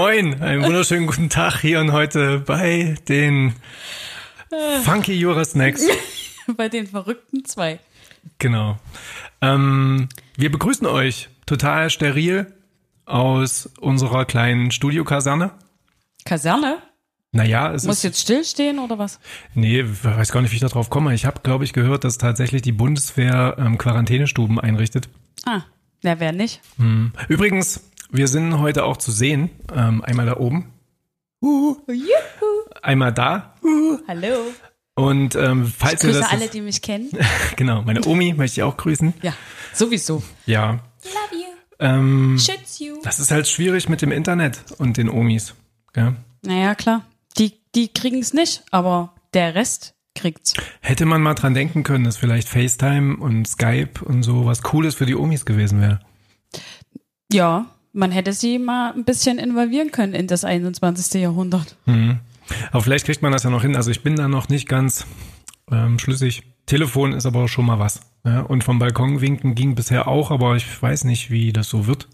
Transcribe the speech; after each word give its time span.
Moin, 0.00 0.40
einen 0.40 0.62
wunderschönen 0.62 1.08
guten 1.08 1.28
Tag 1.28 1.60
hier 1.60 1.80
und 1.80 1.90
heute 1.90 2.38
bei 2.38 2.94
den 3.08 3.54
Funky 4.84 5.12
Jura 5.12 5.44
Snacks. 5.44 5.84
bei 6.56 6.68
den 6.68 6.86
verrückten 6.86 7.44
zwei. 7.44 7.80
Genau. 8.38 8.78
Ähm, 9.40 10.08
wir 10.36 10.52
begrüßen 10.52 10.86
euch 10.86 11.30
total 11.46 11.90
steril 11.90 12.46
aus 13.06 13.70
unserer 13.80 14.24
kleinen 14.24 14.70
Studiokaserne. 14.70 15.50
Kaserne? 16.24 16.78
Naja, 17.32 17.72
es 17.72 17.82
Muss 17.82 17.96
ist. 17.96 18.02
jetzt 18.04 18.20
stillstehen 18.20 18.78
oder 18.78 19.00
was? 19.00 19.18
Nee, 19.54 19.84
weiß 19.84 20.30
gar 20.30 20.42
nicht, 20.42 20.52
wie 20.52 20.56
ich 20.56 20.60
da 20.60 20.68
drauf 20.68 20.90
komme. 20.90 21.12
Ich 21.12 21.26
habe, 21.26 21.40
glaube 21.42 21.64
ich, 21.64 21.72
gehört, 21.72 22.04
dass 22.04 22.18
tatsächlich 22.18 22.62
die 22.62 22.70
Bundeswehr 22.70 23.56
ähm, 23.58 23.78
Quarantänestuben 23.78 24.60
einrichtet. 24.60 25.08
Ah, 25.44 25.62
na, 26.04 26.20
wer 26.20 26.30
nicht? 26.30 26.60
Hm. 26.76 27.10
Übrigens, 27.26 27.82
wir 28.10 28.28
sind 28.28 28.58
heute 28.58 28.84
auch 28.84 28.96
zu 28.96 29.10
sehen. 29.10 29.50
Ähm, 29.74 30.02
einmal 30.04 30.26
da 30.26 30.36
oben. 30.36 30.72
Uh, 31.40 31.76
Juhu. 31.88 32.70
einmal 32.82 33.12
da. 33.12 33.54
Uh. 33.62 33.98
Hallo. 34.08 34.36
Und 34.94 35.36
ähm, 35.36 35.66
falls 35.66 36.02
ihr 36.02 36.10
Grüße 36.10 36.20
das 36.22 36.30
alle, 36.32 36.42
jetzt- 36.42 36.54
die 36.54 36.60
mich 36.60 36.82
kennen. 36.82 37.10
genau, 37.56 37.82
meine 37.82 38.04
Omi 38.04 38.32
möchte 38.34 38.60
ich 38.60 38.62
auch 38.64 38.76
grüßen. 38.76 39.14
Ja, 39.22 39.32
sowieso. 39.72 40.22
Ja. 40.46 40.80
Love 41.04 41.34
you. 41.40 41.46
Ähm, 41.78 42.36
Schütz 42.38 42.80
you. 42.80 42.96
das 43.04 43.20
ist 43.20 43.30
halt 43.30 43.46
schwierig 43.46 43.88
mit 43.88 44.02
dem 44.02 44.10
Internet 44.10 44.64
und 44.78 44.96
den 44.96 45.08
Omis. 45.08 45.54
Gell? 45.92 46.16
Naja, 46.42 46.74
klar. 46.74 47.04
Die, 47.38 47.52
die 47.76 47.86
kriegen 47.88 48.18
es 48.18 48.34
nicht, 48.34 48.64
aber 48.72 49.14
der 49.34 49.54
Rest 49.54 49.94
kriegt's. 50.16 50.54
Hätte 50.80 51.06
man 51.06 51.22
mal 51.22 51.34
dran 51.34 51.54
denken 51.54 51.84
können, 51.84 52.02
dass 52.02 52.16
vielleicht 52.16 52.48
FaceTime 52.48 53.18
und 53.18 53.46
Skype 53.46 54.04
und 54.04 54.24
so 54.24 54.46
was 54.46 54.62
Cooles 54.62 54.96
für 54.96 55.06
die 55.06 55.14
Omis 55.14 55.44
gewesen 55.44 55.80
wäre. 55.80 56.00
Ja, 57.32 57.66
man 57.92 58.10
hätte 58.10 58.32
sie 58.32 58.58
mal 58.58 58.92
ein 58.92 59.04
bisschen 59.04 59.38
involvieren 59.38 59.90
können 59.90 60.14
in 60.14 60.26
das 60.26 60.44
21. 60.44 61.20
Jahrhundert. 61.20 61.76
Mhm. 61.86 62.20
Aber 62.70 62.82
vielleicht 62.82 63.06
kriegt 63.06 63.22
man 63.22 63.32
das 63.32 63.42
ja 63.42 63.50
noch 63.50 63.62
hin. 63.62 63.76
Also 63.76 63.90
ich 63.90 64.02
bin 64.02 64.16
da 64.16 64.28
noch 64.28 64.48
nicht 64.48 64.68
ganz 64.68 65.06
ähm, 65.70 65.98
schlüssig. 65.98 66.42
Telefon 66.66 67.12
ist 67.12 67.26
aber 67.26 67.48
schon 67.48 67.66
mal 67.66 67.78
was. 67.78 68.00
Ja? 68.24 68.40
Und 68.40 68.64
vom 68.64 68.78
Balkon 68.78 69.20
winken 69.20 69.54
ging 69.54 69.74
bisher 69.74 70.08
auch, 70.08 70.30
aber 70.30 70.56
ich 70.56 70.82
weiß 70.82 71.04
nicht, 71.04 71.30
wie 71.30 71.52
das 71.52 71.68
so 71.68 71.86
wird. 71.86 72.08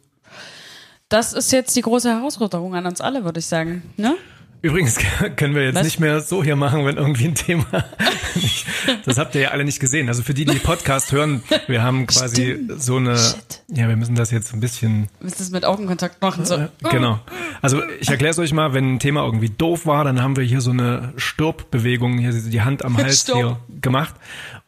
Das 1.08 1.33
ist 1.33 1.53
jetzt 1.53 1.77
die 1.77 1.83
große 1.83 2.11
Herausforderung 2.11 2.75
an 2.75 2.86
uns 2.86 3.00
alle, 3.00 3.25
würde 3.25 3.41
ich 3.41 3.47
sagen. 3.47 3.83
Ne? 3.97 4.16
Übrigens 4.65 4.98
können 5.37 5.55
wir 5.55 5.65
jetzt 5.65 5.75
Was? 5.75 5.84
nicht 5.84 6.01
mehr 6.01 6.20
so 6.20 6.43
hier 6.43 6.57
machen, 6.57 6.87
wenn 6.87 6.97
irgendwie 6.97 7.27
ein 7.27 7.34
Thema. 7.34 7.67
nicht, 8.34 8.65
das 9.05 9.19
habt 9.19 9.34
ihr 9.34 9.43
ja 9.43 9.48
alle 9.51 9.62
nicht 9.62 9.79
gesehen. 9.79 10.09
Also 10.09 10.23
für 10.23 10.33
die, 10.33 10.47
die 10.47 10.59
Podcast 10.59 11.12
hören, 11.12 11.43
wir 11.67 11.83
haben 11.83 12.06
quasi 12.06 12.55
Stimmt. 12.55 12.83
so 12.83 12.97
eine. 12.97 13.19
Shit. 13.19 13.62
Ja, 13.69 13.89
wir 13.89 13.97
müssen 13.97 14.15
das 14.15 14.31
jetzt 14.31 14.55
ein 14.55 14.61
bisschen. 14.61 15.11
Müsst 15.21 15.39
es 15.39 15.51
mit 15.51 15.67
Augenkontakt 15.67 16.23
machen. 16.23 16.47
So. 16.47 16.55
Äh, 16.55 16.69
genau. 16.91 17.21
Also 17.61 17.83
ich 18.01 18.09
erkläre 18.09 18.31
es 18.31 18.39
euch 18.39 18.55
mal, 18.55 18.73
wenn 18.73 18.95
ein 18.95 18.98
Thema 19.01 19.23
irgendwie 19.27 19.51
doof 19.51 19.84
war, 19.84 20.03
dann 20.03 20.23
haben 20.23 20.34
wir 20.34 20.45
hier 20.45 20.62
so 20.62 20.71
eine 20.71 21.12
Stirbbewegung, 21.19 22.17
hier 22.17 22.33
die 22.33 22.62
Hand 22.62 22.87
am 22.87 22.97
Hals 22.97 23.21
Stirb. 23.21 23.37
hier 23.37 23.59
gemacht. 23.83 24.15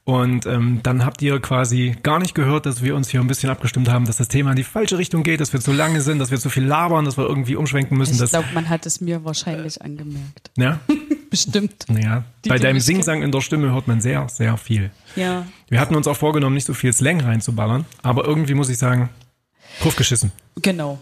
Und 0.06 0.46
ähm, 0.46 0.78
dann 0.84 1.04
habt 1.04 1.20
ihr 1.20 1.40
quasi 1.40 1.96
gar 2.04 2.20
nicht 2.20 2.32
gehört, 2.36 2.64
dass 2.64 2.80
wir 2.80 2.94
uns 2.94 3.08
hier 3.08 3.20
ein 3.20 3.26
bisschen 3.26 3.50
abgestimmt 3.50 3.88
haben, 3.88 4.04
dass 4.04 4.18
das 4.18 4.28
Thema 4.28 4.50
in 4.50 4.56
die 4.56 4.62
falsche 4.62 4.98
Richtung 4.98 5.24
geht, 5.24 5.40
dass 5.40 5.52
wir 5.52 5.58
zu 5.58 5.72
lange 5.72 6.00
sind, 6.00 6.20
dass 6.20 6.30
wir 6.30 6.38
zu 6.38 6.48
viel 6.48 6.62
labern, 6.64 7.04
dass 7.04 7.18
wir 7.18 7.24
irgendwie 7.24 7.56
umschwenken 7.56 7.98
müssen. 7.98 8.22
Ich 8.22 8.30
glaube, 8.30 8.46
man 8.54 8.68
hat 8.68 8.86
es 8.86 9.00
mir 9.00 9.24
wahrscheinlich 9.24 9.82
angemerkt. 9.82 10.52
ja, 10.56 10.78
Bestimmt. 11.30 11.86
naja, 11.88 12.24
Die, 12.44 12.50
bei 12.50 12.58
deinem 12.60 12.78
Singsang 12.78 13.22
in 13.22 13.32
der 13.32 13.40
Stimme 13.40 13.72
hört 13.72 13.88
man 13.88 14.00
sehr, 14.00 14.28
sehr 14.28 14.56
viel. 14.56 14.92
Ja. 15.16 15.44
Wir 15.68 15.80
hatten 15.80 15.96
uns 15.96 16.06
auch 16.06 16.16
vorgenommen, 16.16 16.54
nicht 16.54 16.66
so 16.68 16.72
viel 16.72 16.92
Slang 16.92 17.20
reinzuballern, 17.20 17.84
aber 18.02 18.26
irgendwie 18.26 18.54
muss 18.54 18.68
ich 18.68 18.78
sagen, 18.78 19.08
drauf 19.82 19.96
geschissen. 19.96 20.30
Genau. 20.62 21.00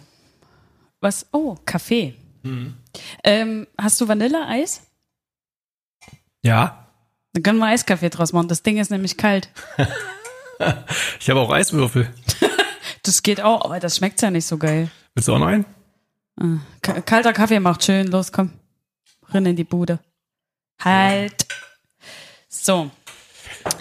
Was? 1.00 1.26
Oh, 1.30 1.58
Kaffee. 1.66 2.14
Mhm. 2.42 2.72
Ähm, 3.22 3.66
hast 3.76 4.00
du 4.00 4.08
Vanilleeis? 4.08 4.80
Ja, 6.42 6.83
Dann 7.34 7.42
können 7.42 7.58
wir 7.58 7.66
Eiskaffee 7.66 8.08
draus 8.10 8.32
machen. 8.32 8.48
Das 8.48 8.62
Ding 8.62 8.78
ist 8.78 8.90
nämlich 8.90 9.16
kalt. 9.18 9.48
ich 11.20 11.28
habe 11.30 11.40
auch 11.40 11.50
Eiswürfel. 11.50 12.12
Das 13.02 13.22
geht 13.22 13.42
auch, 13.42 13.62
aber 13.66 13.80
das 13.80 13.98
schmeckt 13.98 14.22
ja 14.22 14.30
nicht 14.30 14.46
so 14.46 14.56
geil. 14.56 14.90
Willst 15.14 15.28
du 15.28 15.34
auch 15.34 15.38
noch 15.38 15.48
einen? 15.48 15.66
Ah, 16.40 16.56
ka- 16.80 17.02
Kalter 17.02 17.34
Kaffee 17.34 17.60
macht 17.60 17.84
schön. 17.84 18.06
Los, 18.06 18.32
komm. 18.32 18.50
Rin 19.34 19.44
in 19.44 19.56
die 19.56 19.64
Bude. 19.64 19.98
Halt. 20.82 21.46
So. 22.48 22.90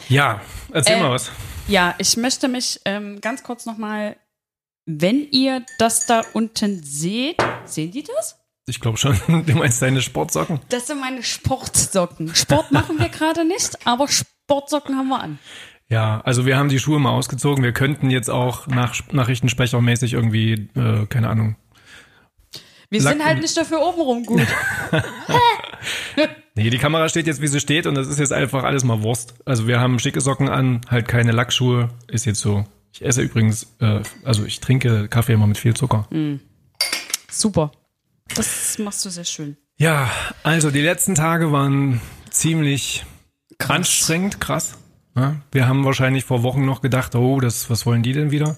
Ja, 0.09 0.41
erzähl 0.73 0.97
Äh, 0.97 0.99
mal 0.99 1.11
was. 1.11 1.31
Ja, 1.69 1.95
ich 1.99 2.17
möchte 2.17 2.49
mich 2.49 2.81
ähm, 2.83 3.21
ganz 3.21 3.43
kurz 3.43 3.65
nochmal, 3.65 4.17
wenn 4.85 5.25
ihr 5.31 5.65
das 5.79 6.05
da 6.05 6.21
unten 6.33 6.83
seht, 6.83 7.37
sehen 7.63 7.91
die 7.91 8.03
das? 8.03 8.37
Ich 8.65 8.79
glaube 8.79 8.97
schon, 8.97 9.17
du 9.45 9.53
meinst 9.55 9.81
deine 9.81 10.01
Sportsocken. 10.01 10.59
Das 10.69 10.87
sind 10.87 10.99
meine 10.99 11.21
Sportsocken. 11.23 12.33
Sport 12.35 12.71
machen 12.71 12.97
wir 12.99 13.09
gerade 13.09 13.45
nicht, 13.45 13.85
aber 13.85 14.07
Sportsocken 14.07 14.95
haben 14.97 15.09
wir 15.09 15.19
an. 15.21 15.39
Ja, 15.89 16.21
also 16.21 16.45
wir 16.45 16.57
haben 16.57 16.69
die 16.69 16.79
Schuhe 16.79 16.99
mal 16.99 17.11
ausgezogen. 17.11 17.63
Wir 17.63 17.73
könnten 17.73 18.09
jetzt 18.09 18.29
auch 18.29 18.67
nach 18.67 18.95
Nachrichtensprechermäßig 19.11 20.13
irgendwie, 20.13 20.69
äh, 20.75 21.05
keine 21.07 21.29
Ahnung. 21.29 21.55
Wir 22.89 23.01
Lack- 23.01 23.13
sind 23.13 23.25
halt 23.25 23.41
nicht 23.41 23.57
dafür 23.57 23.81
obenrum 23.81 24.25
gut. 24.25 24.41
Nee, 26.55 26.69
die 26.69 26.77
Kamera 26.77 27.09
steht 27.09 27.25
jetzt, 27.25 27.41
wie 27.41 27.47
sie 27.47 27.59
steht 27.59 27.87
und 27.87 27.95
das 27.95 28.07
ist 28.07 28.19
jetzt 28.19 28.31
einfach 28.31 28.63
alles 28.63 28.83
mal 28.83 29.01
Wurst. 29.01 29.33
Also 29.43 29.67
wir 29.67 29.79
haben 29.79 29.97
schicke 29.97 30.21
Socken 30.21 30.49
an, 30.49 30.81
halt 30.87 31.07
keine 31.07 31.31
Lackschuhe, 31.31 31.89
ist 32.07 32.25
jetzt 32.25 32.39
so. 32.41 32.63
Ich 32.93 33.03
esse 33.03 33.23
übrigens, 33.23 33.75
äh, 33.79 34.01
also 34.23 34.45
ich 34.45 34.59
trinke 34.59 35.07
Kaffee 35.07 35.33
immer 35.33 35.47
mit 35.47 35.57
viel 35.57 35.73
Zucker. 35.73 36.07
Super. 37.29 37.71
Das 38.35 38.77
machst 38.79 39.05
du 39.05 39.09
sehr 39.09 39.25
schön. 39.25 39.57
Ja, 39.77 40.09
also 40.43 40.71
die 40.71 40.81
letzten 40.81 41.15
Tage 41.15 41.51
waren 41.51 42.01
ziemlich 42.29 43.05
Krass. 43.57 43.69
anstrengend, 43.77 44.39
krass. 44.39 44.77
Ja, 45.15 45.35
wir 45.51 45.67
haben 45.67 45.85
wahrscheinlich 45.85 46.25
vor 46.25 46.41
Wochen 46.43 46.65
noch 46.65 46.81
gedacht, 46.81 47.15
oh, 47.15 47.39
das, 47.39 47.69
was 47.69 47.85
wollen 47.85 48.01
die 48.03 48.13
denn 48.13 48.31
wieder? 48.31 48.57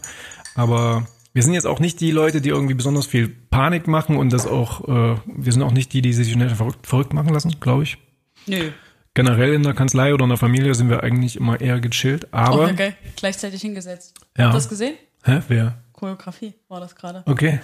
Aber 0.56 1.06
wir 1.34 1.44
sind 1.44 1.54
jetzt 1.54 1.68
auch 1.68 1.80
nicht 1.82 2.00
die 2.00 2.12
Leute, 2.12 2.40
die 2.40 2.50
irgendwie 2.50 2.76
besonders 2.76 3.08
viel 3.08 3.28
Panik 3.28 3.88
machen 3.88 4.16
und 4.16 4.32
das 4.32 4.48
auch, 4.48 4.88
äh, 4.88 5.20
wir 5.26 5.52
sind 5.52 5.64
auch 5.64 5.74
nicht 5.74 5.92
die, 5.92 6.02
die 6.02 6.14
sich 6.14 6.32
schnell 6.32 6.50
verrückt, 6.50 6.88
verrückt 6.88 7.14
machen 7.14 7.34
lassen, 7.34 7.60
glaube 7.60 7.84
ich. 7.84 7.98
Nö. 8.46 8.72
Generell 9.14 9.54
in 9.54 9.64
der 9.64 9.74
Kanzlei 9.74 10.14
oder 10.14 10.24
in 10.24 10.30
der 10.30 10.38
Familie 10.38 10.76
sind 10.76 10.90
wir 10.90 11.04
eigentlich 11.04 11.36
immer 11.38 11.60
eher 11.60 11.80
gechillt, 11.82 12.34
aber, 12.34 12.66
Oh, 12.66 12.70
okay. 12.72 12.94
Gleichzeitig 13.18 13.62
hingesetzt. 13.62 14.14
Ja. 14.38 14.46
Hast 14.46 14.54
du 14.54 14.58
das 14.58 14.70
gesehen? 14.70 14.96
hä, 15.24 15.42
wer? 15.50 15.78
Choreografie 15.96 16.54
war 16.68 16.82
das 16.82 16.94
gerade. 16.96 17.24
Okay. 17.26 17.60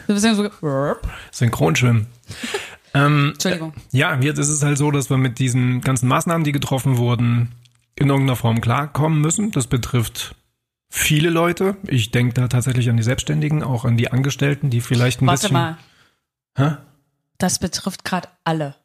Synchronschwimmen. 1.32 2.08
ähm, 2.94 3.32
Entschuldigung. 3.34 3.74
Ja, 3.92 4.18
jetzt 4.22 4.38
ist 4.38 4.48
es 4.48 4.64
halt 4.64 4.78
so, 4.78 4.90
dass 4.90 5.10
wir 5.10 5.18
mit 5.18 5.38
diesen 5.38 5.82
ganzen 5.82 6.08
Maßnahmen, 6.08 6.46
die 6.46 6.54
getroffen 6.54 6.98
wurden, 6.98 7.52
in 7.96 8.08
irgendeiner 8.08 8.38
Form 8.38 8.62
klarkommen 8.62 9.20
müssen. 9.20 9.52
Das 9.52 9.68
betrifft 9.68 10.36
viele 10.90 11.30
Leute. 11.30 11.76
Ich 11.88 12.12
denke 12.12 12.34
da 12.34 12.48
tatsächlich 12.48 12.90
an 12.90 12.96
die 12.96 13.04
Selbstständigen, 13.04 13.64
auch 13.64 13.84
an 13.84 13.98
die 13.98 14.10
Angestellten, 14.10 14.70
die 14.70 14.80
vielleicht 14.80 15.22
ein 15.22 15.28
Warte 15.28 15.42
bisschen. 15.42 15.54
mal. 15.54 15.78
Hä? 16.56 16.78
Das 17.38 17.60
betrifft 17.60 18.06
gerade 18.06 18.30
alle. 18.46 18.76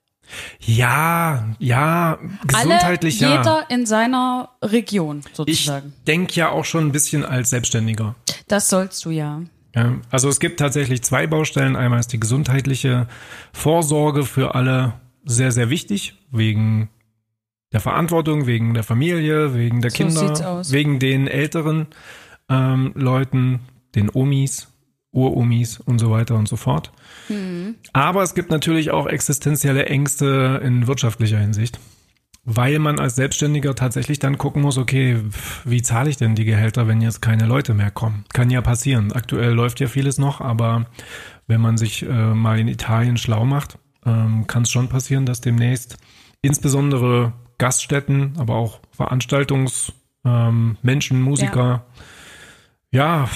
Ja, 0.61 1.49
ja, 1.59 2.19
gesundheitlich 2.47 3.25
alle, 3.25 3.35
ja. 3.35 3.39
Jeder 3.41 3.71
in 3.71 3.87
seiner 3.87 4.51
Region 4.63 5.23
Ich 5.29 5.37
sozusagen. 5.37 5.93
denke 6.07 6.35
ja 6.35 6.51
auch 6.51 6.65
schon 6.65 6.87
ein 6.87 6.93
bisschen 6.93 7.25
als 7.25 7.51
Selbstständiger. 7.51 8.15
Das 8.49 8.69
sollst 8.69 9.05
du 9.05 9.11
ja. 9.11 9.43
Ja, 9.75 9.95
also 10.11 10.29
es 10.29 10.41
gibt 10.41 10.59
tatsächlich 10.59 11.03
zwei 11.03 11.27
Baustellen. 11.27 11.77
Einmal 11.77 12.01
ist 12.01 12.13
die 12.13 12.21
gesundheitliche 12.21 13.09
Vorsorge 13.53 14.25
für 14.25 14.55
alle 14.55 14.95
sehr, 15.25 15.53
sehr 15.53 15.69
wichtig, 15.71 16.15
wegen 16.31 16.89
der 17.73 17.81
Verantwortung, 17.81 18.47
wegen 18.47 18.73
der 18.75 18.85
Familie, 18.85 19.55
wegen 19.55 19.83
der 19.83 19.91
So 19.91 19.97
Kinder, 19.97 20.63
wegen 20.71 20.99
den 20.99 21.27
älteren 21.27 21.89
ähm, 22.49 22.93
Leuten, 22.95 23.61
den 23.95 24.09
Omis, 24.13 24.69
Uromis 25.13 25.79
und 25.81 25.99
so 25.99 26.11
weiter 26.11 26.37
und 26.37 26.49
so 26.49 26.57
fort. 26.57 26.93
Hm. 27.27 27.56
Aber 27.93 28.23
es 28.23 28.35
gibt 28.35 28.51
natürlich 28.51 28.91
auch 28.91 29.07
existenzielle 29.07 29.87
Ängste 29.87 30.61
in 30.65 30.87
wirtschaftlicher 30.87 31.39
Hinsicht, 31.39 31.79
weil 32.45 32.79
man 32.79 32.99
als 32.99 33.17
Selbstständiger 33.17 33.75
tatsächlich 33.75 34.19
dann 34.19 34.39
gucken 34.39 34.63
muss, 34.63 34.79
okay, 34.79 35.21
wie 35.65 35.83
zahle 35.83 36.11
ich 36.11 36.17
denn 36.17 36.35
die 36.35 36.45
Gehälter, 36.45 36.87
wenn 36.87 37.01
jetzt 37.01 37.21
keine 37.21 37.47
Leute 37.47 37.75
mehr 37.75 37.91
kommen? 37.91 38.25
Kann 38.33 38.51
ja 38.51 38.61
passieren. 38.61 39.13
Aktuell 39.13 39.53
läuft 39.53 39.81
ja 39.81 39.89
vieles 39.89 40.19
noch, 40.19 40.41
aber 40.41 40.87
wenn 41.47 41.61
man 41.61 41.77
sich 41.77 42.03
äh, 42.03 42.35
mal 42.35 42.59
in 42.59 42.69
Italien 42.69 43.17
schlau 43.17 43.45
macht, 43.45 43.79
ähm, 44.05 44.47
kann 44.47 44.63
es 44.63 44.71
schon 44.71 44.89
passieren, 44.89 45.27
dass 45.27 45.41
demnächst 45.41 45.97
insbesondere 46.43 47.33
Gaststätten, 47.59 48.35
aber 48.39 48.55
auch 48.55 48.81
Veranstaltungsmenschen, 48.93 51.17
ähm, 51.17 51.23
Musiker, 51.23 51.87
ja, 52.91 53.29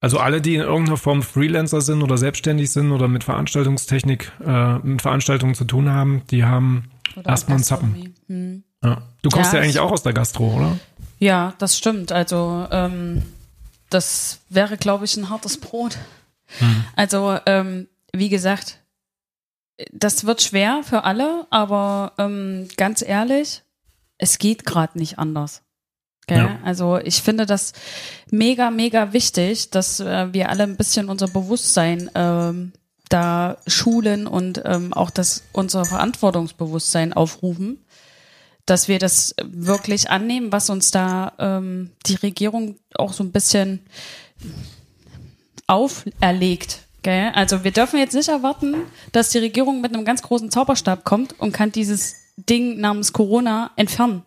also 0.00 0.18
alle, 0.18 0.40
die 0.40 0.54
in 0.54 0.62
irgendeiner 0.62 0.96
Form 0.96 1.22
Freelancer 1.22 1.80
sind 1.80 2.02
oder 2.02 2.16
selbstständig 2.18 2.70
sind 2.70 2.90
oder 2.92 3.06
mit 3.08 3.24
Veranstaltungstechnik, 3.24 4.32
äh, 4.44 4.78
mit 4.78 5.02
Veranstaltungen 5.02 5.54
zu 5.54 5.64
tun 5.64 5.90
haben, 5.90 6.22
die 6.30 6.44
haben 6.44 6.90
Oder 7.16 7.30
erstmal 7.30 7.56
einen 7.56 7.64
Zappen. 7.64 8.14
Hm. 8.26 8.64
Ja. 8.82 9.02
Du 9.22 9.28
kommst 9.30 9.52
Ja, 9.52 9.58
ja, 9.58 9.64
eigentlich 9.64 9.76
ich- 9.76 9.80
auch 9.80 9.92
aus 9.92 10.02
der 10.02 10.12
Gastro, 10.14 10.54
oder? 10.56 10.78
Ja, 11.18 11.52
das 11.58 11.76
stimmt. 11.76 12.12
Also 12.12 12.66
ähm, 12.70 13.22
das 13.90 14.40
wäre, 14.48 14.76
glaube 14.78 15.04
ich, 15.04 15.16
ein 15.16 15.28
hartes 15.28 15.58
Brot. 15.58 15.98
Hm. 16.58 16.84
Also 16.96 17.38
ähm, 17.46 17.88
wie 18.14 18.30
gesagt, 18.30 18.78
das 19.92 20.24
wird 20.26 20.42
schwer 20.42 20.80
für 20.82 21.04
alle, 21.04 21.46
aber 21.50 22.12
ähm, 22.18 22.68
ganz 22.76 23.02
ehrlich, 23.02 23.62
es 24.18 24.38
geht 24.38 24.64
gerade 24.64 24.98
nicht 24.98 25.18
anders. 25.18 25.62
Ja. 26.28 26.58
Also 26.64 26.98
ich 26.98 27.22
finde 27.22 27.46
das 27.46 27.72
mega, 28.30 28.70
mega 28.70 29.12
wichtig, 29.12 29.70
dass 29.70 30.00
äh, 30.00 30.32
wir 30.32 30.48
alle 30.48 30.62
ein 30.62 30.76
bisschen 30.76 31.08
unser 31.08 31.26
Bewusstsein 31.26 32.10
ähm, 32.14 32.72
da 33.08 33.56
schulen 33.66 34.26
und 34.26 34.62
ähm, 34.64 34.92
auch 34.92 35.10
das 35.10 35.42
unser 35.52 35.84
Verantwortungsbewusstsein 35.84 37.12
aufrufen, 37.12 37.84
dass 38.64 38.86
wir 38.86 39.00
das 39.00 39.34
wirklich 39.42 40.10
annehmen, 40.10 40.52
was 40.52 40.70
uns 40.70 40.92
da 40.92 41.32
ähm, 41.38 41.90
die 42.06 42.14
Regierung 42.14 42.76
auch 42.94 43.12
so 43.12 43.24
ein 43.24 43.32
bisschen 43.32 43.80
auferlegt. 45.66 46.80
Gell? 47.02 47.32
Also 47.34 47.64
wir 47.64 47.72
dürfen 47.72 47.98
jetzt 47.98 48.14
nicht 48.14 48.28
erwarten, 48.28 48.76
dass 49.12 49.30
die 49.30 49.38
Regierung 49.38 49.80
mit 49.80 49.92
einem 49.92 50.04
ganz 50.04 50.22
großen 50.22 50.50
Zauberstab 50.50 51.04
kommt 51.04 51.38
und 51.40 51.52
kann 51.52 51.72
dieses 51.72 52.14
Ding 52.36 52.78
namens 52.78 53.12
Corona 53.12 53.70
entfernen. 53.76 54.22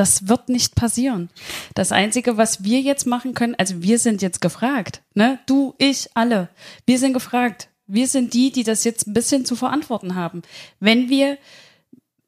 Das 0.00 0.28
wird 0.28 0.48
nicht 0.48 0.76
passieren. 0.76 1.28
Das 1.74 1.92
Einzige, 1.92 2.38
was 2.38 2.64
wir 2.64 2.80
jetzt 2.80 3.06
machen 3.06 3.34
können, 3.34 3.54
also 3.58 3.82
wir 3.82 3.98
sind 3.98 4.22
jetzt 4.22 4.40
gefragt, 4.40 5.02
ne? 5.12 5.40
Du, 5.44 5.74
ich, 5.76 6.08
alle. 6.14 6.48
Wir 6.86 6.98
sind 6.98 7.12
gefragt. 7.12 7.68
Wir 7.86 8.08
sind 8.08 8.32
die, 8.32 8.50
die 8.50 8.62
das 8.62 8.84
jetzt 8.84 9.06
ein 9.06 9.12
bisschen 9.12 9.44
zu 9.44 9.56
verantworten 9.56 10.14
haben. 10.14 10.40
Wenn 10.78 11.10
wir 11.10 11.36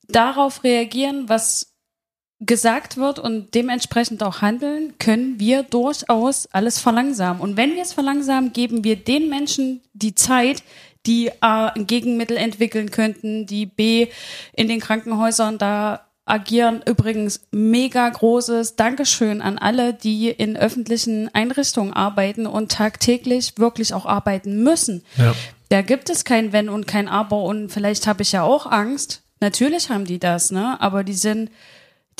darauf 0.06 0.64
reagieren, 0.64 1.30
was 1.30 1.72
gesagt 2.40 2.98
wird 2.98 3.18
und 3.18 3.54
dementsprechend 3.54 4.22
auch 4.22 4.42
handeln, 4.42 4.98
können 4.98 5.40
wir 5.40 5.62
durchaus 5.62 6.44
alles 6.52 6.78
verlangsamen. 6.78 7.40
Und 7.40 7.56
wenn 7.56 7.74
wir 7.74 7.80
es 7.80 7.94
verlangsamen, 7.94 8.52
geben 8.52 8.84
wir 8.84 8.96
den 8.96 9.30
Menschen 9.30 9.80
die 9.94 10.14
Zeit, 10.14 10.62
die 11.06 11.30
A, 11.40 11.68
ein 11.68 11.86
Gegenmittel 11.86 12.36
entwickeln 12.36 12.90
könnten, 12.90 13.46
die 13.46 13.64
B, 13.64 14.08
in 14.52 14.68
den 14.68 14.80
Krankenhäusern 14.80 15.56
da 15.56 16.11
agieren. 16.24 16.82
Übrigens 16.86 17.42
mega 17.50 18.08
großes 18.08 18.76
Dankeschön 18.76 19.42
an 19.42 19.58
alle, 19.58 19.92
die 19.92 20.30
in 20.30 20.56
öffentlichen 20.56 21.28
Einrichtungen 21.34 21.92
arbeiten 21.92 22.46
und 22.46 22.70
tagtäglich 22.70 23.58
wirklich 23.58 23.94
auch 23.94 24.06
arbeiten 24.06 24.62
müssen. 24.62 25.04
Ja. 25.16 25.34
Da 25.68 25.82
gibt 25.82 26.10
es 26.10 26.24
kein 26.24 26.52
Wenn 26.52 26.68
und 26.68 26.86
kein 26.86 27.08
Aber 27.08 27.42
und 27.42 27.70
vielleicht 27.70 28.06
habe 28.06 28.22
ich 28.22 28.32
ja 28.32 28.42
auch 28.42 28.66
Angst. 28.66 29.22
Natürlich 29.40 29.90
haben 29.90 30.04
die 30.04 30.20
das, 30.20 30.52
ne? 30.52 30.80
Aber 30.80 31.02
die 31.02 31.14
sind, 31.14 31.50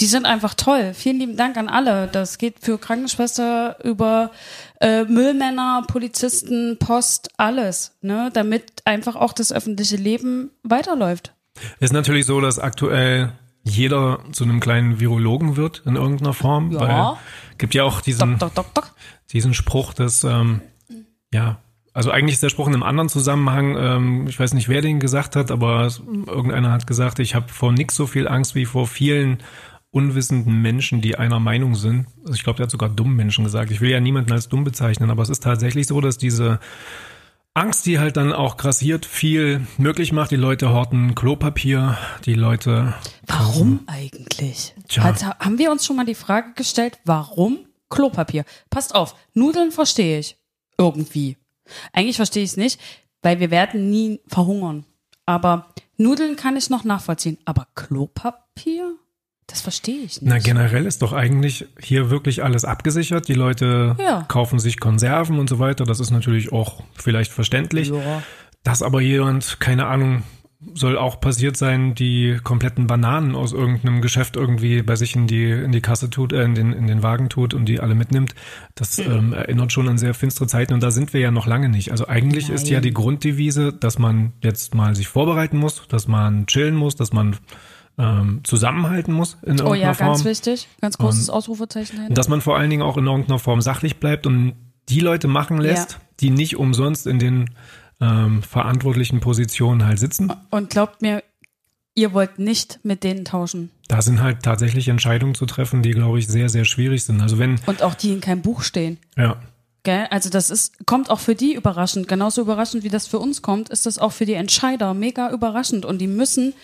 die 0.00 0.06
sind 0.06 0.26
einfach 0.26 0.54
toll. 0.54 0.92
Vielen 0.94 1.18
lieben 1.18 1.36
Dank 1.36 1.56
an 1.56 1.68
alle. 1.68 2.08
Das 2.08 2.38
geht 2.38 2.56
für 2.60 2.78
Krankenschwester 2.78 3.76
über 3.84 4.32
äh, 4.80 5.04
Müllmänner, 5.04 5.84
Polizisten, 5.86 6.78
Post, 6.78 7.28
alles, 7.36 7.92
ne? 8.00 8.30
Damit 8.32 8.64
einfach 8.84 9.14
auch 9.14 9.32
das 9.32 9.52
öffentliche 9.52 9.96
Leben 9.96 10.50
weiterläuft. 10.64 11.32
Ist 11.78 11.92
natürlich 11.92 12.26
so, 12.26 12.40
dass 12.40 12.58
aktuell 12.58 13.34
jeder 13.64 14.20
zu 14.32 14.44
einem 14.44 14.60
kleinen 14.60 15.00
Virologen 15.00 15.56
wird 15.56 15.82
in 15.86 15.96
irgendeiner 15.96 16.32
Form. 16.32 16.72
Ja. 16.72 16.80
Weil 16.80 17.16
gibt 17.58 17.74
ja 17.74 17.84
auch 17.84 18.00
diesen, 18.00 18.38
Doktor, 18.38 18.50
Doktor. 18.50 18.84
diesen 19.32 19.54
Spruch, 19.54 19.94
dass 19.94 20.24
ähm, 20.24 20.62
ja, 21.32 21.58
also 21.94 22.10
eigentlich 22.10 22.34
ist 22.34 22.42
der 22.42 22.48
Spruch 22.48 22.68
in 22.68 22.74
einem 22.74 22.82
anderen 22.82 23.08
Zusammenhang, 23.08 23.76
ähm, 23.78 24.26
ich 24.26 24.38
weiß 24.40 24.54
nicht, 24.54 24.68
wer 24.68 24.80
den 24.80 24.98
gesagt 24.98 25.36
hat, 25.36 25.50
aber 25.50 25.90
irgendeiner 26.26 26.72
hat 26.72 26.86
gesagt, 26.86 27.18
ich 27.18 27.34
habe 27.34 27.48
vor 27.48 27.72
nix 27.72 27.94
so 27.94 28.06
viel 28.06 28.26
Angst 28.26 28.54
wie 28.54 28.64
vor 28.64 28.86
vielen 28.86 29.42
unwissenden 29.90 30.62
Menschen, 30.62 31.02
die 31.02 31.18
einer 31.18 31.38
Meinung 31.38 31.74
sind. 31.74 32.06
Also 32.22 32.32
ich 32.32 32.44
glaube, 32.44 32.56
der 32.56 32.64
hat 32.64 32.70
sogar 32.70 32.88
dummen 32.88 33.14
Menschen 33.14 33.44
gesagt. 33.44 33.70
Ich 33.70 33.82
will 33.82 33.90
ja 33.90 34.00
niemanden 34.00 34.32
als 34.32 34.48
dumm 34.48 34.64
bezeichnen, 34.64 35.10
aber 35.10 35.22
es 35.22 35.28
ist 35.28 35.42
tatsächlich 35.42 35.86
so, 35.86 36.00
dass 36.00 36.16
diese 36.16 36.60
Angst, 37.54 37.84
die 37.84 37.98
halt 37.98 38.16
dann 38.16 38.32
auch 38.32 38.56
grassiert, 38.56 39.04
viel 39.04 39.66
möglich 39.76 40.12
macht. 40.12 40.30
Die 40.30 40.36
Leute 40.36 40.70
horten 40.70 41.14
Klopapier, 41.14 41.98
die 42.24 42.34
Leute 42.34 42.94
Warum 43.26 43.80
eigentlich? 43.86 44.74
Tja. 44.88 45.02
Also, 45.02 45.26
haben 45.26 45.58
wir 45.58 45.70
uns 45.70 45.84
schon 45.84 45.96
mal 45.96 46.06
die 46.06 46.14
Frage 46.14 46.54
gestellt, 46.54 46.98
warum 47.04 47.58
Klopapier? 47.90 48.46
Passt 48.70 48.94
auf, 48.94 49.14
Nudeln 49.34 49.70
verstehe 49.70 50.18
ich. 50.18 50.38
Irgendwie. 50.78 51.36
Eigentlich 51.92 52.16
verstehe 52.16 52.42
ich 52.42 52.50
es 52.52 52.56
nicht, 52.56 52.80
weil 53.20 53.38
wir 53.38 53.50
werden 53.50 53.90
nie 53.90 54.20
verhungern. 54.28 54.86
Aber 55.26 55.66
Nudeln 55.98 56.36
kann 56.36 56.56
ich 56.56 56.70
noch 56.70 56.84
nachvollziehen. 56.84 57.36
Aber 57.44 57.68
Klopapier? 57.74 58.96
Das 59.52 59.60
verstehe 59.60 59.96
ich 59.96 60.02
nicht. 60.02 60.22
Na, 60.22 60.38
generell 60.38 60.86
ist 60.86 61.02
doch 61.02 61.12
eigentlich 61.12 61.66
hier 61.78 62.08
wirklich 62.08 62.42
alles 62.42 62.64
abgesichert. 62.64 63.28
Die 63.28 63.34
Leute 63.34 63.96
Ja. 63.98 64.22
kaufen 64.26 64.58
sich 64.58 64.80
Konserven 64.80 65.38
und 65.38 65.50
so 65.50 65.58
weiter. 65.58 65.84
Das 65.84 66.00
ist 66.00 66.10
natürlich 66.10 66.52
auch 66.52 66.82
vielleicht 66.94 67.32
verständlich. 67.32 67.88
Ja. 67.88 68.22
Dass 68.64 68.82
aber 68.82 69.02
jemand, 69.02 69.60
keine 69.60 69.88
Ahnung, 69.88 70.22
soll 70.72 70.96
auch 70.96 71.20
passiert 71.20 71.58
sein, 71.58 71.94
die 71.94 72.38
kompletten 72.42 72.86
Bananen 72.86 73.34
aus 73.34 73.52
irgendeinem 73.52 74.00
Geschäft 74.00 74.36
irgendwie 74.36 74.80
bei 74.80 74.96
sich 74.96 75.14
in 75.16 75.26
die, 75.26 75.50
in 75.50 75.70
die 75.70 75.82
Kasse 75.82 76.08
tut, 76.08 76.32
äh, 76.32 76.44
in 76.44 76.54
den, 76.54 76.72
in 76.72 76.86
den 76.86 77.02
Wagen 77.02 77.28
tut 77.28 77.52
und 77.52 77.66
die 77.66 77.78
alle 77.80 77.94
mitnimmt. 77.94 78.34
Das 78.74 78.98
ähm, 78.98 79.34
erinnert 79.34 79.70
schon 79.72 79.86
an 79.86 79.98
sehr 79.98 80.14
finstere 80.14 80.46
Zeiten 80.46 80.72
und 80.72 80.82
da 80.82 80.90
sind 80.90 81.12
wir 81.12 81.20
ja 81.20 81.30
noch 81.30 81.46
lange 81.46 81.68
nicht. 81.68 81.90
Also 81.90 82.08
eigentlich 82.08 82.48
ist 82.48 82.68
ja 82.70 82.76
Nein. 82.76 82.84
die 82.84 82.94
Grunddevise, 82.94 83.70
dass 83.74 83.98
man 83.98 84.32
jetzt 84.40 84.74
mal 84.74 84.94
sich 84.94 85.08
vorbereiten 85.08 85.58
muss, 85.58 85.86
dass 85.88 86.08
man 86.08 86.46
chillen 86.46 86.74
muss, 86.76 86.96
dass 86.96 87.12
man 87.12 87.36
ähm, 87.98 88.40
zusammenhalten 88.44 89.12
muss 89.12 89.34
in 89.42 89.58
irgendeiner 89.58 89.70
Oh 89.70 89.74
ja, 89.74 89.94
Form. 89.94 90.08
ganz 90.08 90.24
wichtig. 90.24 90.68
Ganz 90.80 90.98
großes 90.98 91.28
Ausrufezeichen 91.30 91.96
dahinter. 91.96 92.14
Dass 92.14 92.28
man 92.28 92.40
vor 92.40 92.56
allen 92.56 92.70
Dingen 92.70 92.82
auch 92.82 92.96
in 92.96 93.06
irgendeiner 93.06 93.38
Form 93.38 93.60
sachlich 93.60 93.96
bleibt 94.00 94.26
und 94.26 94.54
die 94.88 95.00
Leute 95.00 95.28
machen 95.28 95.58
lässt, 95.58 95.92
Ja. 95.92 95.98
die 96.20 96.30
nicht 96.30 96.56
umsonst 96.56 97.06
in 97.06 97.18
den 97.18 97.50
ähm, 98.00 98.42
verantwortlichen 98.42 99.20
Positionen 99.20 99.84
halt 99.84 99.98
sitzen. 99.98 100.32
Und 100.50 100.70
glaubt 100.70 101.02
mir, 101.02 101.22
ihr 101.94 102.12
wollt 102.14 102.38
nicht 102.38 102.80
mit 102.82 103.04
denen 103.04 103.24
tauschen. 103.24 103.70
Da 103.88 104.00
sind 104.02 104.20
halt 104.22 104.42
tatsächlich 104.42 104.88
Entscheidungen 104.88 105.34
zu 105.34 105.46
treffen, 105.46 105.82
die, 105.82 105.90
glaube 105.92 106.18
ich, 106.18 106.26
sehr, 106.26 106.48
sehr 106.48 106.64
schwierig 106.64 107.04
sind. 107.04 107.20
Also 107.20 107.38
wenn, 107.38 107.60
Und 107.66 107.82
auch 107.82 107.94
die 107.94 108.12
in 108.12 108.20
keinem 108.20 108.42
Buch 108.42 108.62
stehen. 108.62 108.98
ja, 109.16 109.36
Gell? 109.84 110.06
Also 110.10 110.30
das 110.30 110.48
ist, 110.50 110.86
kommt 110.86 111.10
auch 111.10 111.18
für 111.18 111.34
die 111.34 111.54
überraschend. 111.54 112.06
Genauso 112.06 112.40
überraschend, 112.40 112.84
wie 112.84 112.88
das 112.88 113.08
für 113.08 113.18
uns 113.18 113.42
kommt, 113.42 113.68
ist 113.68 113.84
das 113.84 113.98
auch 113.98 114.12
für 114.12 114.26
die 114.26 114.34
Entscheider 114.34 114.94
mega 114.94 115.30
überraschend. 115.32 115.84
Und 115.84 115.98
die 115.98 116.06
müssen 116.06 116.54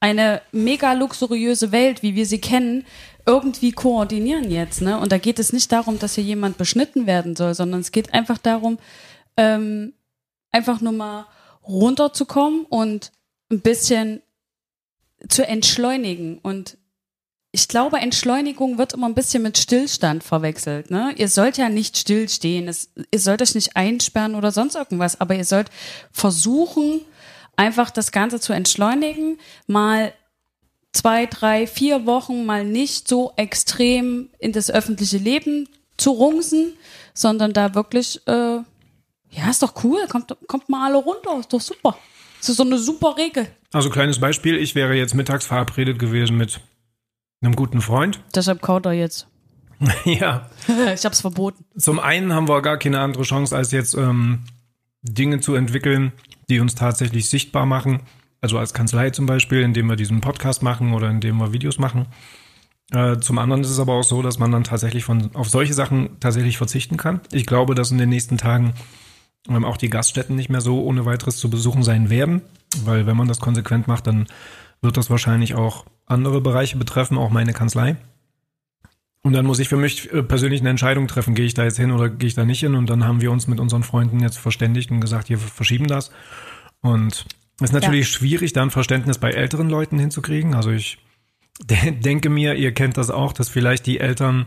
eine 0.00 0.40
mega 0.50 0.94
luxuriöse 0.94 1.72
Welt, 1.72 2.02
wie 2.02 2.14
wir 2.14 2.26
sie 2.26 2.40
kennen, 2.40 2.86
irgendwie 3.26 3.72
koordinieren 3.72 4.50
jetzt. 4.50 4.80
Ne? 4.80 4.98
Und 4.98 5.12
da 5.12 5.18
geht 5.18 5.38
es 5.38 5.52
nicht 5.52 5.70
darum, 5.70 5.98
dass 5.98 6.14
hier 6.14 6.24
jemand 6.24 6.56
beschnitten 6.56 7.06
werden 7.06 7.36
soll, 7.36 7.54
sondern 7.54 7.80
es 7.80 7.92
geht 7.92 8.14
einfach 8.14 8.38
darum, 8.38 8.78
ähm, 9.36 9.92
einfach 10.50 10.80
nur 10.80 10.92
mal 10.92 11.26
runterzukommen 11.62 12.64
und 12.64 13.12
ein 13.50 13.60
bisschen 13.60 14.22
zu 15.28 15.46
entschleunigen. 15.46 16.38
Und 16.38 16.78
ich 17.52 17.68
glaube, 17.68 17.98
Entschleunigung 17.98 18.78
wird 18.78 18.94
immer 18.94 19.08
ein 19.08 19.14
bisschen 19.14 19.42
mit 19.42 19.58
Stillstand 19.58 20.24
verwechselt. 20.24 20.90
Ne? 20.90 21.12
Ihr 21.16 21.28
sollt 21.28 21.58
ja 21.58 21.68
nicht 21.68 21.98
stillstehen, 21.98 22.68
es, 22.68 22.90
ihr 23.10 23.18
sollt 23.20 23.42
euch 23.42 23.54
nicht 23.54 23.76
einsperren 23.76 24.34
oder 24.34 24.50
sonst 24.52 24.76
irgendwas, 24.76 25.20
aber 25.20 25.34
ihr 25.34 25.44
sollt 25.44 25.70
versuchen, 26.12 27.02
einfach 27.60 27.90
das 27.90 28.10
Ganze 28.10 28.40
zu 28.40 28.54
entschleunigen, 28.54 29.38
mal 29.66 30.14
zwei, 30.92 31.26
drei, 31.26 31.66
vier 31.66 32.06
Wochen 32.06 32.46
mal 32.46 32.64
nicht 32.64 33.06
so 33.06 33.34
extrem 33.36 34.30
in 34.38 34.52
das 34.52 34.70
öffentliche 34.70 35.18
Leben 35.18 35.68
zu 35.98 36.12
rungsen, 36.12 36.72
sondern 37.12 37.52
da 37.52 37.74
wirklich, 37.74 38.26
äh, 38.26 38.60
ja, 39.30 39.50
ist 39.50 39.62
doch 39.62 39.84
cool, 39.84 39.98
kommt, 40.08 40.34
kommt 40.48 40.70
mal 40.70 40.86
alle 40.86 40.96
runter, 40.96 41.38
ist 41.38 41.52
doch 41.52 41.60
super. 41.60 41.98
Das 42.38 42.48
ist 42.48 42.56
so 42.56 42.62
eine 42.62 42.78
super 42.78 43.18
Regel. 43.18 43.46
also 43.72 43.90
kleines 43.90 44.18
Beispiel, 44.18 44.56
ich 44.56 44.74
wäre 44.74 44.94
jetzt 44.94 45.14
mittags 45.14 45.44
verabredet 45.44 45.98
gewesen 45.98 46.38
mit 46.38 46.60
einem 47.42 47.54
guten 47.54 47.82
Freund. 47.82 48.20
Deshalb 48.34 48.62
kaut 48.62 48.86
er 48.86 48.92
jetzt. 48.92 49.26
ja, 50.04 50.48
ich 50.94 51.04
hab's 51.04 51.20
verboten. 51.20 51.64
zum 51.76 52.00
einen 52.00 52.32
haben 52.32 52.48
wir 52.48 52.62
gar 52.62 52.78
keine 52.78 53.00
andere 53.00 53.24
Chance, 53.24 53.54
als 53.54 53.70
jetzt 53.70 53.94
ähm, 53.94 54.44
Dinge 55.02 55.40
zu 55.40 55.54
entwickeln, 55.54 56.12
die 56.48 56.60
uns 56.60 56.74
tatsächlich 56.74 57.28
sichtbar 57.28 57.66
machen. 57.66 58.02
Also 58.40 58.58
als 58.58 58.74
Kanzlei 58.74 59.10
zum 59.10 59.26
Beispiel, 59.26 59.60
indem 59.62 59.88
wir 59.88 59.96
diesen 59.96 60.20
Podcast 60.20 60.62
machen 60.62 60.92
oder 60.92 61.10
indem 61.10 61.38
wir 61.38 61.52
Videos 61.52 61.78
machen. 61.78 62.06
Äh, 62.92 63.18
zum 63.18 63.38
anderen 63.38 63.62
ist 63.62 63.70
es 63.70 63.78
aber 63.78 63.94
auch 63.94 64.04
so, 64.04 64.22
dass 64.22 64.38
man 64.38 64.50
dann 64.50 64.64
tatsächlich 64.64 65.04
von 65.04 65.34
auf 65.34 65.48
solche 65.48 65.74
Sachen 65.74 66.18
tatsächlich 66.20 66.56
verzichten 66.56 66.96
kann. 66.96 67.20
Ich 67.32 67.46
glaube, 67.46 67.74
dass 67.74 67.90
in 67.90 67.98
den 67.98 68.08
nächsten 68.08 68.36
Tagen 68.36 68.74
ähm, 69.48 69.64
auch 69.64 69.76
die 69.76 69.90
Gaststätten 69.90 70.36
nicht 70.36 70.50
mehr 70.50 70.60
so 70.60 70.82
ohne 70.82 71.04
weiteres 71.04 71.36
zu 71.36 71.50
besuchen 71.50 71.82
sein 71.82 72.10
werden, 72.10 72.42
weil 72.84 73.06
wenn 73.06 73.16
man 73.16 73.28
das 73.28 73.40
konsequent 73.40 73.86
macht, 73.86 74.06
dann 74.06 74.26
wird 74.82 74.96
das 74.96 75.10
wahrscheinlich 75.10 75.54
auch 75.54 75.84
andere 76.06 76.40
Bereiche 76.40 76.76
betreffen, 76.76 77.16
auch 77.18 77.30
meine 77.30 77.52
Kanzlei. 77.52 77.96
Und 79.22 79.34
dann 79.34 79.44
muss 79.44 79.58
ich 79.58 79.68
für 79.68 79.76
mich 79.76 80.12
äh, 80.12 80.22
persönlich 80.22 80.60
eine 80.60 80.70
Entscheidung 80.70 81.06
treffen, 81.06 81.34
gehe 81.34 81.44
ich 81.44 81.54
da 81.54 81.64
jetzt 81.64 81.76
hin 81.76 81.90
oder 81.90 82.08
gehe 82.08 82.26
ich 82.26 82.34
da 82.34 82.44
nicht 82.44 82.60
hin. 82.60 82.74
Und 82.74 82.88
dann 82.88 83.04
haben 83.04 83.20
wir 83.20 83.30
uns 83.30 83.46
mit 83.46 83.60
unseren 83.60 83.82
Freunden 83.82 84.20
jetzt 84.20 84.38
verständigt 84.38 84.90
und 84.90 85.00
gesagt, 85.00 85.28
wir 85.28 85.38
verschieben 85.38 85.86
das. 85.86 86.10
Und 86.80 87.26
es 87.58 87.64
ist 87.64 87.72
natürlich 87.72 88.08
schwierig, 88.08 88.54
da 88.54 88.62
ein 88.62 88.70
Verständnis 88.70 89.18
bei 89.18 89.30
älteren 89.30 89.68
Leuten 89.68 89.98
hinzukriegen. 89.98 90.54
Also 90.54 90.70
ich 90.70 90.98
de 91.62 91.90
denke 91.90 92.30
mir, 92.30 92.54
ihr 92.54 92.72
kennt 92.72 92.96
das 92.96 93.10
auch, 93.10 93.34
dass 93.34 93.50
vielleicht 93.50 93.86
die 93.86 94.00
Eltern 94.00 94.46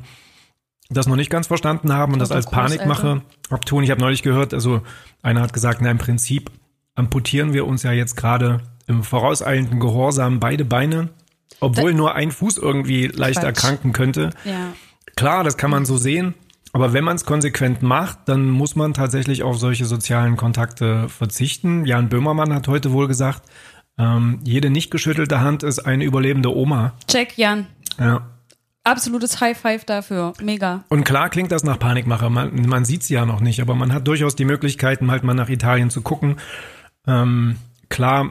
das 0.89 1.07
noch 1.07 1.15
nicht 1.15 1.29
ganz 1.29 1.47
verstanden 1.47 1.93
haben 1.93 2.13
und 2.13 2.19
das 2.19 2.31
als 2.31 2.49
Panikmache 2.49 3.21
abtun. 3.49 3.83
Ich 3.83 3.91
habe 3.91 4.01
neulich 4.01 4.23
gehört, 4.23 4.53
also 4.53 4.81
einer 5.21 5.41
hat 5.41 5.53
gesagt, 5.53 5.81
na 5.81 5.91
im 5.91 5.97
Prinzip 5.97 6.51
amputieren 6.95 7.53
wir 7.53 7.65
uns 7.65 7.83
ja 7.83 7.91
jetzt 7.91 8.15
gerade 8.15 8.61
im 8.87 9.03
vorauseilenden 9.03 9.79
Gehorsam 9.79 10.39
beide 10.39 10.65
Beine, 10.65 11.09
obwohl 11.59 11.91
Da- 11.91 11.97
nur 11.97 12.15
ein 12.15 12.31
Fuß 12.31 12.57
irgendwie 12.57 13.07
leicht 13.07 13.39
Quatsch. 13.39 13.45
erkranken 13.45 13.93
könnte. 13.93 14.31
Ja. 14.45 14.73
Klar, 15.15 15.43
das 15.43 15.57
kann 15.57 15.69
man 15.71 15.85
so 15.85 15.97
sehen. 15.97 16.33
Aber 16.75 16.91
wenn 16.91 17.03
man 17.03 17.15
es 17.15 17.25
konsequent 17.25 17.83
macht, 17.83 18.19
dann 18.25 18.49
muss 18.49 18.75
man 18.75 18.93
tatsächlich 18.95 19.43
auf 19.43 19.59
solche 19.59 19.85
sozialen 19.85 20.37
Kontakte 20.37 21.07
verzichten. 21.07 21.85
Jan 21.85 22.09
Böhmermann 22.09 22.51
hat 22.51 22.67
heute 22.67 22.91
wohl 22.91 23.07
gesagt, 23.07 23.43
ähm, 23.99 24.39
jede 24.43 24.71
nicht 24.71 24.89
geschüttelte 24.89 25.39
Hand 25.41 25.61
ist 25.61 25.79
eine 25.79 26.03
überlebende 26.03 26.49
Oma. 26.55 26.93
Check, 27.07 27.37
Jan. 27.37 27.67
Ja. 27.99 28.27
Absolutes 28.83 29.39
High 29.39 29.55
Five 29.57 29.85
dafür. 29.85 30.33
Mega. 30.41 30.83
Und 30.89 31.03
klar 31.05 31.29
klingt 31.29 31.51
das 31.51 31.63
nach 31.63 31.77
Panikmache. 31.77 32.29
Man, 32.31 32.67
man 32.67 32.85
sieht 32.85 33.03
sie 33.03 33.13
ja 33.13 33.25
noch 33.27 33.39
nicht, 33.39 33.61
aber 33.61 33.75
man 33.75 33.93
hat 33.93 34.07
durchaus 34.07 34.35
die 34.35 34.43
Möglichkeiten, 34.45 35.11
halt 35.11 35.23
mal 35.23 35.35
nach 35.35 35.49
Italien 35.49 35.91
zu 35.91 36.01
gucken. 36.01 36.37
Ähm, 37.07 37.57
klar, 37.89 38.29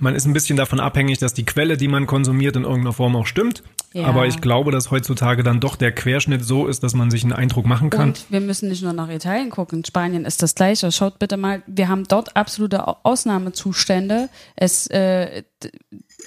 man 0.00 0.14
ist 0.14 0.26
ein 0.26 0.32
bisschen 0.32 0.56
davon 0.56 0.80
abhängig, 0.80 1.18
dass 1.18 1.34
die 1.34 1.44
Quelle, 1.44 1.76
die 1.76 1.88
man 1.88 2.06
konsumiert, 2.06 2.56
in 2.56 2.62
irgendeiner 2.64 2.92
Form 2.92 3.14
auch 3.16 3.26
stimmt. 3.26 3.62
Ja. 3.92 4.06
Aber 4.06 4.26
ich 4.26 4.40
glaube, 4.40 4.72
dass 4.72 4.90
heutzutage 4.90 5.44
dann 5.44 5.60
doch 5.60 5.76
der 5.76 5.92
Querschnitt 5.92 6.44
so 6.44 6.66
ist, 6.66 6.82
dass 6.82 6.94
man 6.94 7.12
sich 7.12 7.22
einen 7.22 7.32
Eindruck 7.32 7.64
machen 7.64 7.90
kann. 7.90 8.08
Und 8.08 8.26
wir 8.28 8.40
müssen 8.40 8.68
nicht 8.68 8.82
nur 8.82 8.92
nach 8.92 9.08
Italien 9.08 9.50
gucken. 9.50 9.84
Spanien 9.84 10.24
ist 10.24 10.42
das 10.42 10.56
Gleiche. 10.56 10.90
Schaut 10.90 11.20
bitte 11.20 11.36
mal, 11.36 11.62
wir 11.68 11.88
haben 11.88 12.02
dort 12.08 12.36
absolute 12.36 12.88
Au- 12.88 12.96
Ausnahmezustände. 13.04 14.28
Es, 14.56 14.88
äh, 14.88 15.44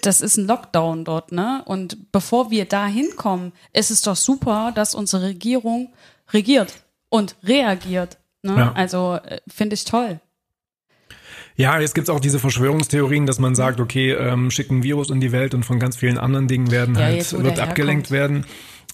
das 0.01 0.21
ist 0.21 0.37
ein 0.37 0.47
Lockdown 0.47 1.03
dort, 1.03 1.31
ne? 1.33 1.61
Und 1.65 2.11
bevor 2.13 2.51
wir 2.51 2.63
da 2.65 2.85
hinkommen, 2.87 3.51
ist 3.73 3.91
es 3.91 4.01
doch 4.01 4.15
super, 4.15 4.71
dass 4.73 4.95
unsere 4.95 5.23
Regierung 5.23 5.93
regiert 6.31 6.73
und 7.09 7.35
reagiert. 7.43 8.17
Ne? 8.43 8.55
Ja. 8.55 8.71
Also 8.75 9.19
äh, 9.23 9.39
finde 9.47 9.73
ich 9.73 9.83
toll. 9.83 10.19
Ja, 11.57 11.79
jetzt 11.79 11.95
gibt's 11.95 12.09
auch 12.09 12.19
diese 12.19 12.37
Verschwörungstheorien, 12.39 13.25
dass 13.25 13.39
man 13.39 13.55
sagt, 13.55 13.79
okay, 13.79 14.11
ähm, 14.13 14.51
schicken 14.51 14.83
Virus 14.83 15.09
in 15.09 15.19
die 15.19 15.31
Welt 15.31 15.53
und 15.55 15.63
von 15.65 15.79
ganz 15.79 15.97
vielen 15.97 16.17
anderen 16.19 16.47
Dingen 16.47 16.69
werden 16.71 16.95
Ja, 16.95 17.01
halt, 17.05 17.15
jetzt, 17.17 17.43
wird 17.43 17.59
abgelenkt 17.59 18.11
werden. 18.11 18.45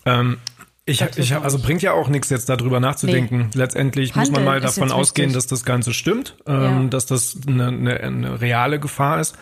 Ähm, 0.05 0.37
ich, 0.85 1.01
ich, 1.17 1.35
also 1.35 1.59
bringt 1.59 1.81
ja 1.81 1.91
auch 1.93 2.09
nichts 2.09 2.29
jetzt 2.29 2.49
darüber 2.49 2.79
nachzudenken. 2.79 3.49
Letztendlich 3.53 4.15
muss 4.15 4.31
man 4.31 4.39
Handeln 4.41 4.45
mal 4.45 4.59
davon 4.61 4.91
ausgehen, 4.91 5.29
wichtig. 5.29 5.35
dass 5.43 5.47
das 5.47 5.65
Ganze 5.65 5.93
stimmt, 5.93 6.35
ähm, 6.47 6.61
Ja. 6.61 6.83
dass 6.89 7.05
das 7.05 7.37
eine, 7.47 7.67
eine, 7.67 7.99
eine 7.99 8.41
reale 8.41 8.79
Gefahr 8.79 9.19
ist. 9.19 9.35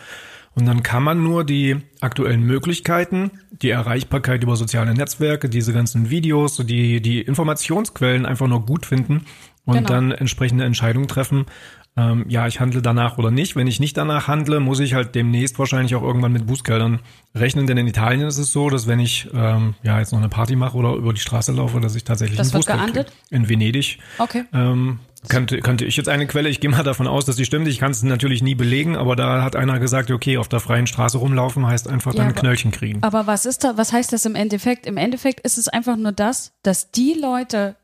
Und 0.54 0.66
dann 0.66 0.82
kann 0.82 1.02
man 1.02 1.22
nur 1.22 1.44
die 1.44 1.76
aktuellen 2.00 2.42
Möglichkeiten, 2.42 3.30
die 3.50 3.70
Erreichbarkeit 3.70 4.42
über 4.42 4.54
soziale 4.56 4.94
Netzwerke, 4.94 5.48
diese 5.48 5.72
ganzen 5.72 6.10
Videos, 6.10 6.56
die, 6.58 7.00
die 7.00 7.22
Informationsquellen 7.22 8.26
einfach 8.26 8.48
nur 8.48 8.66
gut 8.66 8.84
finden 8.84 9.24
und 9.64 9.76
Genau. 9.76 9.88
dann 9.88 10.12
entsprechende 10.12 10.64
Entscheidungen 10.64 11.08
treffen. 11.08 11.46
Ähm, 11.94 12.24
ja, 12.28 12.46
ich 12.46 12.58
handle 12.58 12.80
danach 12.80 13.18
oder 13.18 13.30
nicht. 13.30 13.54
Wenn 13.54 13.66
ich 13.66 13.78
nicht 13.78 13.96
danach 13.96 14.26
handle, 14.26 14.60
muss 14.60 14.80
ich 14.80 14.94
halt 14.94 15.14
demnächst 15.14 15.58
wahrscheinlich 15.58 15.94
auch 15.94 16.02
irgendwann 16.02 16.32
mit 16.32 16.46
Bußgeldern 16.46 17.00
rechnen. 17.34 17.66
Denn 17.66 17.76
in 17.76 17.86
Italien 17.86 18.26
ist 18.26 18.38
es 18.38 18.50
so, 18.50 18.70
dass 18.70 18.86
wenn 18.86 18.98
ich 18.98 19.28
ähm, 19.34 19.74
ja 19.82 19.98
jetzt 19.98 20.12
noch 20.12 20.18
eine 20.18 20.30
Party 20.30 20.56
mache 20.56 20.76
oder 20.76 20.94
über 20.94 21.12
die 21.12 21.20
Straße 21.20 21.52
laufe, 21.52 21.80
dass 21.80 21.94
ich 21.94 22.04
tatsächlich 22.04 22.38
Das 22.38 22.48
ein 22.48 22.58
Bußgeld 22.58 22.78
geahndet? 22.78 23.06
kriege. 23.08 23.36
In 23.36 23.48
Venedig. 23.48 23.98
Okay. 24.18 24.44
Ähm, 24.54 25.00
könnte, 25.28 25.60
könnte 25.60 25.84
ich 25.84 25.96
jetzt 25.96 26.08
eine 26.08 26.26
Quelle, 26.26 26.48
ich 26.48 26.60
gehe 26.60 26.70
mal 26.70 26.82
davon 26.82 27.06
aus, 27.06 27.26
dass 27.26 27.36
die 27.36 27.44
stimmt. 27.44 27.68
Ich 27.68 27.78
kann 27.78 27.92
es 27.92 28.02
natürlich 28.02 28.42
nie 28.42 28.54
belegen, 28.54 28.96
aber 28.96 29.14
da 29.14 29.42
hat 29.42 29.54
einer 29.54 29.78
gesagt, 29.78 30.10
okay, 30.10 30.38
auf 30.38 30.48
der 30.48 30.60
freien 30.60 30.86
Straße 30.86 31.18
rumlaufen 31.18 31.66
heißt 31.66 31.88
einfach 31.88 32.14
Ja, 32.14 32.24
dann 32.24 32.34
Knöllchen 32.34 32.70
kriegen. 32.72 33.02
Aber 33.02 33.26
was 33.26 33.46
ist 33.46 33.64
da, 33.64 33.76
was 33.76 33.92
heißt 33.92 34.12
das 34.12 34.24
im 34.24 34.34
Endeffekt? 34.34 34.86
Im 34.86 34.96
Endeffekt 34.96 35.40
ist 35.40 35.58
es 35.58 35.68
einfach 35.68 35.96
nur 35.96 36.12
das, 36.12 36.52
dass 36.62 36.90
die 36.90 37.14
Leute 37.20 37.76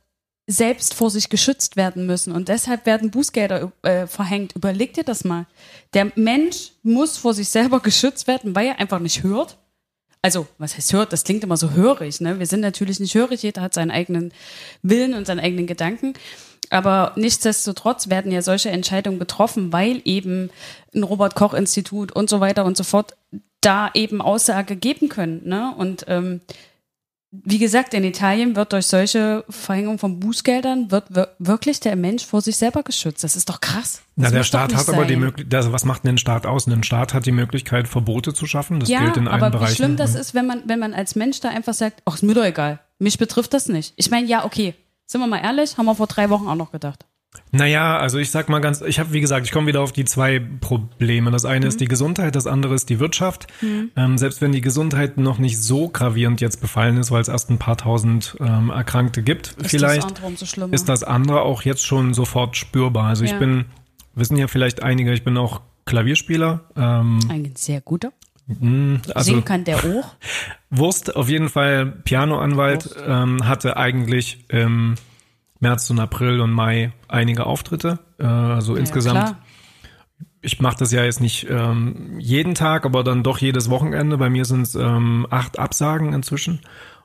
selbst 0.50 0.94
vor 0.94 1.10
sich 1.10 1.28
geschützt 1.28 1.76
werden 1.76 2.06
müssen 2.06 2.32
und 2.32 2.48
deshalb 2.48 2.86
werden 2.86 3.10
Bußgelder 3.10 3.70
äh, 3.82 4.06
verhängt. 4.06 4.56
Überleg 4.56 4.94
dir 4.94 5.04
das 5.04 5.22
mal. 5.22 5.46
Der 5.92 6.10
Mensch 6.14 6.72
muss 6.82 7.18
vor 7.18 7.34
sich 7.34 7.50
selber 7.50 7.80
geschützt 7.82 8.26
werden, 8.26 8.56
weil 8.56 8.68
er 8.68 8.80
einfach 8.80 8.98
nicht 8.98 9.22
hört. 9.22 9.58
Also, 10.22 10.48
was 10.56 10.74
heißt 10.76 10.94
hört? 10.94 11.12
Das 11.12 11.22
klingt 11.22 11.44
immer 11.44 11.58
so 11.58 11.72
hörig, 11.72 12.20
ne? 12.20 12.38
Wir 12.38 12.46
sind 12.46 12.60
natürlich 12.60 12.98
nicht 12.98 13.14
hörig, 13.14 13.42
jeder 13.42 13.62
hat 13.62 13.74
seinen 13.74 13.92
eigenen 13.92 14.32
Willen 14.82 15.14
und 15.14 15.26
seinen 15.26 15.38
eigenen 15.38 15.66
Gedanken. 15.66 16.14
Aber 16.70 17.12
nichtsdestotrotz 17.16 18.08
werden 18.08 18.32
ja 18.32 18.42
solche 18.42 18.70
Entscheidungen 18.70 19.18
getroffen, 19.18 19.72
weil 19.72 20.00
eben 20.04 20.50
ein 20.94 21.02
Robert-Koch-Institut 21.02 22.12
und 22.12 22.28
so 22.28 22.40
weiter 22.40 22.64
und 22.64 22.76
so 22.76 22.84
fort 22.84 23.16
da 23.60 23.90
eben 23.94 24.20
Aussage 24.20 24.76
geben 24.76 25.08
können. 25.08 25.42
Ne? 25.46 25.74
Und 25.76 26.04
ähm, 26.08 26.40
wie 27.30 27.58
gesagt, 27.58 27.92
in 27.92 28.04
Italien 28.04 28.56
wird 28.56 28.72
durch 28.72 28.86
solche 28.86 29.44
Verhängung 29.50 29.98
von 29.98 30.18
Bußgeldern 30.18 30.90
wird 30.90 31.14
wir 31.14 31.34
wirklich 31.38 31.78
der 31.78 31.94
Mensch 31.94 32.24
vor 32.24 32.40
sich 32.40 32.56
selber 32.56 32.82
geschützt. 32.82 33.22
Das 33.22 33.36
ist 33.36 33.50
doch 33.50 33.60
krass. 33.60 34.00
Na, 34.16 34.30
der 34.30 34.44
Staat 34.44 34.74
hat 34.74 34.88
aber 34.88 35.04
die. 35.04 35.16
Möglichkeit, 35.16 35.54
also 35.54 35.72
was 35.72 35.84
macht 35.84 36.04
denn 36.04 36.14
ein 36.14 36.18
Staat 36.18 36.46
aus? 36.46 36.66
Ein 36.66 36.82
Staat 36.82 37.12
hat 37.12 37.26
die 37.26 37.32
Möglichkeit, 37.32 37.86
Verbote 37.86 38.32
zu 38.32 38.46
schaffen. 38.46 38.80
Das 38.80 38.88
Ja, 38.88 39.00
gilt 39.04 39.18
in 39.18 39.28
allen 39.28 39.42
aber 39.42 39.50
Bereichen. 39.58 39.72
wie 39.72 39.76
schlimm 39.76 39.96
das 39.96 40.14
ist, 40.14 40.34
wenn 40.34 40.46
man, 40.46 40.62
wenn 40.64 40.78
man 40.78 40.94
als 40.94 41.16
Mensch 41.16 41.40
da 41.40 41.50
einfach 41.50 41.74
sagt, 41.74 42.02
ach, 42.06 42.14
ist 42.14 42.22
mir 42.22 42.34
doch 42.34 42.44
egal. 42.44 42.80
Mich 42.98 43.18
betrifft 43.18 43.52
das 43.52 43.68
nicht. 43.68 43.92
Ich 43.96 44.10
meine, 44.10 44.26
ja, 44.26 44.44
okay. 44.44 44.74
Sind 45.06 45.20
wir 45.20 45.26
mal 45.26 45.38
ehrlich, 45.42 45.76
haben 45.76 45.86
wir 45.86 45.94
vor 45.94 46.06
drei 46.06 46.30
Wochen 46.30 46.48
auch 46.48 46.54
noch 46.54 46.72
gedacht. 46.72 47.04
Naja, 47.52 47.98
also 47.98 48.18
ich 48.18 48.30
sag 48.30 48.48
mal 48.48 48.58
ganz, 48.60 48.80
ich 48.82 48.98
habe, 48.98 49.12
wie 49.12 49.20
gesagt, 49.20 49.46
ich 49.46 49.52
komme 49.52 49.66
wieder 49.68 49.80
auf 49.80 49.92
die 49.92 50.04
zwei 50.04 50.38
Probleme. 50.60 51.30
Das 51.30 51.44
eine 51.44 51.66
Mhm. 51.66 51.68
ist 51.68 51.80
die 51.80 51.86
Gesundheit, 51.88 52.34
das 52.36 52.46
andere 52.46 52.74
ist 52.74 52.88
die 52.90 53.00
Wirtschaft. 53.00 53.46
Ähm, 53.62 54.18
selbst 54.18 54.40
wenn 54.40 54.52
die 54.52 54.60
Gesundheit 54.60 55.18
noch 55.18 55.38
nicht 55.38 55.58
so 55.62 55.88
gravierend 55.88 56.40
jetzt 56.40 56.60
befallen 56.60 56.96
ist, 56.98 57.10
weil 57.10 57.20
es 57.22 57.28
erst 57.28 57.50
ein 57.50 57.58
paar 57.58 57.76
tausend 57.76 58.36
ähm, 58.40 58.70
Erkrankte 58.70 59.22
gibt, 59.22 59.48
Ist 59.58 59.70
vielleicht 59.70 60.10
das 60.22 60.48
schlimmer. 60.50 60.72
ist 60.74 60.88
das 60.88 61.04
andere 61.04 61.42
auch 61.42 61.62
jetzt 61.62 61.86
schon 61.86 62.12
sofort 62.14 62.56
spürbar. 62.56 63.04
Also 63.06 63.24
ich 63.24 63.32
Ja. 63.32 63.38
bin, 63.38 63.66
wissen 64.14 64.36
ja 64.36 64.46
vielleicht 64.48 64.82
einige, 64.82 65.12
ich 65.12 65.22
bin 65.24 65.36
auch 65.36 65.60
Klavierspieler. 65.86 66.64
Ähm, 66.76 67.18
Ein 67.30 67.52
sehr 67.56 67.80
guter. 67.80 68.12
mh, 68.46 69.00
also 69.14 69.30
Singen 69.32 69.44
kann 69.44 69.64
der 69.64 69.76
auch. 69.78 70.14
Wurst, 70.70 71.14
auf 71.16 71.28
jeden 71.30 71.48
Fall 71.48 71.86
Pianoanwalt, 72.04 72.94
ähm, 73.06 73.46
hatte 73.48 73.76
eigentlich 73.78 74.44
im 74.48 74.96
März 75.60 75.90
und 75.90 75.98
April 75.98 76.40
und 76.40 76.52
Mai 76.52 76.92
einige 77.08 77.46
Auftritte. 77.46 77.98
Äh, 78.18 78.24
also 78.24 78.74
insgesamt, 78.76 79.18
klar. 79.18 79.38
ich 80.40 80.60
mache 80.60 80.76
das 80.78 80.92
ja 80.92 81.04
jetzt 81.04 81.20
nicht 81.20 81.46
ähm, 81.50 82.18
jeden 82.18 82.54
Tag, 82.54 82.86
aber 82.86 83.02
dann 83.04 83.22
doch 83.22 83.38
jedes 83.38 83.70
Wochenende. 83.70 84.18
Bei 84.18 84.30
mir 84.30 84.44
sind 84.44 84.62
es 84.62 84.74
ähm, 84.74 85.26
acht 85.30 85.58
Absagen 85.58 86.12
inzwischen. 86.12 86.60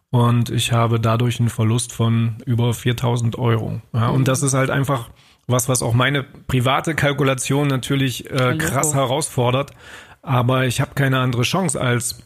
Und 0.10 0.52
ich 0.52 0.72
habe 0.72 1.00
dadurch 1.00 1.40
einen 1.40 1.50
Verlust 1.50 1.92
von 1.92 2.36
über 2.46 2.74
4000 2.74 3.38
Euro. 3.40 3.82
Ja, 3.94 4.10
Mhm. 4.10 4.16
Und 4.16 4.28
das 4.28 4.44
ist 4.44 4.54
halt 4.54 4.70
einfach 4.70 5.10
was, 5.48 5.68
was 5.68 5.82
auch 5.82 5.94
meine 5.94 6.24
private 6.24 6.96
Kalkulation 6.96 7.68
natürlich 7.68 8.30
äh, 8.30 8.56
krass 8.58 8.94
herausfordert. 8.94 9.72
Aber 10.22 10.66
ich 10.66 10.80
habe 10.82 10.92
keine 10.94 11.20
andere 11.20 11.42
Chance 11.42 11.82
als 11.82 12.22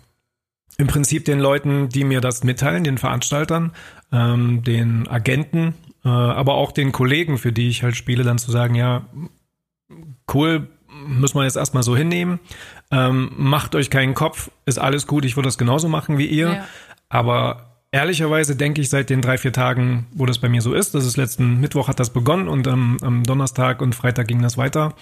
im 0.78 0.88
Prinzip 0.88 1.26
den 1.26 1.40
Leuten, 1.40 1.90
die 1.90 2.04
mir 2.04 2.22
das 2.22 2.44
mitteilen, 2.44 2.84
den 2.84 2.98
Veranstaltern, 2.98 3.72
ähm, 4.12 4.64
den 4.64 5.08
Agenten, 5.08 5.74
äh, 6.08 6.10
aber 6.10 6.56
auch 6.56 6.72
den 6.72 6.92
Kollegen, 6.92 7.38
für 7.38 7.52
die 7.52 7.70
ich 7.70 7.84
halt 7.84 7.96
spiele, 7.96 8.24
dann 8.24 8.38
zu 8.38 8.52
sagen, 8.52 8.76
ja, 8.76 9.06
cool, 10.34 10.68
müssen 11.06 11.38
wir 11.38 11.44
jetzt 11.44 11.58
erstmal 11.58 11.84
so 11.84 11.96
hinnehmen. 11.96 12.40
Ähm, 12.92 13.32
macht 13.38 13.76
euch 13.76 13.90
keinen 13.90 14.14
Kopf, 14.14 14.50
ist 14.66 14.80
alles 14.80 15.08
gut, 15.08 15.26
ich 15.26 15.36
würde 15.36 15.48
das 15.48 15.58
genauso 15.58 15.88
machen 15.88 16.18
wie 16.18 16.28
ihr. 16.28 16.54
Ja. 16.54 16.66
Aber 17.10 17.82
ehrlicherweise 17.92 18.56
denke 18.56 18.82
ich 18.82 18.90
seit 18.90 19.10
den 19.10 19.22
drei, 19.22 19.38
vier 19.38 19.54
Tagen, 19.54 20.08
wo 20.12 20.26
das 20.26 20.40
bei 20.40 20.50
mir 20.50 20.62
so 20.62 20.74
ist, 20.74 20.96
das 20.96 21.06
ist 21.06 21.18
letzten 21.18 21.60
Mittwoch 21.60 21.88
hat 21.88 22.00
das 22.00 22.12
begonnen 22.12 22.48
und 22.48 22.68
am, 22.68 22.98
am 23.02 23.24
Donnerstag 23.24 23.82
und 23.82 23.96
Freitag 23.96 24.28
ging 24.28 24.42
das 24.42 24.58
weiter. 24.58 24.94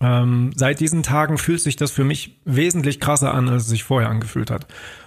Ähm, 0.00 0.52
seit 0.54 0.80
diesen 0.80 1.02
Tagen 1.02 1.38
fühlt 1.38 1.60
sich 1.60 1.76
das 1.76 1.90
für 1.90 2.04
mich 2.04 2.40
wesentlich 2.44 3.00
krasser 3.00 3.34
an, 3.34 3.48
als 3.48 3.62
es 3.64 3.68
sich 3.68 3.84
vorher 3.84 4.10
angefühlt 4.10 4.50
hat. 4.50 4.66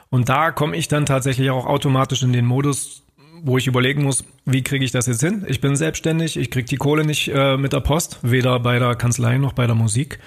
Und 0.10 0.28
da 0.28 0.52
komme 0.52 0.76
ich 0.76 0.88
dann 0.88 1.06
tatsächlich 1.06 1.50
auch 1.52 1.66
automatisch 1.66 2.24
in 2.24 2.34
den 2.34 2.46
Modus, 2.46 3.04
wo 3.44 3.58
ich 3.58 3.68
überlegen 3.68 4.04
muss, 4.04 4.24
wie 4.46 4.64
kriege 4.64 4.86
ich 4.86 4.92
das 4.92 5.08
jetzt 5.08 5.22
hin? 5.22 5.46
Ich 5.48 5.62
bin 5.62 5.76
selbstständig, 5.76 6.38
ich 6.38 6.52
kriege 6.52 6.68
die 6.68 6.78
Kohle 6.78 7.06
nicht 7.06 7.30
äh, 7.34 7.58
mit 7.58 7.74
der 7.74 7.80
Post, 7.80 8.20
weder 8.22 8.60
bei 8.60 8.80
der 8.80 8.96
Kanzlei 8.96 9.38
noch 9.38 9.54
bei 9.54 9.66
der 9.66 9.76
Musik. 9.76 10.20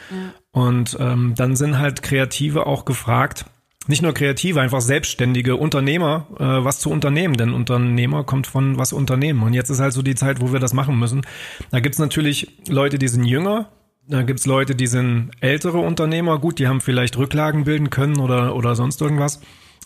Und 0.52 0.96
ähm, 1.00 1.34
dann 1.36 1.56
sind 1.56 1.78
halt 1.78 2.02
Kreative 2.02 2.66
auch 2.66 2.84
gefragt, 2.84 3.46
nicht 3.86 4.02
nur 4.02 4.14
Kreative, 4.14 4.60
einfach 4.60 4.80
selbstständige 4.80 5.56
Unternehmer, 5.56 6.26
äh, 6.38 6.64
was 6.64 6.78
zu 6.78 6.90
unternehmen. 6.90 7.36
Denn 7.36 7.52
Unternehmer 7.52 8.24
kommt 8.24 8.46
von 8.46 8.78
was 8.78 8.92
unternehmen. 8.92 9.42
Und 9.42 9.52
jetzt 9.52 9.70
ist 9.70 9.80
halt 9.80 9.92
so 9.92 10.02
die 10.02 10.14
Zeit, 10.14 10.40
wo 10.40 10.52
wir 10.52 10.60
das 10.60 10.72
machen 10.72 10.98
müssen. 10.98 11.22
Da 11.70 11.80
gibt's 11.80 11.98
natürlich 11.98 12.48
Leute, 12.68 12.98
die 12.98 13.08
sind 13.08 13.24
jünger, 13.24 13.68
da 14.06 14.22
gibt's 14.22 14.46
Leute, 14.46 14.74
die 14.74 14.86
sind 14.86 15.30
ältere 15.40 15.78
Unternehmer. 15.78 16.38
Gut, 16.38 16.58
die 16.58 16.68
haben 16.68 16.80
vielleicht 16.80 17.16
Rücklagen 17.18 17.64
bilden 17.64 17.90
können 17.90 18.20
oder, 18.20 18.54
oder 18.54 18.74
sonst 18.74 19.00
irgendwas. 19.00 19.40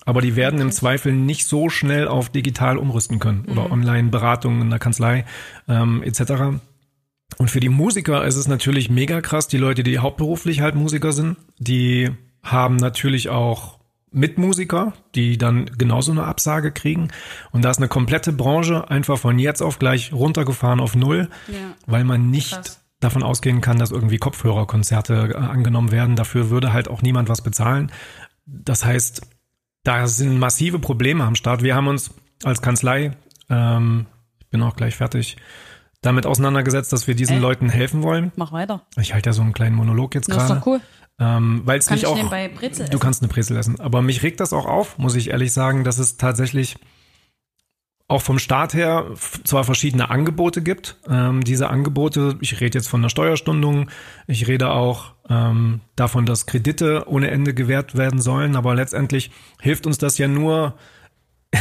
Aber 0.09 0.23
die 0.23 0.37
werden 0.37 0.59
im 0.63 0.73
Zweifel 0.73 1.13
nicht 1.13 1.47
so 1.47 1.69
schnell 1.69 2.09
auf 2.09 2.31
digital 2.31 2.79
umrüsten 2.79 3.19
können 3.19 3.45
oder 3.45 3.71
Online-Beratungen 3.71 4.63
in 4.63 4.71
der 4.71 4.79
Kanzlei 4.79 5.27
ähm, 5.69 6.03
etc. 6.03 6.61
Und 7.37 7.51
für 7.51 7.61
die 7.61 7.69
Musiker 7.69 8.25
ist 8.25 8.37
es 8.37 8.49
natürlich 8.49 8.89
mega 8.89 9.21
krass. 9.21 9.49
Die 9.49 9.59
Leute, 9.59 9.83
die 9.83 9.99
hauptberuflich 9.99 10.63
halt 10.63 10.77
Musiker 10.77 11.13
sind, 11.13 11.37
die 11.59 12.11
haben 12.43 12.77
natürlich 12.77 13.29
auch 13.29 13.81
Mitmusiker, 14.11 14.95
die 15.15 15.37
dann 15.37 15.67
genauso 15.77 16.13
eine 16.13 16.25
Absage 16.25 16.73
kriegen. 16.73 17.09
Und 17.51 17.67
da 17.67 17.71
ist 17.71 17.77
eine 17.77 17.89
komplette 17.89 18.33
Branche 18.33 18.89
einfach 18.91 19.19
von 19.19 19.39
jetzt 19.39 19.61
auf 19.61 19.79
gleich 19.79 20.15
runtergefahren 20.15 20.81
auf 20.81 20.97
Null, 20.97 21.29
Ja. 21.49 21.75
weil 21.87 22.05
man 22.05 22.31
nicht 22.31 22.53
Krass. 22.55 22.81
davon 23.01 23.23
ausgehen 23.23 23.61
kann, 23.61 23.79
dass 23.79 23.91
irgendwie 23.91 24.17
Kopfhörerkonzerte 24.17 25.35
äh, 25.35 25.37
angenommen 25.37 25.93
werden. 25.93 26.17
Dafür 26.17 26.49
würde 26.49 26.73
halt 26.73 26.89
auch 26.89 27.03
niemand 27.03 27.29
was 27.29 27.43
bezahlen. 27.43 27.93
Das 28.47 28.87
heißt, 28.87 29.21
da 29.89 30.07
sind 30.07 30.39
massive 30.39 30.79
Probleme 30.79 31.25
am 31.25 31.35
Start. 31.35 31.63
Wir 31.63 31.75
haben 31.75 31.89
uns 31.89 32.11
als 32.45 32.61
Kanzlei, 32.61 33.13
ähm, 33.49 34.07
ich 34.39 34.49
bin 34.49 34.63
auch 34.63 34.77
gleich 34.77 34.97
fertig, 34.97 35.39
damit 36.03 36.27
auseinandergesetzt, 36.27 36.93
dass 36.93 37.07
wir 37.07 37.15
diesen 37.15 37.37
Ey. 37.37 37.43
Leuten 37.43 37.71
helfen 37.71 38.03
wollen. 38.03 38.31
Mach 38.37 38.53
weiter. 38.53 38.83
Ich 39.01 39.15
halte 39.15 39.31
ja 39.31 39.33
so 39.33 39.41
einen 39.41 39.55
kleinen 39.55 39.75
Monolog 39.75 40.15
jetzt 40.15 40.29
Das 40.29 40.37
ist 40.37 40.47
gerade. 40.47 40.61
doch 40.61 40.67
cool. 40.67 40.81
Ähm, 41.19 41.63
Weil 41.65 41.79
es 41.79 41.89
mich 41.91 42.03
ich 42.03 42.07
auch. 42.07 42.17
du 42.17 42.67
essen? 42.67 43.01
kannst 43.01 43.23
eine 43.23 43.29
Brezel 43.33 43.57
essen. 43.57 43.81
Aber 43.81 44.03
mich 44.03 44.23
regt 44.23 44.41
das 44.41 44.53
auch 44.53 44.67
auf, 44.67 44.99
muss 44.99 45.17
ich 45.17 45.31
ehrlich 45.31 45.53
sagen, 45.53 45.85
dass 45.85 45.99
es 45.99 46.19
tatsächlich 46.19 46.77
auch 48.09 48.23
vom 48.23 48.39
Staat 48.39 48.75
her 48.75 49.07
zwar 49.45 49.65
verschiedene 49.65 50.11
Angebote 50.11 50.63
gibt. 50.63 50.97
Ähm, 51.09 51.45
diese 51.45 51.69
Angebote, 51.71 52.37
ich 52.41 52.61
rede 52.61 52.79
jetzt 52.79 52.89
von 52.89 53.03
der 53.03 53.09
Steuerstundung, 53.09 53.91
ich 54.27 54.49
rede 54.49 54.71
auch 54.71 55.13
ähm, 55.31 55.81
davon, 55.97 56.27
dass 56.27 56.47
Kredite 56.47 57.05
ohne 57.07 57.31
Ende 57.31 57.55
gewährt 57.55 57.97
werden 57.97 58.21
sollen, 58.21 58.57
aber 58.57 58.75
letztendlich 58.75 59.31
hilft 59.61 59.87
uns 59.87 59.99
das 59.99 60.19
ja 60.19 60.29
nur 60.29 60.75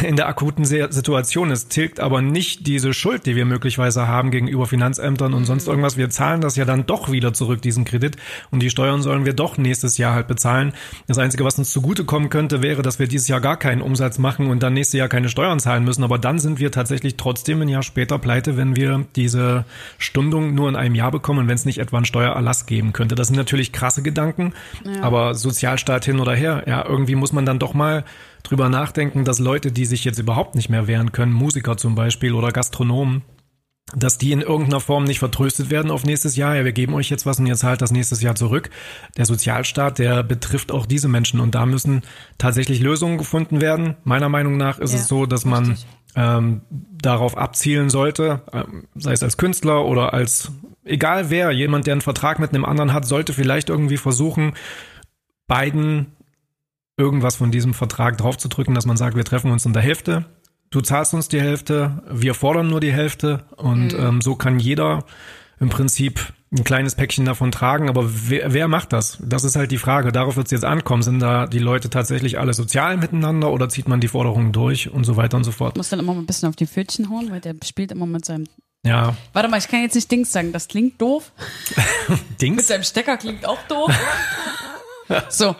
in 0.03 0.17
der 0.17 0.27
akuten 0.27 0.65
Situation. 0.65 1.49
Es 1.49 1.69
tilgt 1.69 2.01
aber 2.01 2.21
nicht 2.21 2.67
diese 2.67 2.93
Schuld, 2.93 3.25
die 3.25 3.37
wir 3.37 3.45
möglicherweise 3.45 4.07
haben 4.07 4.31
gegenüber 4.31 4.65
Finanzämtern 4.65 5.33
und 5.33 5.45
sonst 5.45 5.67
irgendwas. 5.67 5.95
Wir 5.95 6.09
zahlen 6.09 6.41
das 6.41 6.57
ja 6.57 6.65
dann 6.65 6.85
doch 6.85 7.09
wieder 7.09 7.33
zurück, 7.33 7.61
diesen 7.61 7.85
Kredit. 7.85 8.17
Und 8.51 8.61
die 8.61 8.69
Steuern 8.69 9.01
sollen 9.01 9.23
wir 9.23 9.31
doch 9.31 9.57
nächstes 9.57 9.97
Jahr 9.97 10.13
halt 10.13 10.27
bezahlen. 10.27 10.73
Das 11.07 11.17
Einzige, 11.17 11.45
was 11.45 11.57
uns 11.57 11.71
zugutekommen 11.71 12.29
könnte, 12.29 12.61
wäre, 12.61 12.81
dass 12.81 12.99
wir 12.99 13.07
dieses 13.07 13.29
Jahr 13.29 13.39
gar 13.39 13.55
keinen 13.55 13.81
Umsatz 13.81 14.17
machen 14.17 14.47
und 14.47 14.61
dann 14.61 14.73
nächstes 14.73 14.99
Jahr 14.99 15.07
keine 15.07 15.29
Steuern 15.29 15.59
zahlen 15.59 15.85
müssen. 15.85 16.03
Aber 16.03 16.19
dann 16.19 16.39
sind 16.39 16.59
wir 16.59 16.71
tatsächlich 16.71 17.15
trotzdem 17.15 17.61
ein 17.61 17.69
Jahr 17.69 17.83
später 17.83 18.19
pleite, 18.19 18.57
wenn 18.57 18.75
wir 18.75 19.05
diese 19.15 19.63
Stundung 19.97 20.53
nur 20.53 20.67
in 20.67 20.75
einem 20.75 20.95
Jahr 20.95 21.11
bekommen 21.11 21.39
und 21.39 21.47
wenn 21.47 21.55
es 21.55 21.65
nicht 21.65 21.79
etwa 21.79 21.97
einen 21.97 22.05
Steuererlass 22.05 22.65
geben 22.65 22.91
könnte. 22.91 23.15
Das 23.15 23.27
sind 23.27 23.37
natürlich 23.37 23.71
krasse 23.71 24.03
Gedanken, 24.03 24.53
aber 25.01 25.33
Sozialstaat 25.33 26.03
hin 26.03 26.19
oder 26.19 26.35
her. 26.35 26.63
Ja, 26.67 26.85
irgendwie 26.85 27.15
muss 27.15 27.31
man 27.31 27.45
dann 27.45 27.57
doch 27.57 27.73
mal 27.73 28.03
drüber 28.43 28.69
nachdenken, 28.69 29.25
dass 29.25 29.39
Leute, 29.39 29.71
die 29.71 29.85
sich 29.85 30.05
jetzt 30.05 30.19
überhaupt 30.19 30.55
nicht 30.55 30.69
mehr 30.69 30.87
wehren 30.87 31.11
können, 31.11 31.33
Musiker 31.33 31.77
zum 31.77 31.95
Beispiel 31.95 32.33
oder 32.33 32.51
Gastronomen, 32.51 33.23
dass 33.95 34.17
die 34.17 34.33
in 34.33 34.41
irgendeiner 34.41 34.81
Form 34.81 35.05
nicht 35.05 35.19
vertröstet 35.19 35.69
werden 35.69 35.91
auf 35.91 36.03
nächstes 36.03 36.35
Jahr. 36.35 36.55
Ja, 36.55 36.65
wir 36.65 36.73
geben 36.73 36.93
euch 36.93 37.09
jetzt 37.09 37.25
was 37.25 37.39
und 37.39 37.45
ihr 37.45 37.55
zahlt 37.55 37.81
das 37.81 37.91
nächstes 37.91 38.21
Jahr 38.21 38.35
zurück. 38.35 38.69
Der 39.15 39.25
Sozialstaat, 39.25 39.97
der 39.99 40.23
betrifft 40.23 40.71
auch 40.73 40.85
diese 40.85 41.07
Menschen 41.07 41.39
und 41.39 41.55
da 41.55 41.65
müssen 41.65 42.01
tatsächlich 42.37 42.81
Lösungen 42.81 43.17
gefunden 43.17 43.61
werden. 43.61 43.95
Meiner 44.03 44.27
Meinung 44.27 44.57
nach 44.57 44.79
ist 44.79 44.91
Ja, 44.93 44.99
es 44.99 45.07
so, 45.07 45.25
dass 45.25 45.45
man 45.45 45.67
richtig. 45.67 45.87
ähm, 46.15 46.61
darauf 46.69 47.37
abzielen 47.37 47.89
sollte, 47.89 48.41
ähm, 48.51 48.87
sei 48.95 49.13
es 49.13 49.23
als 49.23 49.37
Künstler 49.37 49.85
oder 49.85 50.13
als 50.13 50.51
egal 50.83 51.29
wer, 51.29 51.51
jemand, 51.51 51.87
der 51.87 51.93
einen 51.93 52.01
Vertrag 52.01 52.39
mit 52.39 52.53
einem 52.53 52.65
anderen 52.65 52.91
hat, 52.91 53.05
sollte 53.05 53.31
vielleicht 53.31 53.69
irgendwie 53.69 53.97
versuchen, 53.97 54.53
beiden 55.47 56.16
irgendwas 56.97 57.35
von 57.35 57.51
diesem 57.51 57.73
Vertrag 57.73 58.17
draufzudrücken, 58.17 58.73
dass 58.75 58.85
man 58.85 58.97
sagt, 58.97 59.15
wir 59.15 59.23
treffen 59.23 59.51
uns 59.51 59.65
in 59.65 59.73
der 59.73 59.83
Hälfte, 59.83 60.25
du 60.71 60.81
zahlst 60.81 61.13
uns 61.13 61.27
die 61.27 61.39
Hälfte, 61.39 62.03
wir 62.09 62.33
fordern 62.33 62.67
nur 62.67 62.79
die 62.79 62.91
Hälfte 62.91 63.45
und 63.55 63.93
ähm, 63.93 64.21
so 64.21 64.35
kann 64.35 64.59
jeder 64.59 65.05
im 65.59 65.69
Prinzip 65.69 66.33
ein 66.51 66.63
kleines 66.63 66.95
Päckchen 66.95 67.25
davon 67.25 67.51
tragen, 67.51 67.89
aber 67.89 68.09
wer, 68.29 68.53
wer 68.53 68.67
macht 68.67 68.93
das? 68.93 69.17
Das 69.21 69.43
ist 69.43 69.55
halt 69.57 69.71
die 69.71 69.77
Frage. 69.77 70.13
Darauf 70.13 70.37
wird 70.37 70.47
es 70.47 70.51
jetzt 70.51 70.63
ankommen. 70.63 71.03
Sind 71.03 71.19
da 71.19 71.45
die 71.45 71.59
Leute 71.59 71.89
tatsächlich 71.89 72.39
alle 72.39 72.53
sozial 72.53 72.95
miteinander 72.95 73.51
oder 73.51 73.67
zieht 73.67 73.89
man 73.89 73.99
die 73.99 74.07
Forderungen 74.07 74.53
durch 74.53 74.89
und 74.89 75.03
so 75.03 75.17
weiter 75.17 75.35
und 75.35 75.43
so 75.43 75.51
fort? 75.51 75.75
Muss 75.75 75.89
dann 75.89 75.99
immer 75.99 76.13
mal 76.13 76.21
ein 76.21 76.25
bisschen 76.25 76.47
auf 76.47 76.55
die 76.55 76.65
Pfötchen 76.67 77.09
hauen, 77.09 77.29
weil 77.31 77.41
der 77.41 77.55
spielt 77.65 77.91
immer 77.91 78.05
mit 78.05 78.23
seinem. 78.23 78.45
Ja, 78.85 79.17
Warte 79.33 79.49
mal, 79.49 79.57
ich 79.57 79.67
kann 79.67 79.81
jetzt 79.81 79.95
nicht 79.95 80.09
Dings 80.09 80.31
sagen, 80.31 80.53
das 80.53 80.69
klingt 80.69 81.01
doof. 81.01 81.33
Mit 82.07 82.41
Dings. 82.41 82.67
seinem 82.67 82.83
Stecker 82.83 83.17
klingt 83.17 83.45
auch 83.45 83.61
doof. 83.67 83.91
so, 85.29 85.55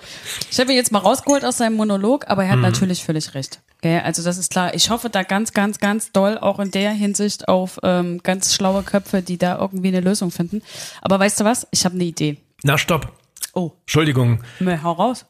ich 0.52 0.60
habe 0.60 0.72
ihn 0.72 0.78
jetzt 0.78 0.92
mal 0.92 1.00
rausgeholt 1.00 1.46
aus 1.46 1.58
seinem 1.58 1.76
Monolog, 1.76 2.26
aber 2.28 2.44
er 2.44 2.52
hat 2.52 2.60
natürlich 2.60 3.04
völlig 3.04 3.34
recht. 3.34 3.60
Okay, 3.80 4.00
also 4.00 4.24
das 4.24 4.38
ist 4.38 4.52
klar. 4.52 4.74
Ich 4.74 4.90
hoffe 4.90 5.10
da 5.10 5.24
ganz, 5.24 5.54
ganz, 5.54 5.80
ganz 5.80 6.12
doll 6.12 6.38
auch 6.38 6.60
in 6.60 6.72
der 6.72 6.92
Hinsicht 6.92 7.48
auf 7.48 7.80
ähm, 7.84 8.22
ganz 8.24 8.56
schlaue 8.56 8.82
Köpfe, 8.82 9.22
die 9.22 9.38
da 9.38 9.58
irgendwie 9.60 9.90
eine 9.90 10.02
Lösung 10.02 10.32
finden. 10.32 10.64
Aber 11.02 11.20
weißt 11.20 11.40
du 11.40 11.46
was? 11.46 11.68
Ich 11.72 11.86
habe 11.86 11.96
eine 11.96 12.06
Idee. 12.06 12.38
Na, 12.64 12.78
stopp. 12.78 13.12
Oh, 13.54 13.72
Entschuldigung. 13.82 14.44
Mö, 14.60 14.78
hau 14.82 14.94
raus. 14.94 15.26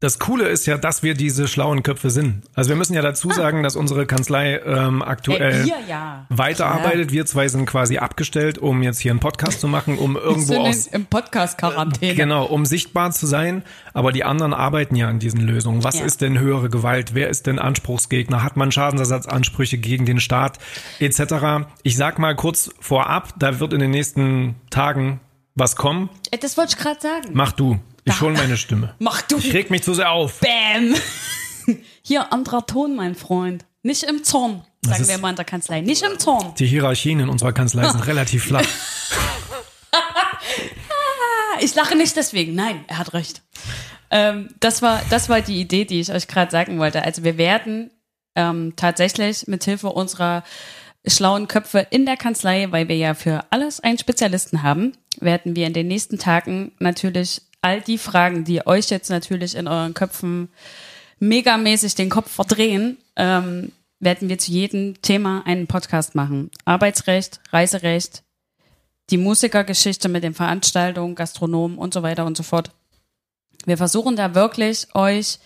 Das 0.00 0.18
Coole 0.18 0.46
ist 0.48 0.66
ja, 0.66 0.76
dass 0.76 1.02
wir 1.02 1.14
diese 1.14 1.48
schlauen 1.48 1.82
Köpfe 1.82 2.10
sind. 2.10 2.42
Also 2.54 2.68
wir 2.68 2.76
müssen 2.76 2.92
ja 2.92 3.00
dazu 3.00 3.30
sagen, 3.30 3.62
dass 3.62 3.76
unsere 3.76 4.04
Kanzlei 4.04 4.58
ähm, 4.58 5.00
aktuell 5.00 5.62
Äh, 5.62 5.64
wir 5.64 5.76
ja. 5.88 6.26
weiterarbeitet. 6.28 7.12
Wir 7.12 7.24
zwei 7.24 7.48
sind 7.48 7.64
quasi 7.64 7.96
abgestellt, 7.96 8.58
um 8.58 8.82
jetzt 8.82 8.98
hier 9.00 9.10
einen 9.12 9.20
Podcast 9.20 9.58
zu 9.58 9.68
machen, 9.68 9.96
um 9.96 10.16
irgendwo 10.22 10.58
aus 10.58 10.86
im 10.88 11.06
Podcast-Quarantäne. 11.06 12.14
Genau, 12.14 12.44
um 12.44 12.66
sichtbar 12.66 13.10
zu 13.12 13.26
sein. 13.26 13.62
Aber 13.94 14.12
die 14.12 14.22
anderen 14.22 14.52
arbeiten 14.52 14.96
ja 14.96 15.08
an 15.08 15.18
diesen 15.18 15.40
Lösungen. 15.40 15.82
Was 15.82 15.98
Ja. 15.98 16.04
ist 16.04 16.20
denn 16.20 16.38
höhere 16.38 16.68
Gewalt? 16.68 17.14
Wer 17.14 17.30
ist 17.30 17.46
denn 17.46 17.58
Anspruchsgegner? 17.58 18.42
Hat 18.42 18.58
man 18.58 18.70
Schadensersatzansprüche 18.72 19.78
gegen 19.78 20.04
den 20.04 20.20
Staat 20.20 20.58
etc.? 21.00 21.66
Ich 21.84 21.96
sag 21.96 22.18
mal 22.18 22.36
kurz 22.36 22.68
vorab, 22.80 23.32
da 23.38 23.60
wird 23.60 23.72
in 23.72 23.80
den 23.80 23.92
nächsten 23.92 24.56
Tagen 24.68 25.20
was 25.54 25.74
kommen. 25.74 26.10
Äh, 26.32 26.36
Das 26.36 26.58
wollte 26.58 26.74
ich 26.76 26.82
gerade 26.84 27.00
sagen. 27.00 27.30
Mach 27.32 27.52
du. 27.52 27.80
Ich 28.08 28.20
hol 28.20 28.32
meine 28.32 28.56
Stimme. 28.56 28.94
Mach 28.98 29.20
du. 29.22 29.36
Ich 29.38 29.52
reg 29.52 29.70
mich 29.70 29.82
zu 29.82 29.92
sehr 29.94 30.10
auf. 30.12 30.40
Bäm. 30.40 30.94
Hier, 32.02 32.32
anderer 32.32 32.64
Ton, 32.66 32.94
mein 32.96 33.14
Freund. 33.14 33.64
Nicht 33.82 34.04
im 34.04 34.22
Zorn, 34.24 34.64
sagen 34.82 35.02
ist- 35.02 35.08
wir 35.08 35.18
mal 35.18 35.30
in 35.30 35.36
der 35.36 35.44
Kanzlei. 35.44 35.80
Nicht 35.80 36.02
im 36.02 36.18
Zorn. 36.18 36.54
Die 36.58 36.66
Hierarchien 36.66 37.20
in 37.20 37.28
unserer 37.28 37.52
Kanzlei 37.52 37.88
sind 37.88 38.00
relativ 38.06 38.44
flach. 38.44 38.64
Ich 41.60 41.74
lache 41.74 41.96
nicht 41.96 42.14
deswegen. 42.16 42.54
Nein, 42.54 42.84
er 42.86 42.98
hat 42.98 43.14
recht. 43.14 43.40
Ähm, 44.10 44.48
das, 44.60 44.82
war, 44.82 45.00
das 45.08 45.30
war 45.30 45.40
die 45.40 45.58
Idee, 45.58 45.86
die 45.86 46.00
ich 46.00 46.12
euch 46.12 46.28
gerade 46.28 46.50
sagen 46.50 46.78
wollte. 46.78 47.02
Also 47.02 47.24
wir 47.24 47.38
werden 47.38 47.90
ähm, 48.34 48.74
tatsächlich 48.76 49.46
mit 49.46 49.64
Hilfe 49.64 49.88
unserer 49.88 50.44
schlauen 51.06 51.48
Köpfe 51.48 51.86
in 51.90 52.04
der 52.04 52.18
Kanzlei, 52.18 52.66
weil 52.72 52.88
wir 52.88 52.96
ja 52.96 53.14
für 53.14 53.44
alles 53.50 53.80
einen 53.80 53.96
Spezialisten 53.98 54.62
haben, 54.62 54.92
werden 55.18 55.56
wir 55.56 55.66
in 55.66 55.72
den 55.72 55.88
nächsten 55.88 56.18
Tagen 56.18 56.72
natürlich 56.78 57.40
all 57.66 57.80
die 57.80 57.98
Fragen, 57.98 58.44
die 58.44 58.64
euch 58.64 58.90
jetzt 58.90 59.10
natürlich 59.10 59.56
in 59.56 59.66
euren 59.66 59.92
Köpfen 59.92 60.50
megamäßig 61.18 61.96
den 61.96 62.10
Kopf 62.10 62.30
verdrehen, 62.30 62.96
ähm, 63.16 63.72
werden 63.98 64.28
wir 64.28 64.38
zu 64.38 64.52
jedem 64.52 65.02
Thema 65.02 65.42
einen 65.46 65.66
Podcast 65.66 66.14
machen. 66.14 66.52
Arbeitsrecht, 66.64 67.40
Reiserecht, 67.50 68.22
die 69.10 69.16
Musikergeschichte 69.16 70.08
mit 70.08 70.22
den 70.22 70.32
Veranstaltungen, 70.34 71.16
Gastronomen 71.16 71.76
und 71.76 71.92
so 71.92 72.04
weiter 72.04 72.24
und 72.24 72.36
so 72.36 72.44
fort. 72.44 72.70
Wir 73.64 73.76
versuchen 73.76 74.14
da 74.14 74.36
wirklich 74.36 74.86
euch 74.94 75.40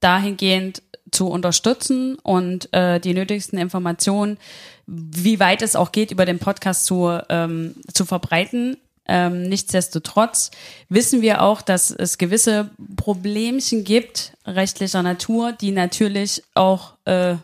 dahingehend 0.00 0.82
zu 1.12 1.28
unterstützen 1.28 2.16
und 2.16 2.72
äh, 2.72 2.98
die 2.98 3.14
nötigsten 3.14 3.60
Informationen, 3.60 4.38
wie 4.86 5.38
weit 5.38 5.62
es 5.62 5.76
auch 5.76 5.92
geht, 5.92 6.10
über 6.10 6.24
den 6.24 6.40
Podcast 6.40 6.86
zu, 6.86 7.16
ähm, 7.28 7.76
zu 7.92 8.04
verbreiten. 8.04 8.76
Ähm, 9.12 9.42
nichtsdestotrotz 9.42 10.52
wissen 10.88 11.20
wir 11.20 11.42
auch, 11.42 11.62
dass 11.62 11.90
es 11.90 12.16
gewisse 12.16 12.70
Problemchen 12.94 13.82
gibt, 13.82 14.34
rechtlicher 14.46 15.02
Natur, 15.02 15.50
die 15.50 15.72
natürlich 15.72 16.44
auch, 16.54 16.94
äh, 17.06 17.34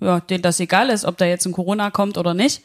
ja, 0.00 0.20
denen 0.20 0.42
das 0.42 0.58
egal 0.58 0.88
ist, 0.88 1.04
ob 1.04 1.18
da 1.18 1.26
jetzt 1.26 1.44
ein 1.44 1.52
Corona 1.52 1.90
kommt 1.90 2.16
oder 2.16 2.32
nicht 2.32 2.62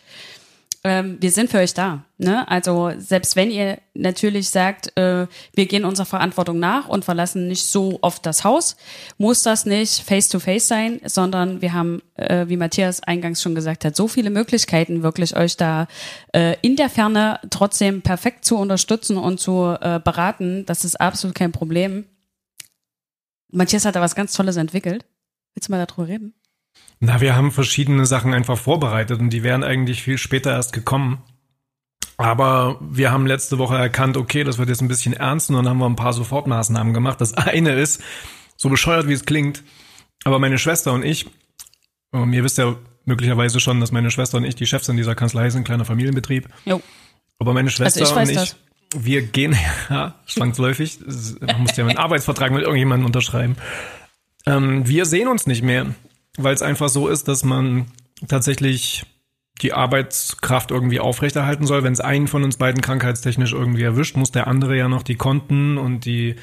ähm, 0.85 1.17
wir 1.19 1.31
sind 1.31 1.49
für 1.49 1.57
euch 1.57 1.73
da. 1.73 2.05
Ne? 2.19 2.47
Also 2.47 2.91
selbst 2.99 3.35
wenn 3.35 3.49
ihr 3.49 3.79
natürlich 3.95 4.49
sagt, 4.49 4.95
äh, 4.95 5.25
wir 5.53 5.65
gehen 5.65 5.83
unserer 5.83 6.05
Verantwortung 6.05 6.59
nach 6.59 6.87
und 6.87 7.03
verlassen 7.03 7.47
nicht 7.47 7.65
so 7.65 7.97
oft 8.03 8.23
das 8.23 8.43
Haus, 8.43 8.77
muss 9.17 9.41
das 9.41 9.65
nicht 9.65 10.03
face-to-face 10.03 10.67
sein, 10.67 11.01
sondern 11.03 11.59
wir 11.63 11.73
haben, 11.73 12.03
äh, 12.17 12.47
wie 12.49 12.55
Matthias 12.55 13.01
eingangs 13.01 13.41
schon 13.41 13.55
gesagt 13.55 13.83
hat, 13.83 13.95
so 13.95 14.07
viele 14.07 14.29
Möglichkeiten, 14.29 15.01
wirklich 15.01 15.35
euch 15.35 15.57
da 15.57 15.87
äh, 16.35 16.55
in 16.61 16.75
der 16.75 16.91
Ferne 16.91 17.39
trotzdem 17.49 18.03
perfekt 18.03 18.45
zu 18.45 18.55
unterstützen 18.55 19.17
und 19.17 19.39
zu 19.39 19.75
äh, 19.81 19.99
beraten. 19.99 20.67
Das 20.67 20.85
ist 20.85 21.01
absolut 21.01 21.35
kein 21.35 21.51
Problem. 21.51 22.05
Matthias 23.49 23.85
hat 23.85 23.95
da 23.95 24.01
was 24.01 24.13
ganz 24.13 24.33
Tolles 24.33 24.55
entwickelt. 24.55 25.03
Willst 25.55 25.67
du 25.67 25.71
mal 25.71 25.83
darüber 25.83 26.07
reden? 26.07 26.35
Na, 26.99 27.21
wir 27.21 27.35
haben 27.35 27.51
verschiedene 27.51 28.05
Sachen 28.05 28.33
einfach 28.33 28.57
vorbereitet 28.57 29.19
und 29.19 29.29
die 29.29 29.43
wären 29.43 29.63
eigentlich 29.63 30.01
viel 30.01 30.17
später 30.17 30.51
erst 30.51 30.73
gekommen. 30.73 31.21
Aber 32.17 32.79
wir 32.81 33.11
haben 33.11 33.27
letzte 33.27 33.57
Woche 33.57 33.75
erkannt, 33.75 34.15
okay, 34.15 34.43
das 34.43 34.57
wird 34.57 34.69
jetzt 34.69 34.81
ein 34.81 34.87
bisschen 34.87 35.13
ernst 35.13 35.49
und 35.49 35.57
dann 35.57 35.67
haben 35.67 35.79
wir 35.79 35.85
ein 35.85 35.97
paar 35.97 36.13
Sofortmaßnahmen 36.13 36.93
gemacht. 36.93 37.19
Das 37.19 37.33
eine 37.33 37.73
ist, 37.73 38.01
so 38.55 38.69
bescheuert 38.69 39.07
wie 39.07 39.13
es 39.13 39.25
klingt, 39.25 39.63
aber 40.23 40.39
meine 40.39 40.57
Schwester 40.57 40.93
und 40.93 41.03
ich, 41.03 41.25
ähm, 42.13 42.31
ihr 42.31 42.43
wisst 42.43 42.57
ja 42.57 42.75
möglicherweise 43.03 43.59
schon, 43.59 43.81
dass 43.81 43.91
meine 43.91 44.11
Schwester 44.11 44.37
und 44.37 44.45
ich 44.45 44.55
die 44.55 44.65
Chefs 44.65 44.87
in 44.87 44.97
dieser 44.97 45.13
Kanzlei 45.13 45.49
sind, 45.49 45.65
kleiner 45.65 45.85
Familienbetrieb. 45.85 46.47
Jo. 46.63 46.81
Aber 47.37 47.53
meine 47.53 47.69
Schwester 47.69 48.01
Also 48.01 48.13
ich 48.13 48.21
und 48.21 48.29
ich, 48.29 48.35
das. 48.35 48.55
wir 48.95 49.21
gehen, 49.21 49.57
ja, 49.89 50.15
zwangsläufig, 50.25 50.99
man 51.41 51.61
muss 51.61 51.75
ja 51.75 51.85
einen 51.85 51.97
Arbeitsvertrag 51.97 52.51
mit 52.51 52.61
irgendjemandem 52.61 53.05
unterschreiben. 53.05 53.57
Ähm, 54.45 54.87
wir 54.87 55.05
sehen 55.05 55.27
uns 55.27 55.47
nicht 55.47 55.63
mehr, 55.63 55.87
weil 56.37 56.53
es 56.53 56.61
einfach 56.61 56.89
so 56.89 57.07
ist, 57.07 57.27
dass 57.27 57.43
man 57.43 57.85
tatsächlich 58.27 59.05
die 59.61 59.73
Arbeitskraft 59.73 60.71
irgendwie 60.71 60.99
aufrechterhalten 60.99 61.65
soll. 61.65 61.83
Wenn 61.83 61.93
es 61.93 62.01
einen 62.01 62.27
von 62.27 62.43
uns 62.43 62.57
beiden 62.57 62.81
krankheitstechnisch 62.81 63.53
irgendwie 63.53 63.83
erwischt, 63.83 64.17
muss 64.17 64.31
der 64.31 64.47
andere 64.47 64.77
ja 64.77 64.89
noch 64.89 65.03
die 65.03 65.15
Konten 65.15 65.77
und 65.77 66.05
die 66.05 66.35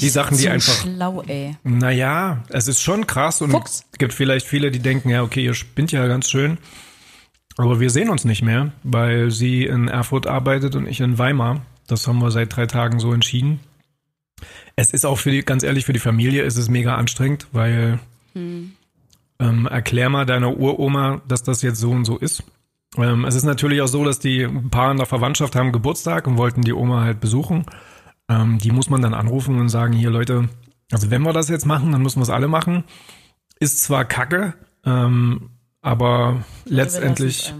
die, 0.00 0.08
Sachen, 0.08 0.36
die 0.36 0.44
so 0.44 0.50
einfach. 0.50 0.82
Schlau, 0.82 1.22
ey. 1.26 1.56
Naja, 1.64 2.44
es 2.48 2.68
ist 2.68 2.80
schon 2.80 3.06
krass 3.06 3.42
und 3.42 3.50
Fuchs. 3.50 3.86
es 3.90 3.98
gibt 3.98 4.12
vielleicht 4.12 4.46
viele, 4.46 4.70
die 4.70 4.78
denken, 4.78 5.10
ja, 5.10 5.22
okay, 5.22 5.44
ihr 5.44 5.54
spinnt 5.54 5.90
ja 5.92 6.06
ganz 6.06 6.30
schön. 6.30 6.58
Aber 7.56 7.80
wir 7.80 7.90
sehen 7.90 8.08
uns 8.08 8.24
nicht 8.24 8.42
mehr, 8.42 8.72
weil 8.84 9.30
sie 9.30 9.64
in 9.64 9.88
Erfurt 9.88 10.26
arbeitet 10.26 10.76
und 10.76 10.86
ich 10.86 11.00
in 11.00 11.18
Weimar. 11.18 11.62
Das 11.86 12.06
haben 12.06 12.20
wir 12.20 12.30
seit 12.30 12.54
drei 12.54 12.66
Tagen 12.66 13.00
so 13.00 13.12
entschieden. 13.12 13.60
Es 14.76 14.92
ist 14.92 15.04
auch 15.04 15.18
für 15.18 15.30
die, 15.30 15.42
ganz 15.42 15.62
ehrlich, 15.62 15.84
für 15.84 15.92
die 15.92 15.98
Familie 15.98 16.44
ist 16.44 16.56
es 16.56 16.68
mega 16.68 16.94
anstrengend, 16.94 17.48
weil 17.52 17.98
ähm, 19.40 19.66
erklär 19.66 20.10
mal 20.10 20.26
deiner 20.26 20.56
Uroma, 20.56 21.22
dass 21.26 21.42
das 21.42 21.62
jetzt 21.62 21.80
so 21.80 21.90
und 21.90 22.04
so 22.04 22.18
ist. 22.18 22.44
Ähm, 22.96 23.24
es 23.24 23.34
ist 23.34 23.44
natürlich 23.44 23.80
auch 23.80 23.88
so, 23.88 24.04
dass 24.04 24.18
die 24.18 24.42
ein 24.44 24.70
paar 24.70 24.90
in 24.90 24.98
der 24.98 25.06
Verwandtschaft 25.06 25.56
haben 25.56 25.72
Geburtstag 25.72 26.26
und 26.26 26.36
wollten 26.36 26.62
die 26.62 26.74
Oma 26.74 27.02
halt 27.02 27.20
besuchen. 27.20 27.64
Ähm, 28.28 28.58
die 28.58 28.70
muss 28.70 28.90
man 28.90 29.02
dann 29.02 29.14
anrufen 29.14 29.58
und 29.58 29.70
sagen, 29.70 29.94
hier 29.94 30.10
Leute, 30.10 30.48
also 30.92 31.10
wenn 31.10 31.22
wir 31.22 31.32
das 31.32 31.48
jetzt 31.48 31.66
machen, 31.66 31.90
dann 31.92 32.02
müssen 32.02 32.18
wir 32.18 32.24
es 32.24 32.30
alle 32.30 32.48
machen. 32.48 32.84
Ist 33.58 33.82
zwar 33.82 34.04
kacke, 34.04 34.54
ähm, 34.84 35.50
aber 35.80 36.44
letztendlich, 36.66 37.54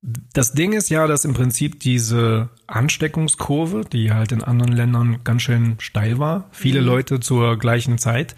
das 0.00 0.52
Ding 0.52 0.72
ist 0.72 0.90
ja, 0.90 1.06
dass 1.06 1.24
im 1.24 1.34
Prinzip 1.34 1.80
diese 1.80 2.50
Ansteckungskurve, 2.66 3.82
die 3.92 4.12
halt 4.12 4.30
in 4.30 4.44
anderen 4.44 4.72
Ländern 4.72 5.18
ganz 5.24 5.42
schön 5.42 5.76
steil 5.80 6.18
war, 6.18 6.48
viele 6.52 6.80
Leute 6.80 7.18
zur 7.18 7.58
gleichen 7.58 7.98
Zeit, 7.98 8.36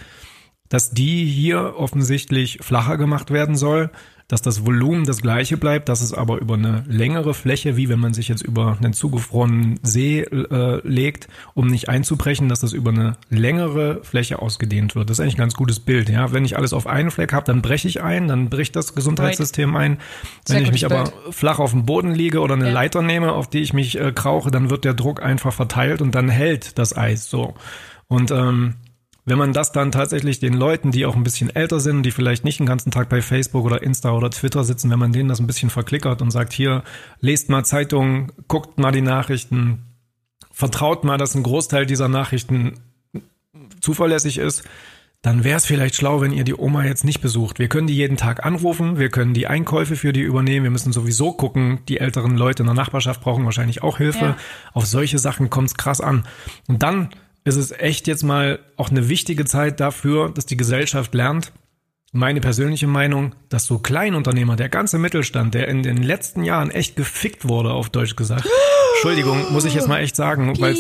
dass 0.71 0.91
die 0.93 1.27
hier 1.27 1.75
offensichtlich 1.77 2.59
flacher 2.63 2.97
gemacht 2.97 3.31
werden 3.31 3.57
soll, 3.57 3.91
dass 4.29 4.43
das 4.43 4.65
Volumen 4.65 5.07
das 5.07 5.23
gleiche 5.23 5.57
bleibt, 5.57 5.89
dass 5.89 6.01
es 6.01 6.15
aber 6.15 6.39
über 6.39 6.55
eine 6.55 6.85
längere 6.87 7.35
Fläche, 7.35 7.77
wie 7.77 7.89
wenn 7.89 7.99
man 7.99 8.15
sich 8.15 8.29
jetzt 8.29 8.43
über 8.43 8.79
einen 8.81 8.93
zugefrorenen 8.93 9.81
See 9.83 10.21
äh, 10.21 10.81
legt, 10.87 11.27
um 11.55 11.67
nicht 11.67 11.89
einzubrechen, 11.89 12.49
dass 12.49 12.61
das 12.61 12.73
über 12.73 12.93
eine 12.93 13.17
längere 13.29 14.05
Fläche 14.05 14.41
ausgedehnt 14.41 14.95
wird. 14.95 15.11
Das 15.11 15.19
ist 15.19 15.21
eigentlich 15.21 15.35
ein 15.35 15.39
ganz 15.39 15.55
gutes 15.55 15.81
Bild. 15.81 16.09
Ja, 16.09 16.33
wenn 16.33 16.45
ich 16.45 16.57
alles 16.57 16.73
auf 16.73 16.87
einen 16.87 17.11
Fleck 17.11 17.33
habe, 17.33 17.45
dann 17.45 17.61
breche 17.61 17.89
ich 17.89 18.03
ein, 18.03 18.29
dann 18.29 18.51
bricht 18.51 18.77
das 18.77 18.95
Gesundheitssystem 18.95 19.75
ein. 19.75 19.99
Sehr 20.45 20.59
Wenn 20.59 20.65
ich 20.67 20.71
mich 20.71 20.87
aber 20.87 21.13
flach 21.33 21.59
auf 21.59 21.73
dem 21.73 21.85
Boden 21.85 22.15
liege 22.15 22.39
oder 22.39 22.55
eine 22.55 22.69
Ja. 22.69 22.73
Leiter 22.73 23.03
nehme, 23.03 23.33
auf 23.33 23.51
die 23.51 23.59
ich 23.59 23.73
mich 23.73 23.99
äh, 23.99 24.13
krauche, 24.13 24.53
dann 24.53 24.71
wird 24.71 24.85
der 24.85 24.95
Druck 24.95 25.21
einfach 25.25 25.53
verteilt 25.53 26.01
und 26.01 26.15
dann 26.15 26.29
hält 26.29 26.79
das 26.79 26.97
Eis 26.97 27.29
so. 27.29 27.55
Und 28.07 28.31
ähm, 28.31 28.75
wenn 29.25 29.39
man 29.39 29.53
das 29.53 29.73
dann 29.73 29.93
tatsächlich 29.93 30.41
den 30.41 30.55
Leuten, 30.55 30.91
die 30.91 31.07
auch 31.07 31.17
ein 31.17 31.23
bisschen 31.23 31.55
älter 31.55 31.81
sind, 31.81 32.05
die 32.05 32.11
vielleicht 32.11 32.45
nicht 32.45 32.59
den 32.59 32.67
ganzen 32.67 32.91
Tag 32.91 33.09
bei 33.09 33.23
Facebook 33.23 33.65
oder 33.65 33.83
Insta 33.83 34.13
oder 34.13 34.31
Twitter 34.31 34.65
sitzen, 34.65 34.91
wenn 34.91 34.99
man 34.99 35.13
denen 35.13 35.29
das 35.29 35.41
ein 35.41 35.47
bisschen 35.47 35.71
verklickert 35.71 36.23
und 36.23 36.31
sagt, 36.31 36.53
hier, 36.53 36.83
lest 37.21 37.49
mal 37.49 37.65
Zeitungen, 37.65 38.33
guckt 38.49 38.79
mal 38.79 38.93
die 38.93 39.03
Nachrichten, 39.03 39.83
vertraut 40.51 41.05
mal, 41.05 41.19
dass 41.19 41.35
ein 41.35 41.43
Großteil 41.43 41.87
dieser 41.87 42.09
Nachrichten 42.09 42.81
zuverlässig 43.81 44.39
ist, 44.39 44.65
dann 45.23 45.45
wäre 45.45 45.59
es 45.59 45.67
vielleicht 45.67 45.97
schlau, 45.97 46.23
wenn 46.23 46.33
ihr 46.33 46.45
die 46.45 46.55
Oma 46.55 46.85
jetzt 46.85 47.05
nicht 47.05 47.21
besucht. 47.21 47.59
Wir 47.59 47.69
können 47.69 47.87
die 47.87 47.95
jeden 47.95 48.17
Tag 48.17 48.47
anrufen, 48.47 48.99
wir 48.99 49.11
können 49.11 49.35
die 49.35 49.47
Einkäufe 49.47 49.97
für 49.97 50.15
die 50.15 50.23
übernehmen, 50.23 50.65
wir 50.65 50.71
müssen 50.71 50.93
sowieso 50.93 51.33
gucken, 51.33 51.81
die 51.89 51.99
älteren 51.99 52.39
Leute 52.39 52.63
in 52.63 52.67
der 52.67 52.75
Nachbarschaft 52.75 53.21
brauchen 53.21 53.45
wahrscheinlich 53.45 53.83
auch 53.83 53.99
Hilfe. 53.99 54.25
Ja. 54.25 54.37
Auf 54.73 54.87
solche 54.87 55.19
Sachen 55.19 55.51
kommt 55.51 55.69
es 55.69 55.75
krass 55.75 56.01
an. 56.01 56.27
Und 56.69 56.83
dann 56.83 57.11
ist 57.45 57.57
es 57.57 57.73
echt 57.73 58.07
jetzt 58.07 58.23
mal 58.23 58.59
auch 58.77 58.91
eine 58.91 59.09
wichtige 59.09 59.45
Zeit 59.45 59.81
dafür, 59.81 60.31
dass 60.31 60.47
die 60.47 60.57
Gesellschaft 60.57 61.15
lernt, 61.15 61.53
meine 62.13 62.41
persönliche 62.41 62.89
Meinung, 62.89 63.35
dass 63.49 63.67
so 63.67 63.79
Kleinunternehmer, 63.79 64.57
der 64.57 64.69
ganze 64.69 64.99
Mittelstand, 64.99 65.55
der 65.55 65.69
in 65.69 65.83
den 65.83 66.03
letzten 66.03 66.43
Jahren 66.43 66.71
echt 66.71 66.97
gefickt 66.97 67.49
wurde, 67.49 67.71
auf 67.71 67.89
Deutsch 67.89 68.17
gesagt. 68.17 68.49
Entschuldigung, 68.95 69.53
muss 69.53 69.65
ich 69.65 69.75
jetzt 69.75 69.89
mal 69.89 70.01
echt 70.01 70.17
sagen, 70.17 70.59
weil 70.61 70.77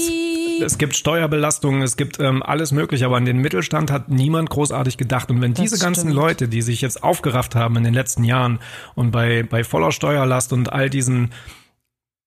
es 0.61 0.77
gibt 0.77 0.97
Steuerbelastungen, 0.97 1.83
es 1.83 1.97
gibt 1.97 2.19
ähm, 2.19 2.43
alles 2.43 2.73
mögliche, 2.73 3.07
aber 3.07 3.17
an 3.17 3.25
den 3.25 3.39
Mittelstand 3.39 3.91
hat 3.91 4.09
niemand 4.09 4.51
großartig 4.51 4.97
gedacht. 4.99 5.31
Und 5.31 5.41
wenn 5.41 5.55
diese 5.55 5.79
ganzen 5.79 6.01
stimmt. 6.01 6.17
Leute, 6.17 6.49
die 6.49 6.63
sich 6.63 6.81
jetzt 6.81 7.03
aufgerafft 7.03 7.55
haben 7.55 7.77
in 7.77 7.85
den 7.85 7.95
letzten 7.95 8.25
Jahren 8.25 8.59
und 8.95 9.13
bei, 9.13 9.45
bei 9.45 9.65
voller 9.65 9.93
Steuerlast 9.93 10.53
und 10.53 10.73
all 10.73 10.91
diesen 10.91 11.31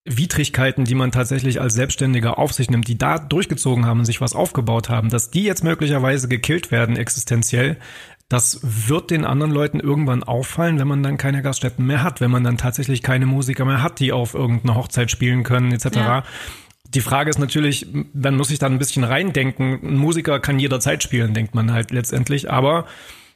Widrigkeiten, 0.05 0.83
die 0.83 0.95
man 0.95 1.11
tatsächlich 1.11 1.61
als 1.61 1.75
Selbstständiger 1.75 2.37
auf 2.37 2.51
sich 2.51 2.69
nimmt, 2.69 2.87
die 2.87 2.97
da 2.97 3.19
durchgezogen 3.19 3.85
haben 3.85 3.99
und 3.99 4.05
sich 4.05 4.19
was 4.19 4.35
aufgebaut 4.35 4.89
haben, 4.89 5.09
dass 5.09 5.31
die 5.31 5.43
jetzt 5.43 5.63
möglicherweise 5.63 6.27
gekillt 6.27 6.71
werden 6.71 6.97
existenziell, 6.97 7.77
das 8.27 8.59
wird 8.63 9.11
den 9.11 9.25
anderen 9.25 9.51
Leuten 9.51 9.79
irgendwann 9.79 10.23
auffallen, 10.23 10.79
wenn 10.79 10.87
man 10.87 11.03
dann 11.03 11.17
keine 11.17 11.41
Gaststätten 11.41 11.85
mehr 11.85 12.03
hat, 12.03 12.19
wenn 12.19 12.31
man 12.31 12.43
dann 12.43 12.57
tatsächlich 12.57 13.01
keine 13.01 13.25
Musiker 13.25 13.63
mehr 13.63 13.83
hat, 13.83 13.99
die 13.99 14.11
auf 14.11 14.33
irgendeiner 14.33 14.75
Hochzeit 14.75 15.11
spielen 15.11 15.43
können, 15.43 15.71
etc. 15.71 15.95
Ja. 15.95 16.23
Die 16.93 17.01
Frage 17.01 17.29
ist 17.29 17.39
natürlich, 17.39 17.87
man 18.13 18.35
muss 18.35 18.49
sich 18.49 18.59
da 18.59 18.67
ein 18.67 18.79
bisschen 18.79 19.03
reindenken. 19.03 19.79
Ein 19.83 19.97
Musiker 19.97 20.39
kann 20.39 20.59
jederzeit 20.59 21.03
spielen, 21.03 21.33
denkt 21.33 21.55
man 21.55 21.71
halt 21.71 21.91
letztendlich, 21.91 22.51
aber 22.51 22.85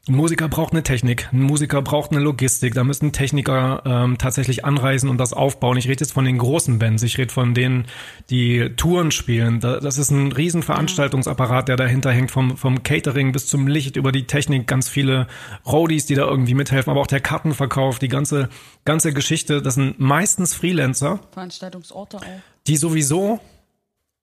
ein 0.08 0.16
Musiker 0.16 0.48
braucht 0.48 0.74
eine 0.74 0.84
Technik, 0.84 1.30
ein 1.34 1.42
Musiker 1.42 1.82
braucht 1.82 2.12
eine 2.12 2.22
Logistik, 2.22 2.74
da 2.74 2.84
müssen 2.84 3.12
Techniker 3.12 3.82
ähm, 3.86 4.18
tatsächlich 4.18 4.64
anreisen 4.64 5.10
und 5.10 5.18
das 5.18 5.34
aufbauen. 5.34 5.78
Ich 5.78 5.88
rede 5.88 6.04
jetzt 6.04 6.14
von 6.14 6.26
den 6.26 6.38
großen 6.38 6.80
Bands, 6.80 7.04
ich 7.04 7.18
rede 7.18 7.34
von 7.34 7.54
denen, 7.54 7.86
die 8.30 8.70
Touren 8.78 9.12
spielen. 9.12 9.60
Da, 9.60 9.80
das 9.80 9.98
ist 9.98 10.12
ein 10.12 10.32
riesen 10.32 10.64
Veranstaltungsapparat, 10.64 11.68
der 11.68 11.76
dahinter 11.76 12.12
hängt, 12.12 12.32
vom, 12.32 12.58
vom 12.58 12.84
Catering 12.84 13.32
bis 13.32 13.48
zum 13.48 13.68
Licht, 13.68 13.98
über 13.98 14.12
die 14.12 14.28
Technik, 14.28 14.68
ganz 14.68 14.88
viele 14.88 15.28
Roadies, 15.66 16.06
die 16.06 16.16
da 16.16 16.26
irgendwie 16.26 16.54
mithelfen, 16.54 16.92
aber 16.92 17.02
auch 17.02 17.08
der 17.08 17.22
Kartenverkauf, 17.22 18.00
die 18.00 18.08
ganze, 18.08 18.50
ganze 18.86 19.14
Geschichte, 19.14 19.62
das 19.62 19.76
sind 19.76 20.00
meistens 20.00 20.54
Freelancer, 20.54 21.20
Veranstaltungsorte 21.32 22.18
auch. 22.18 22.24
die 22.68 22.78
sowieso 22.78 23.40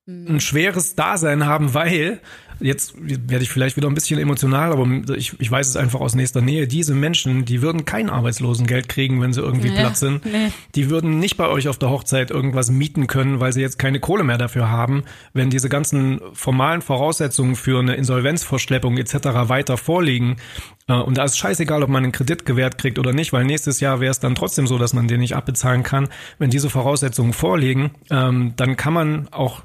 ein 0.06 0.40
schweres 0.40 0.94
Dasein 0.96 1.46
haben, 1.46 1.72
weil, 1.72 2.20
jetzt 2.60 2.94
werde 3.00 3.42
ich 3.42 3.48
vielleicht 3.48 3.78
wieder 3.78 3.88
ein 3.88 3.94
bisschen 3.94 4.20
emotional, 4.20 4.70
aber 4.70 4.86
ich, 5.16 5.34
ich 5.40 5.50
weiß 5.50 5.66
es 5.66 5.76
einfach 5.76 6.00
aus 6.00 6.14
nächster 6.14 6.42
Nähe, 6.42 6.68
diese 6.68 6.94
Menschen, 6.94 7.46
die 7.46 7.62
würden 7.62 7.86
kein 7.86 8.10
Arbeitslosengeld 8.10 8.90
kriegen, 8.90 9.22
wenn 9.22 9.32
sie 9.32 9.40
irgendwie 9.40 9.68
Ja, 9.68 9.80
platt 9.80 9.96
sind. 9.96 10.26
nee. 10.26 10.50
Die 10.74 10.90
würden 10.90 11.20
nicht 11.20 11.38
bei 11.38 11.48
euch 11.48 11.68
auf 11.68 11.78
der 11.78 11.88
Hochzeit 11.88 12.30
irgendwas 12.30 12.70
mieten 12.70 13.06
können, 13.06 13.40
weil 13.40 13.54
sie 13.54 13.62
jetzt 13.62 13.78
keine 13.78 13.98
Kohle 13.98 14.24
mehr 14.24 14.36
dafür 14.36 14.68
haben, 14.70 15.04
wenn 15.32 15.48
diese 15.48 15.70
ganzen 15.70 16.20
formalen 16.34 16.82
Voraussetzungen 16.82 17.56
für 17.56 17.78
eine 17.78 17.94
Insolvenzverschleppung 17.94 18.98
etc. 18.98 19.14
weiter 19.48 19.78
vorliegen. 19.78 20.36
Äh, 20.86 20.92
Und 20.94 21.16
da 21.16 21.24
ist 21.24 21.38
scheißegal, 21.38 21.82
ob 21.82 21.88
man 21.88 22.02
einen 22.02 22.12
Kredit 22.12 22.44
gewährt 22.44 22.76
kriegt 22.76 22.98
oder 22.98 23.14
nicht, 23.14 23.32
weil 23.32 23.44
nächstes 23.44 23.80
Jahr 23.80 24.00
wäre 24.00 24.10
es 24.10 24.20
dann 24.20 24.34
trotzdem 24.34 24.66
so, 24.66 24.76
dass 24.76 24.92
man 24.92 25.08
den 25.08 25.20
nicht 25.20 25.34
abbezahlen 25.34 25.82
kann. 25.82 26.08
Wenn 26.38 26.50
diese 26.50 26.68
Voraussetzungen 26.68 27.32
vorliegen, 27.32 27.92
ähm, 28.10 28.52
dann 28.56 28.76
kann 28.76 28.92
man 28.92 29.28
auch 29.30 29.62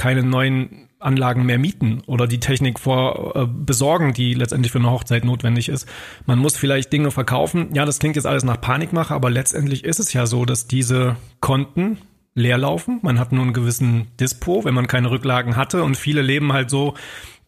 keine 0.00 0.22
neuen 0.22 0.88
Anlagen 0.98 1.44
mehr 1.44 1.58
mieten 1.58 2.02
oder 2.06 2.26
die 2.26 2.40
Technik 2.40 2.78
vor 2.78 3.36
äh, 3.36 3.46
besorgen, 3.46 4.14
die 4.14 4.32
letztendlich 4.32 4.72
für 4.72 4.78
eine 4.78 4.90
Hochzeit 4.90 5.26
notwendig 5.26 5.68
ist. 5.68 5.86
Man 6.24 6.38
muss 6.38 6.56
vielleicht 6.56 6.90
Dinge 6.90 7.10
verkaufen. 7.10 7.68
Ja, 7.74 7.84
das 7.84 7.98
klingt 7.98 8.16
jetzt 8.16 8.24
alles 8.24 8.42
nach 8.42 8.58
Panikmache, 8.58 9.12
aber 9.12 9.28
letztendlich 9.28 9.84
ist 9.84 10.00
es 10.00 10.14
ja 10.14 10.24
so, 10.24 10.46
dass 10.46 10.66
diese 10.66 11.16
Konten 11.40 11.98
leer 12.34 12.56
laufen. 12.56 12.98
Man 13.02 13.18
hat 13.18 13.32
nur 13.32 13.42
einen 13.42 13.52
gewissen 13.52 14.06
Dispo, 14.18 14.64
wenn 14.64 14.72
man 14.72 14.86
keine 14.86 15.10
Rücklagen 15.10 15.54
hatte 15.54 15.82
und 15.82 15.98
viele 15.98 16.22
leben 16.22 16.54
halt 16.54 16.70
so, 16.70 16.94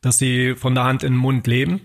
dass 0.02 0.18
sie 0.18 0.54
von 0.54 0.74
der 0.74 0.84
Hand 0.84 1.04
in 1.04 1.14
den 1.14 1.18
Mund 1.18 1.46
leben 1.46 1.80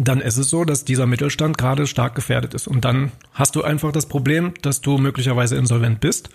dann 0.00 0.20
ist 0.20 0.36
es 0.36 0.48
so, 0.48 0.64
dass 0.64 0.84
dieser 0.84 1.06
Mittelstand 1.06 1.58
gerade 1.58 1.88
stark 1.88 2.14
gefährdet 2.14 2.54
ist. 2.54 2.68
Und 2.68 2.84
dann 2.84 3.10
hast 3.32 3.56
du 3.56 3.64
einfach 3.64 3.90
das 3.90 4.06
Problem, 4.06 4.54
dass 4.62 4.80
du 4.80 4.96
möglicherweise 4.96 5.56
insolvent 5.56 5.98
bist. 5.98 6.30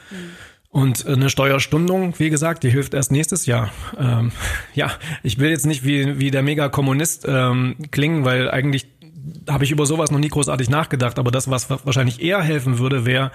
Und 0.73 1.05
eine 1.05 1.29
Steuerstundung, 1.29 2.15
wie 2.17 2.31
gesagt, 2.31 2.63
die 2.63 2.71
hilft 2.71 2.95
erst 2.95 3.12
nächstes 3.12 3.45
Jahr. 3.45 3.69
Ähm, 3.95 4.31
ja, 4.73 4.91
ich 5.21 5.38
will 5.38 5.51
jetzt 5.51 5.67
nicht 5.67 5.86
wie, 5.86 6.17
wie 6.17 6.31
der 6.31 6.41
Mega-Kommunist 6.41 7.25
ähm, 7.29 7.75
klingen, 7.91 8.25
weil 8.25 8.49
eigentlich 8.49 8.88
habe 9.47 9.65
ich 9.65 9.71
über 9.71 9.86
sowas 9.86 10.09
noch 10.09 10.17
nie 10.17 10.29
großartig 10.29 10.71
nachgedacht. 10.71 11.19
Aber 11.19 11.29
das, 11.29 11.47
was 11.47 11.69
wahrscheinlich 11.69 12.23
eher 12.23 12.41
helfen 12.41 12.79
würde, 12.79 13.05
wäre 13.05 13.31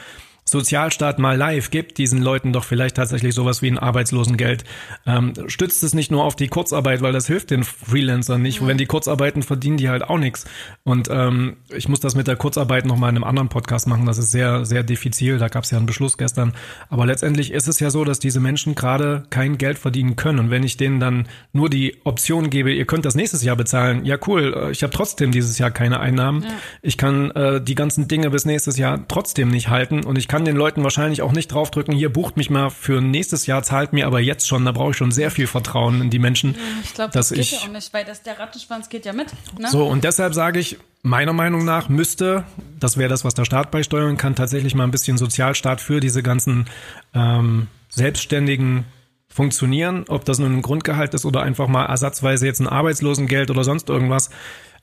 Sozialstaat 0.49 1.19
mal 1.19 1.37
live, 1.37 1.71
gibt 1.71 1.99
diesen 1.99 2.23
Leuten 2.23 2.53
doch 2.53 2.65
vielleicht 2.65 2.97
tatsächlich 2.97 3.35
sowas 3.35 3.61
wie 3.63 3.71
ein 3.71 3.79
Arbeitslosengeld. 3.79 4.65
Ähm, 5.07 5.35
stützt 5.47 5.83
es 5.83 5.95
nicht 5.95 6.11
nur 6.11 6.25
auf 6.25 6.37
die 6.37 6.49
Kurzarbeit, 6.49 7.03
weil 7.03 7.13
das 7.13 7.27
hilft 7.27 7.51
den 7.51 7.65
Freelancern 7.65 8.41
nicht. 8.41 8.67
Wenn 8.67 8.79
die 8.79 8.87
Kurzarbeiten 8.87 9.43
verdienen 9.43 9.77
die 9.77 9.89
halt 9.89 10.03
auch 10.03 10.19
nichts. 10.19 10.47
Und 10.85 11.09
ähm, 11.11 11.59
ich 11.75 11.89
muss 11.89 12.01
das 12.01 12.15
mit 12.15 12.27
der 12.27 12.37
Kurzarbeit 12.37 12.87
noch 12.87 12.97
mal 12.97 13.11
in 13.11 13.17
einem 13.17 13.25
anderen 13.25 13.49
Podcast 13.49 13.87
machen. 13.87 14.07
Das 14.07 14.19
ist 14.19 14.31
sehr, 14.31 14.65
sehr 14.65 14.83
diffizil. 14.83 15.39
Da 15.39 15.49
gab 15.49 15.65
es 15.65 15.71
ja 15.71 15.79
einen 15.79 15.87
Beschluss 15.87 16.17
gestern. 16.17 16.55
Aber 16.89 17.07
letztendlich 17.07 17.53
ist 17.53 17.69
es 17.69 17.81
ja 17.81 17.91
so, 17.91 18.05
dass 18.05 18.19
diese 18.19 18.41
Menschen 18.41 18.75
gerade 18.75 19.25
kein 19.31 19.59
Geld 19.59 19.79
verdienen 19.79 20.17
können. 20.17 20.39
Und 20.39 20.51
wenn 20.51 20.63
ich 20.63 20.77
denen 20.77 21.01
dann 21.01 21.29
nur 21.53 21.69
die 21.69 21.97
Option 22.05 22.51
gebe, 22.51 22.73
ihr 22.73 22.87
könnt 22.87 23.05
das 23.05 23.15
nächstes 23.15 23.43
Jahr 23.43 23.57
bezahlen, 23.57 24.05
ja 24.05 24.17
cool, 24.27 24.55
äh, 24.57 24.71
ich 24.71 24.83
habe 24.83 24.93
trotzdem 24.93 25.31
dieses 25.31 25.59
Jahr 25.59 25.71
keine 25.71 26.01
Einnahmen. 26.01 26.45
Ich 26.83 26.97
kann 26.97 27.31
äh, 27.33 27.61
die 27.61 27.75
ganzen 27.75 28.09
Dinge 28.09 28.31
bis 28.31 28.45
nächstes 28.45 28.79
Jahr 28.79 29.07
trotzdem 29.09 29.49
nicht 29.51 29.69
halten. 29.69 30.05
Und 30.05 30.17
ich 30.17 30.29
kann 30.29 30.38
den 30.45 30.57
Leuten 30.57 30.83
wahrscheinlich 30.83 31.23
auch 31.23 31.33
nicht 31.33 31.49
draufdrücken, 31.49 31.95
hier 31.95 32.13
bucht 32.13 32.37
mich 32.37 32.51
mal 32.51 32.71
für 32.71 33.01
nächstes 33.01 33.47
Jahr, 33.47 33.63
zahlt 33.63 33.93
mir 33.93 34.07
aber 34.07 34.21
jetzt 34.21 34.47
schon. 34.47 34.65
Da 34.65 34.73
brauche 34.73 34.91
ich 34.91 34.97
schon 34.97 35.13
sehr 35.13 35.31
viel 35.31 35.47
Vertrauen 35.47 36.01
in 36.03 36.11
die 36.11 36.19
Menschen. 36.19 36.57
Ich 36.85 36.95
glaube, 36.95 37.13
das 37.13 37.31
geht 37.31 37.39
ich 37.39 37.53
ja 37.53 37.59
auch 37.59 37.69
nicht, 37.69 37.93
weil 37.93 38.05
das, 38.05 38.23
der 38.23 38.39
Rattenschwanz 38.39 38.89
geht 38.89 39.07
ja 39.07 39.13
mit. 39.13 39.29
Ne? 39.59 39.69
so, 39.71 39.87
und 39.87 40.05
deshalb 40.05 40.35
sage 40.35 40.59
ich, 40.59 40.79
meiner 41.03 41.33
Meinung 41.33 41.65
nach 41.65 41.89
müsste 41.89 42.45
das 42.79 42.97
wäre 42.97 43.09
das, 43.09 43.25
was 43.25 43.35
der 43.35 43.45
Staat 43.45 43.71
beisteuern 43.71 44.17
kann, 44.17 44.35
tatsächlich 44.35 44.75
mal 44.75 44.85
ein 44.85 44.91
bisschen 44.91 45.19
Sozialstaat 45.19 45.81
für 45.81 46.01
diese 46.01 46.23
ganzen 46.23 46.67
ähm, 47.15 47.69
Selbstständigen 47.89 48.85
funktionieren, 49.29 50.05
ob 50.09 50.25
das 50.25 50.39
nun 50.39 50.57
ein 50.57 50.63
Grundgehalt 50.63 51.15
ist 51.15 51.25
oder 51.25 51.43
einfach 51.43 51.69
mal 51.69 51.87
ersatzweise 51.87 52.47
jetzt 52.47 52.61
ein 52.61 52.67
Arbeitslosengeld 52.67 53.51
oder 53.51 53.65
sonst 53.65 53.89
irgendwas. 53.89 54.31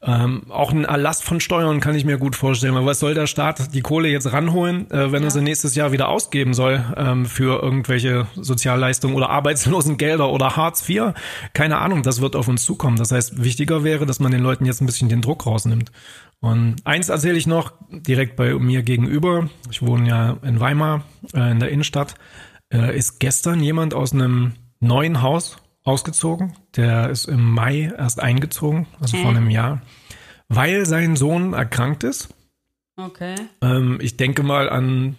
Ähm, 0.08 0.44
auch 0.50 0.72
ein 0.72 0.86
Erlass 0.86 1.24
von 1.24 1.40
Steuern 1.40 1.80
kann 1.80 1.96
ich 1.96 2.06
mir 2.06 2.20
gut 2.20 2.36
vorstellen. 2.36 2.76
Weil 2.76 2.86
was 2.86 3.00
soll 3.00 3.16
der 3.16 3.26
Staat 3.26 3.74
die 3.74 3.82
Kohle 3.82 4.08
jetzt 4.08 4.32
ranholen, 4.32 4.90
äh, 4.92 5.12
wenn 5.12 5.24
ja. 5.24 5.28
er 5.30 5.32
sie 5.32 5.42
nächstes 5.42 5.74
Jahr 5.74 5.92
wieder 5.92 6.10
ausgeben 6.10 6.54
soll 6.54 6.84
ähm, 6.96 7.26
für 7.26 7.62
irgendwelche 7.62 8.28
Sozialleistungen 8.36 9.16
oder 9.16 9.32
Arbeitslosengelder 9.32 10.30
oder 10.30 10.56
Hartz 10.56 10.88
IV? 10.88 11.14
Keine 11.54 11.80
Ahnung, 11.80 12.04
das 12.04 12.22
wird 12.22 12.36
auf 12.36 12.48
uns 12.48 12.64
zukommen. 12.64 12.98
Das 12.98 13.12
heißt, 13.12 13.44
wichtiger 13.44 13.84
wäre, 13.84 14.06
dass 14.06 14.20
man 14.20 14.32
den 14.32 14.42
Leuten 14.42 14.66
jetzt 14.66 14.82
ein 14.82 14.86
bisschen 14.86 15.10
den 15.10 15.22
Druck 15.22 15.48
rausnimmt. 15.48 15.92
Und 16.40 16.76
eins 16.86 17.10
erzähle 17.10 17.38
ich 17.38 17.48
noch, 17.48 17.74
direkt 17.90 18.36
bei 18.36 18.54
mir 18.54 18.84
gegenüber. 18.84 19.50
Ich 19.72 19.82
wohne 19.82 20.08
ja 20.08 20.38
in 20.44 20.60
Weimar, 20.60 21.04
äh, 21.34 21.52
in 21.52 21.60
der 21.60 21.70
Innenstadt. 21.70 22.14
Äh, 22.72 22.96
ist 22.96 23.20
gestern 23.20 23.60
jemand 23.60 23.96
aus 23.96 24.14
einem 24.14 24.54
neuen 24.80 25.24
Haus 25.24 25.58
ausgezogen. 25.86 26.54
Der 26.76 27.10
ist 27.10 27.26
im 27.26 27.52
Mai 27.52 27.94
erst 27.98 28.20
eingezogen, 28.20 28.88
also 29.00 29.18
vor 29.18 29.30
einem 29.30 29.50
Jahr, 29.50 29.82
weil 30.50 30.86
sein 30.86 31.16
Sohn 31.16 31.54
erkrankt 31.54 32.04
ist. 32.04 32.30
Okay. 32.98 33.36
Ähm, 33.62 34.00
ich 34.02 34.18
denke 34.18 34.44
mal 34.44 34.70
an 34.70 35.16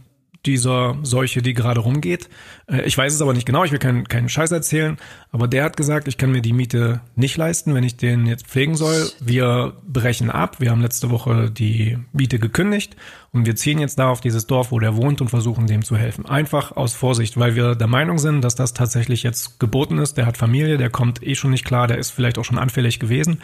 dieser 0.46 0.96
Seuche, 1.02 1.42
die 1.42 1.54
gerade 1.54 1.80
rumgeht. 1.80 2.28
Äh, 2.66 2.82
ich 2.82 2.96
weiß 2.96 3.12
es 3.12 3.20
aber 3.20 3.34
nicht 3.34 3.46
genau, 3.46 3.64
ich 3.64 3.72
will 3.72 3.78
keinen, 3.78 4.08
keinen 4.08 4.28
Scheiß 4.28 4.52
erzählen, 4.52 4.96
aber 5.30 5.48
der 5.48 5.64
hat 5.64 5.76
gesagt, 5.76 6.08
ich 6.08 6.16
kann 6.16 6.30
mir 6.30 6.42
die 6.42 6.52
Miete 6.52 7.00
nicht 7.14 7.36
leisten, 7.36 7.74
wenn 7.74 7.84
ich 7.84 7.96
den 7.96 8.26
jetzt 8.26 8.46
pflegen 8.46 8.74
soll. 8.74 9.10
Wir 9.20 9.74
brechen 9.86 10.30
ab, 10.30 10.60
wir 10.60 10.70
haben 10.70 10.80
letzte 10.80 11.10
Woche 11.10 11.50
die 11.50 11.98
Miete 12.12 12.38
gekündigt 12.38 12.96
und 13.32 13.46
wir 13.46 13.56
ziehen 13.56 13.78
jetzt 13.78 13.98
da 13.98 14.08
auf 14.08 14.20
dieses 14.20 14.46
Dorf, 14.46 14.70
wo 14.70 14.78
der 14.78 14.96
wohnt 14.96 15.20
und 15.20 15.28
versuchen 15.28 15.66
dem 15.66 15.84
zu 15.84 15.96
helfen. 15.96 16.26
Einfach 16.26 16.72
aus 16.72 16.94
Vorsicht, 16.94 17.36
weil 17.38 17.54
wir 17.54 17.74
der 17.74 17.86
Meinung 17.86 18.18
sind, 18.18 18.42
dass 18.42 18.54
das 18.54 18.72
tatsächlich 18.72 19.22
jetzt 19.22 19.60
geboten 19.60 19.98
ist. 19.98 20.16
Der 20.16 20.26
hat 20.26 20.36
Familie, 20.36 20.78
der 20.78 20.90
kommt 20.90 21.22
eh 21.22 21.34
schon 21.34 21.50
nicht 21.50 21.64
klar, 21.64 21.86
der 21.86 21.98
ist 21.98 22.10
vielleicht 22.10 22.38
auch 22.38 22.44
schon 22.44 22.58
anfällig 22.58 22.98
gewesen. 22.98 23.40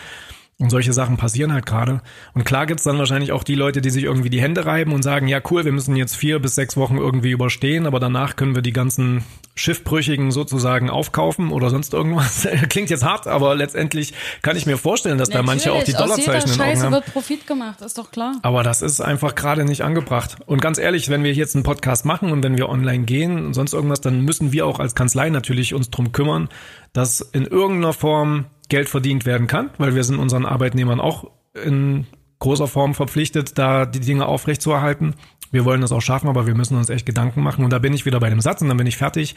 Und 0.63 0.71
solche 0.71 0.93
Sachen 0.93 1.17
passieren 1.17 1.53
halt 1.53 1.67
gerade. 1.67 2.03
Und 2.35 2.45
klar 2.45 2.67
gibt's 2.67 2.85
dann 2.85 2.97
wahrscheinlich 2.97 3.33
auch 3.33 3.43
die 3.43 3.57
Leute, 3.57 3.81
die 3.81 3.91
sich 3.91 4.05
irgendwie 4.05 4.31
die 4.31 4.41
Hände 4.41 4.65
reiben 4.65 4.93
und 4.93 5.03
sagen, 5.03 5.27
ja 5.27 5.41
cool, 5.51 5.65
wir 5.65 5.73
müssen 5.73 5.97
jetzt 5.97 6.15
vier 6.15 6.39
bis 6.39 6.55
sechs 6.55 6.77
Wochen 6.77 6.99
irgendwie 6.99 7.33
überstehen, 7.33 7.85
aber 7.85 7.99
danach 7.99 8.37
können 8.37 8.55
wir 8.55 8.63
die 8.63 8.73
ganzen 8.73 9.25
Schiffbrüchigen 9.57 10.31
sozusagen 10.31 10.89
aufkaufen 10.89 11.51
oder 11.51 11.69
sonst 11.69 11.93
irgendwas. 11.93 12.47
Klingt 12.69 12.91
jetzt 12.91 13.03
hart, 13.03 13.27
aber 13.27 13.57
letztendlich 13.57 14.15
kann 14.43 14.57
ich 14.57 14.65
mir 14.65 14.79
vorstellen, 14.79 15.19
dass 15.19 15.31
Natürlich, 15.31 15.47
da 15.47 15.53
manche 15.53 15.73
auch 15.73 15.83
die 15.83 15.95
Dollarzeichen 15.95 16.53
in 16.53 16.59
den 16.59 16.69
Augen 16.69 16.83
haben. 16.83 16.93
wird 16.93 17.07
Profit 17.07 17.45
gemacht, 17.49 17.81
ist 17.81 17.99
doch 17.99 18.13
klar. 18.13 18.37
Aber 18.43 18.63
das 18.63 18.83
ist 18.83 19.01
einfach 19.01 19.35
gerade 19.35 19.65
nicht 19.65 19.83
angebracht. 19.83 20.37
Und 20.47 20.63
ganz 20.63 20.79
ehrlich, 20.79 21.09
wenn 21.09 21.25
wir 21.25 21.33
jetzt 21.33 21.57
einen 21.57 21.65
Podcast 21.65 22.05
machen 22.05 22.31
und 22.31 22.45
wenn 22.45 22.57
wir 22.57 22.69
online 22.69 23.03
gehen 23.03 23.47
und 23.47 23.55
sonst 23.55 23.75
irgendwas, 23.75 24.01
dann 24.01 24.21
müssen 24.21 24.53
wir 24.53 24.65
auch 24.65 24.79
als 24.79 24.95
Kanzlei 24.95 25.29
natürlich 25.29 25.75
uns 25.75 25.91
drum 25.91 26.13
kümmern, 26.13 26.49
dass 26.93 27.21
in 27.21 27.47
irgendeiner 27.47 27.95
Form 27.95 28.45
Geld 28.73 28.89
verdient 28.89 29.27
werden 29.27 29.49
kann, 29.49 29.69
weil 29.77 29.95
wir 29.95 30.03
sind 30.03 30.19
unseren 30.19 30.47
Arbeitnehmern 30.47 30.99
auch 30.99 31.31
in 31.53 32.07
großer 32.39 32.67
Form 32.67 32.95
verpflichtet, 32.95 33.59
da 33.59 33.85
die 33.85 34.01
Dinge 34.01 34.25
aufrechtzuerhalten. 34.25 35.15
Wir 35.51 35.67
wollen 35.67 35.83
das 35.83 35.93
auch 35.93 36.01
schaffen, 36.01 36.27
aber 36.27 36.47
wir 36.47 36.55
müssen 36.55 36.79
uns 36.79 36.89
echt 36.89 37.05
Gedanken 37.05 37.43
machen. 37.43 37.65
Und 37.65 37.71
da 37.71 37.79
bin 37.79 37.93
ich 37.93 38.07
wieder 38.07 38.19
bei 38.19 38.31
dem 38.31 38.41
Satz 38.41 38.63
und 38.63 38.69
dann 38.69 38.79
bin 38.79 38.87
ich 38.87 38.97
fertig. 38.97 39.37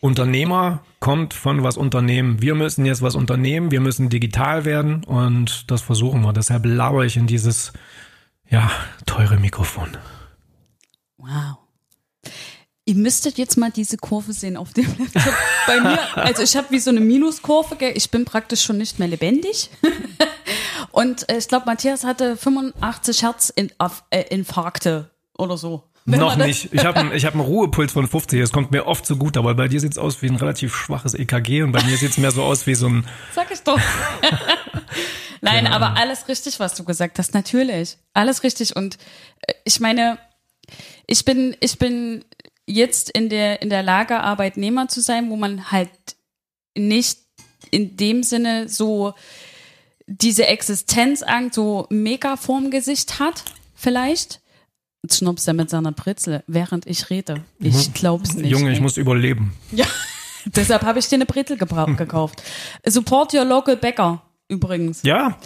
Unternehmer 0.00 0.84
kommt 1.00 1.34
von 1.34 1.64
was 1.64 1.76
unternehmen. 1.76 2.40
Wir 2.40 2.54
müssen 2.54 2.86
jetzt 2.86 3.02
was 3.02 3.16
unternehmen. 3.16 3.72
Wir 3.72 3.80
müssen 3.80 4.08
digital 4.08 4.64
werden 4.64 5.02
und 5.02 5.68
das 5.72 5.82
versuchen 5.82 6.22
wir. 6.22 6.32
Deshalb 6.32 6.64
lauere 6.64 7.04
ich 7.04 7.16
in 7.16 7.26
dieses, 7.26 7.72
ja, 8.48 8.70
teure 9.04 9.36
Mikrofon. 9.36 9.96
Wow. 11.18 11.61
Ihr 12.84 12.96
müsstet 12.96 13.38
jetzt 13.38 13.56
mal 13.56 13.70
diese 13.70 13.96
Kurve 13.96 14.32
sehen 14.32 14.56
auf 14.56 14.72
dem 14.72 14.86
Laptop. 14.98 15.34
Bei 15.68 15.80
mir, 15.80 16.16
also 16.16 16.42
ich 16.42 16.56
habe 16.56 16.66
wie 16.70 16.80
so 16.80 16.90
eine 16.90 16.98
Minuskurve, 16.98 17.76
gell? 17.76 17.92
ich 17.94 18.10
bin 18.10 18.24
praktisch 18.24 18.62
schon 18.62 18.78
nicht 18.78 18.98
mehr 18.98 19.06
lebendig. 19.06 19.70
Und 20.90 21.28
äh, 21.30 21.38
ich 21.38 21.46
glaube, 21.46 21.66
Matthias 21.66 22.02
hatte 22.04 22.36
85 22.36 23.22
Herzinfarkte 23.22 25.10
äh, 25.10 25.42
oder 25.42 25.56
so. 25.56 25.84
Noch 26.04 26.34
nicht. 26.36 26.72
Ich 26.72 26.84
habe 26.84 27.14
ich 27.14 27.24
hab 27.24 27.34
einen 27.34 27.42
Ruhepuls 27.42 27.92
von 27.92 28.08
50. 28.08 28.40
Das 28.40 28.50
kommt 28.50 28.72
mir 28.72 28.86
oft 28.86 29.06
so 29.06 29.16
gut, 29.16 29.36
aber 29.36 29.54
bei 29.54 29.68
dir 29.68 29.78
sieht's 29.78 29.98
aus 29.98 30.20
wie 30.20 30.26
ein 30.26 30.34
relativ 30.34 30.74
schwaches 30.74 31.14
EKG 31.14 31.62
und 31.62 31.70
bei 31.70 31.82
mir 31.84 31.96
sieht's 31.96 32.18
mehr 32.18 32.32
so 32.32 32.42
aus 32.42 32.66
wie 32.66 32.74
so 32.74 32.88
ein. 32.88 33.06
Sag 33.32 33.52
ich 33.52 33.60
doch. 33.60 33.78
Nein, 35.40 35.64
genau. 35.64 35.76
aber 35.76 35.96
alles 35.96 36.26
richtig, 36.26 36.58
was 36.58 36.74
du 36.74 36.82
gesagt 36.82 37.20
hast. 37.20 37.34
Natürlich. 37.34 37.98
Alles 38.12 38.42
richtig. 38.42 38.74
Und 38.74 38.98
äh, 39.46 39.54
ich 39.64 39.78
meine, 39.78 40.18
ich 41.06 41.24
bin, 41.24 41.56
ich 41.60 41.78
bin 41.78 42.24
jetzt 42.66 43.10
in 43.10 43.28
der, 43.28 43.62
in 43.62 43.70
der 43.70 43.82
Lage, 43.82 44.20
Arbeitnehmer 44.20 44.88
zu 44.88 45.00
sein, 45.00 45.30
wo 45.30 45.36
man 45.36 45.70
halt 45.70 45.90
nicht 46.76 47.18
in 47.70 47.96
dem 47.96 48.22
Sinne 48.22 48.68
so 48.68 49.14
diese 50.06 50.46
Existenzangst 50.46 51.54
so 51.54 51.86
mega 51.90 52.36
vorm 52.36 52.70
Gesicht 52.70 53.18
hat, 53.18 53.44
vielleicht. 53.74 54.40
Jetzt 55.02 55.18
schnupst 55.18 55.48
er 55.48 55.54
mit 55.54 55.68
seiner 55.68 55.90
Brezel, 55.90 56.44
während 56.46 56.86
ich 56.86 57.10
rede. 57.10 57.42
Ich 57.58 57.92
glaub's 57.92 58.34
nicht. 58.34 58.50
Junge, 58.50 58.72
ich 58.72 58.80
muss 58.80 58.96
überleben. 58.96 59.52
Ja, 59.72 59.86
deshalb 60.44 60.82
habe 60.82 61.00
ich 61.00 61.08
dir 61.08 61.16
eine 61.16 61.26
Brezel 61.26 61.56
gekauft. 61.96 62.42
Support 62.86 63.34
your 63.34 63.44
local 63.44 63.76
Bäcker, 63.76 64.22
übrigens. 64.48 65.02
Ja. 65.02 65.38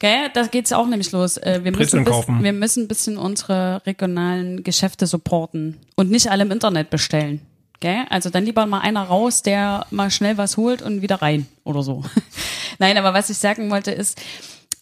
Gell, 0.00 0.30
da 0.32 0.46
geht's 0.46 0.72
auch 0.72 0.86
nämlich 0.86 1.10
los. 1.10 1.38
Äh, 1.38 1.60
wir 1.64 1.72
müssen, 1.72 2.04
bis, 2.04 2.28
wir 2.28 2.52
müssen 2.52 2.84
ein 2.84 2.88
bisschen 2.88 3.18
unsere 3.18 3.84
regionalen 3.84 4.62
Geschäfte 4.62 5.06
supporten 5.06 5.78
und 5.96 6.10
nicht 6.10 6.30
alle 6.30 6.44
im 6.44 6.52
Internet 6.52 6.90
bestellen. 6.90 7.40
Gell? 7.80 8.04
Also 8.08 8.30
dann 8.30 8.44
lieber 8.44 8.66
mal 8.66 8.80
einer 8.80 9.04
raus, 9.04 9.42
der 9.42 9.86
mal 9.90 10.10
schnell 10.10 10.36
was 10.36 10.56
holt 10.56 10.82
und 10.82 11.02
wieder 11.02 11.16
rein 11.16 11.46
oder 11.64 11.82
so. 11.82 12.04
Nein, 12.78 12.96
aber 12.96 13.12
was 13.12 13.30
ich 13.30 13.38
sagen 13.38 13.70
wollte 13.70 13.90
ist, 13.90 14.20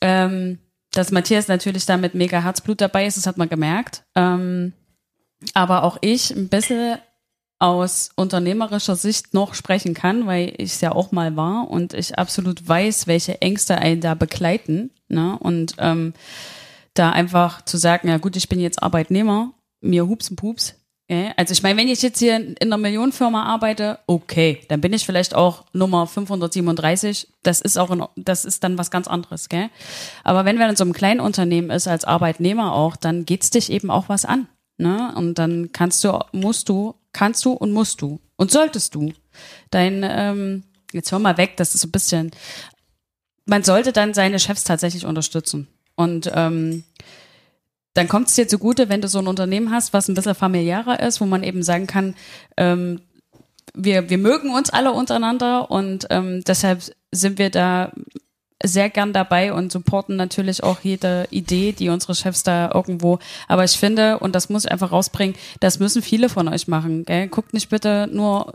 ähm, 0.03 0.59
dass 0.93 1.13
Matthias 1.13 1.49
natürlich 1.49 1.87
da 1.87 1.97
mit 1.97 2.15
mega 2.15 2.43
Herzblut 2.43 2.81
dabei 2.81 3.07
ist, 3.07 3.17
das 3.17 3.27
hat 3.27 3.39
man 3.39 3.49
gemerkt. 3.49 4.05
Ähm, 4.15 4.73
aber 5.55 5.83
auch 5.83 5.99
ich 6.01 6.31
ein 6.31 6.49
bisschen 6.49 6.99
aus 7.59 8.11
unternehmerischer 8.17 8.97
Sicht 8.97 9.33
noch 9.33 9.55
sprechen 9.55 9.95
kann, 9.95 10.27
weil 10.27 10.53
ich 10.59 10.75
es 10.75 10.81
ja 10.81 10.93
auch 10.93 11.13
mal 11.13 11.37
war 11.37 11.71
und 11.71 11.95
ich 11.95 12.19
absolut 12.19 12.67
weiß, 12.69 13.07
welche 13.07 13.41
Ängste 13.41 13.79
einen 13.79 14.01
da 14.01 14.15
begleiten. 14.15 14.91
Ne? 15.09 15.39
Und 15.39 15.75
ähm, 15.79 16.13
da 16.95 17.11
einfach 17.11 17.63
zu 17.63 17.79
sagen, 17.79 18.09
ja 18.09 18.19
gut, 18.19 18.37
ich 18.37 18.49
bin 18.49 18.61
jetzt 18.61 18.83
Arbeitnehmer, 18.83 19.53
mir 19.81 20.07
hups 20.07 20.29
und 20.29 20.37
pups. 20.37 20.75
Ja? 21.09 21.33
Also 21.37 21.53
ich 21.53 21.63
meine, 21.63 21.79
wenn 21.81 21.89
ich 21.89 22.03
jetzt 22.03 22.19
hier 22.19 22.37
in 22.37 22.57
einer 22.61 22.77
Millionenfirma 22.77 23.45
arbeite, 23.45 24.01
okay, 24.07 24.61
dann 24.69 24.83
bin 24.83 24.93
ich 24.93 25.07
vielleicht 25.07 25.35
auch 25.35 25.65
Nummer 25.73 26.07
537. 26.07 27.29
Das 27.43 27.63
ist 27.63 27.79
auch, 27.79 27.91
in, 27.91 28.05
das 28.17 28.45
ist 28.45 28.65
dann 28.65 28.77
was 28.77 28.91
ganz 28.91 29.09
anderes, 29.09 29.49
gell? 29.49 29.71
Aber 30.25 30.45
wenn 30.45 30.59
man 30.59 30.71
in 30.71 30.77
so 30.77 30.85
einem 30.85 30.93
kleinen 30.93 31.21
Unternehmen 31.21 31.71
ist, 31.71 31.89
als 31.89 32.05
Arbeitnehmer 32.05 32.75
auch, 32.75 32.97
dann 32.97 33.25
geht's 33.25 33.49
dich 33.49 33.73
eben 33.73 33.91
auch 33.91 34.09
was 34.09 34.27
an. 34.27 34.47
Ne? 34.79 35.15
Und 35.17 35.39
dann 35.39 35.73
kannst 35.73 36.05
du, 36.05 36.19
musst 36.33 36.69
du 36.69 36.95
kannst 37.17 37.47
du 37.47 37.53
und 37.53 37.73
musst 37.73 38.03
du 38.03 38.21
und 38.37 38.51
solltest 38.51 38.95
du 38.95 39.15
dein, 39.71 40.05
ähm, 40.07 40.65
jetzt 40.93 41.13
hör 41.13 41.19
mal 41.19 41.39
weg, 41.39 41.57
das 41.57 41.75
ist 41.75 41.81
so 41.81 41.89
ein 41.89 41.93
bisschen, 41.93 42.31
man 43.47 43.63
sollte 43.63 43.93
dann 43.93 44.13
seine 44.13 44.39
Chefs 44.39 44.65
tatsächlich 44.65 45.07
unterstützen. 45.07 45.67
Und 45.95 46.31
ähm, 46.35 46.85
dann 47.95 48.09
kommt 48.09 48.29
es 48.29 48.35
dir 48.35 48.47
zugute, 48.47 48.91
wenn 48.91 49.01
du 49.01 49.09
so 49.09 49.19
ein 49.19 49.29
Unternehmen 49.29 49.73
hast, 49.73 49.95
was 49.95 50.09
ein 50.09 50.15
bisschen 50.15 50.35
familiärer 50.35 51.01
ist, 51.01 51.23
wo 51.23 51.25
man 51.25 51.43
eben 51.43 51.63
sagen 51.63 51.87
kann, 51.87 52.15
ähm, 52.59 53.01
wir, 53.73 54.11
wir 54.11 54.19
mögen 54.19 54.55
uns 54.55 54.69
alle 54.69 54.93
untereinander 54.93 55.71
und 55.71 56.07
ähm, 56.11 56.45
deshalb 56.45 56.83
sind 57.13 57.39
wir 57.39 57.49
da 57.49 57.93
sehr 58.67 58.91
gern 58.91 59.13
dabei 59.13 59.53
und 59.53 59.73
supporten 59.73 60.17
natürlich 60.17 60.63
auch 60.63 60.81
jede 60.83 61.27
Idee, 61.31 61.73
die 61.73 61.89
unsere 61.89 62.15
Chefs 62.15 62.43
da 62.43 62.71
irgendwo. 62.73 63.19
Aber 63.49 63.65
ich 63.65 63.79
finde, 63.79 64.19
und 64.19 64.35
das 64.35 64.49
muss 64.49 64.65
ich 64.65 64.73
einfach 64.73 64.93
rausbringen, 64.93 65.37
das 65.61 65.79
müssen 65.79 66.03
viele 66.03 66.29
von 66.29 66.49
euch 66.49 66.69
machen. 66.69 67.05
Gell? 67.05 67.29
Guckt 67.29 67.55
nicht 67.55 67.71
bitte 67.71 68.09
nur 68.13 68.55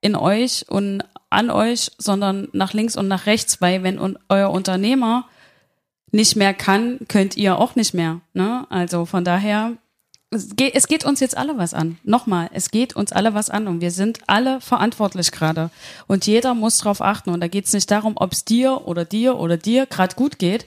in 0.00 0.16
euch 0.16 0.66
und 0.68 1.02
an 1.30 1.50
euch, 1.50 1.90
sondern 1.98 2.48
nach 2.52 2.72
links 2.74 2.96
und 2.96 3.08
nach 3.08 3.26
rechts, 3.26 3.60
weil 3.60 3.82
wenn 3.82 4.16
euer 4.28 4.50
Unternehmer 4.50 5.24
nicht 6.10 6.36
mehr 6.36 6.52
kann, 6.52 6.98
könnt 7.08 7.36
ihr 7.36 7.58
auch 7.58 7.74
nicht 7.74 7.94
mehr. 7.94 8.20
Ne? 8.34 8.66
Also 8.68 9.06
von 9.06 9.24
daher 9.24 9.72
es 10.32 10.56
geht, 10.56 10.74
es 10.74 10.86
geht 10.86 11.04
uns 11.04 11.20
jetzt 11.20 11.36
alle 11.36 11.58
was 11.58 11.74
an. 11.74 11.98
Nochmal, 12.04 12.48
es 12.52 12.70
geht 12.70 12.96
uns 12.96 13.12
alle 13.12 13.34
was 13.34 13.50
an 13.50 13.68
und 13.68 13.80
wir 13.80 13.90
sind 13.90 14.20
alle 14.26 14.60
verantwortlich 14.60 15.30
gerade. 15.30 15.70
Und 16.06 16.26
jeder 16.26 16.54
muss 16.54 16.78
drauf 16.78 17.02
achten. 17.02 17.30
Und 17.30 17.40
da 17.40 17.48
geht 17.48 17.66
es 17.66 17.72
nicht 17.72 17.90
darum, 17.90 18.14
ob 18.16 18.32
es 18.32 18.44
dir 18.44 18.86
oder 18.86 19.04
dir 19.04 19.38
oder 19.38 19.56
dir 19.56 19.86
gerade 19.86 20.16
gut 20.16 20.38
geht, 20.38 20.64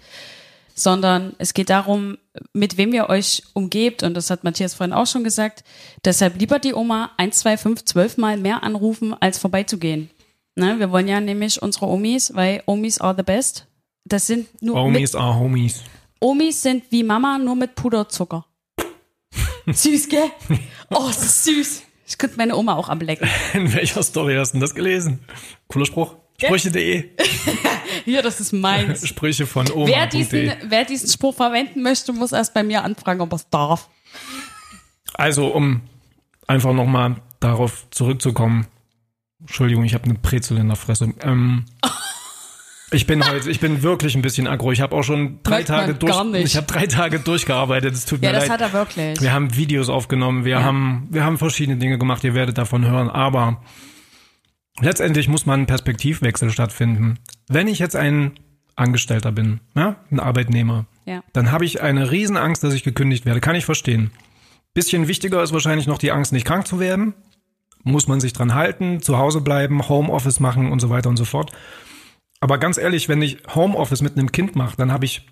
sondern 0.75 1.33
es 1.39 1.53
geht 1.53 1.71
darum, 1.71 2.17
mit 2.53 2.77
wem 2.77 2.93
ihr 2.93 3.09
euch 3.09 3.41
umgebt. 3.53 4.03
Und 4.03 4.13
das 4.13 4.29
hat 4.29 4.43
Matthias 4.43 4.75
vorhin 4.75 4.93
auch 4.93 5.07
schon 5.07 5.23
gesagt. 5.23 5.63
Deshalb 6.03 6.39
lieber 6.39 6.59
die 6.59 6.75
Oma 6.75 7.11
1, 7.17 7.39
2, 7.39 7.57
5, 7.57 7.85
12 7.85 8.17
Mal 8.17 8.37
mehr 8.37 8.61
anrufen, 8.61 9.15
als 9.19 9.39
vorbeizugehen. 9.39 10.11
Ne? 10.55 10.79
Wir 10.79 10.91
wollen 10.91 11.07
ja 11.07 11.19
nämlich 11.19 11.61
unsere 11.61 11.87
Omis, 11.87 12.35
weil 12.35 12.61
Omis 12.67 13.01
are 13.01 13.15
the 13.17 13.23
best. 13.23 13.65
Das 14.05 14.27
sind 14.27 14.61
nur. 14.61 14.75
Omis 14.75 15.15
are 15.15 15.39
Homies. 15.39 15.81
Omis 16.19 16.61
sind 16.61 16.83
wie 16.91 17.03
Mama, 17.03 17.39
nur 17.39 17.55
mit 17.55 17.73
Puderzucker. 17.73 18.45
Süß, 19.67 20.09
gell? 20.09 20.31
Oh, 20.89 21.05
das 21.07 21.23
ist 21.23 21.43
süß. 21.45 21.83
Ich 22.07 22.17
könnte 22.17 22.37
meine 22.37 22.55
Oma 22.55 22.75
auch 22.75 22.89
ablecken. 22.89 23.27
In 23.53 23.73
welcher 23.73 24.03
Story 24.03 24.35
hast 24.35 24.51
du 24.51 24.55
denn 24.55 24.61
das 24.61 24.75
gelesen? 24.75 25.19
Cooler 25.67 25.85
Spruch. 25.85 26.15
Sprüche.de. 26.37 27.11
Hier, 28.05 28.21
das 28.21 28.39
ist 28.39 28.51
meins. 28.51 29.07
Sprüche 29.07 29.47
von 29.47 29.71
Oma. 29.71 29.87
Wer 29.87 30.07
diesen, 30.07 30.53
wer 30.67 30.83
diesen 30.83 31.09
Spruch 31.09 31.33
verwenden 31.33 31.81
möchte, 31.81 32.11
muss 32.13 32.33
erst 32.33 32.53
bei 32.53 32.63
mir 32.63 32.83
anfragen, 32.83 33.21
ob 33.21 33.31
er 33.31 33.37
es 33.37 33.49
darf. 33.49 33.89
Also, 35.13 35.47
um 35.47 35.81
einfach 36.45 36.73
nochmal 36.73 37.15
darauf 37.39 37.87
zurückzukommen. 37.91 38.67
Entschuldigung, 39.39 39.85
ich 39.85 39.93
habe 39.93 40.05
eine 40.05 40.15
Brezel 40.15 40.57
in 40.57 40.67
der 40.67 40.75
Fresse. 40.75 41.13
Ähm, 41.21 41.65
ich 42.91 43.07
bin 43.07 43.27
heute, 43.27 43.49
ich 43.49 43.59
bin 43.59 43.81
wirklich 43.83 44.15
ein 44.15 44.21
bisschen 44.21 44.47
aggro. 44.47 44.71
Ich 44.71 44.81
habe 44.81 44.95
auch 44.95 45.03
schon 45.03 45.39
drei 45.43 45.55
Merkt 45.57 45.67
Tage 45.69 45.93
durch, 45.95 46.15
ich 46.43 46.55
habe 46.55 46.67
drei 46.67 46.87
Tage 46.87 47.19
durchgearbeitet. 47.19 47.93
Es 47.93 48.05
tut 48.05 48.21
Ja, 48.21 48.29
mir 48.29 48.33
das 48.33 48.47
leid. 48.47 48.61
hat 48.61 48.61
er 48.61 48.73
wirklich. 48.73 49.21
Wir 49.21 49.33
haben 49.33 49.55
Videos 49.55 49.89
aufgenommen, 49.89 50.45
wir 50.45 50.51
Ja. 50.59 50.63
haben, 50.63 51.07
wir 51.11 51.23
haben 51.23 51.37
verschiedene 51.37 51.77
Dinge 51.77 51.97
gemacht, 51.97 52.23
ihr 52.23 52.33
werdet 52.33 52.57
davon 52.57 52.85
hören, 52.85 53.09
aber 53.09 53.61
letztendlich 54.81 55.27
muss 55.27 55.45
man 55.45 55.61
ein 55.61 55.65
Perspektivwechsel 55.65 56.49
stattfinden. 56.51 57.19
Wenn 57.47 57.67
ich 57.67 57.79
jetzt 57.79 57.95
ein 57.95 58.31
Angestellter 58.75 59.31
bin, 59.31 59.61
ja, 59.75 59.95
ein 60.11 60.19
Arbeitnehmer, 60.19 60.85
Ja. 61.05 61.23
dann 61.33 61.51
habe 61.51 61.65
ich 61.65 61.81
eine 61.81 62.11
Riesenangst, 62.11 62.63
dass 62.63 62.73
ich 62.73 62.83
gekündigt 62.83 63.25
werde. 63.25 63.39
Kann 63.39 63.55
ich 63.55 63.65
verstehen. 63.65 64.11
Bisschen 64.73 65.07
wichtiger 65.07 65.41
ist 65.41 65.53
wahrscheinlich 65.53 65.87
noch 65.87 65.97
die 65.97 66.11
Angst, 66.11 66.33
nicht 66.33 66.45
krank 66.45 66.67
zu 66.67 66.79
werden. 66.79 67.13
Muss 67.83 68.07
man 68.07 68.19
sich 68.19 68.33
dran 68.33 68.53
halten, 68.55 69.01
zu 69.01 69.17
Hause 69.17 69.39
bleiben, 69.41 69.87
Homeoffice 69.87 70.39
machen 70.39 70.71
und 70.71 70.79
so 70.79 70.89
weiter 70.89 71.07
und 71.07 71.17
so 71.17 71.23
fort. 71.23 71.51
Aber 72.39 72.57
ganz 72.57 72.77
ehrlich, 72.77 73.09
wenn 73.09 73.21
ich 73.21 73.37
Homeoffice 73.53 74.01
mit 74.01 74.17
einem 74.17 74.31
Kind 74.31 74.55
mache, 74.55 74.75
dann 74.77 74.91
habe 74.91 75.05
ich, 75.05 75.25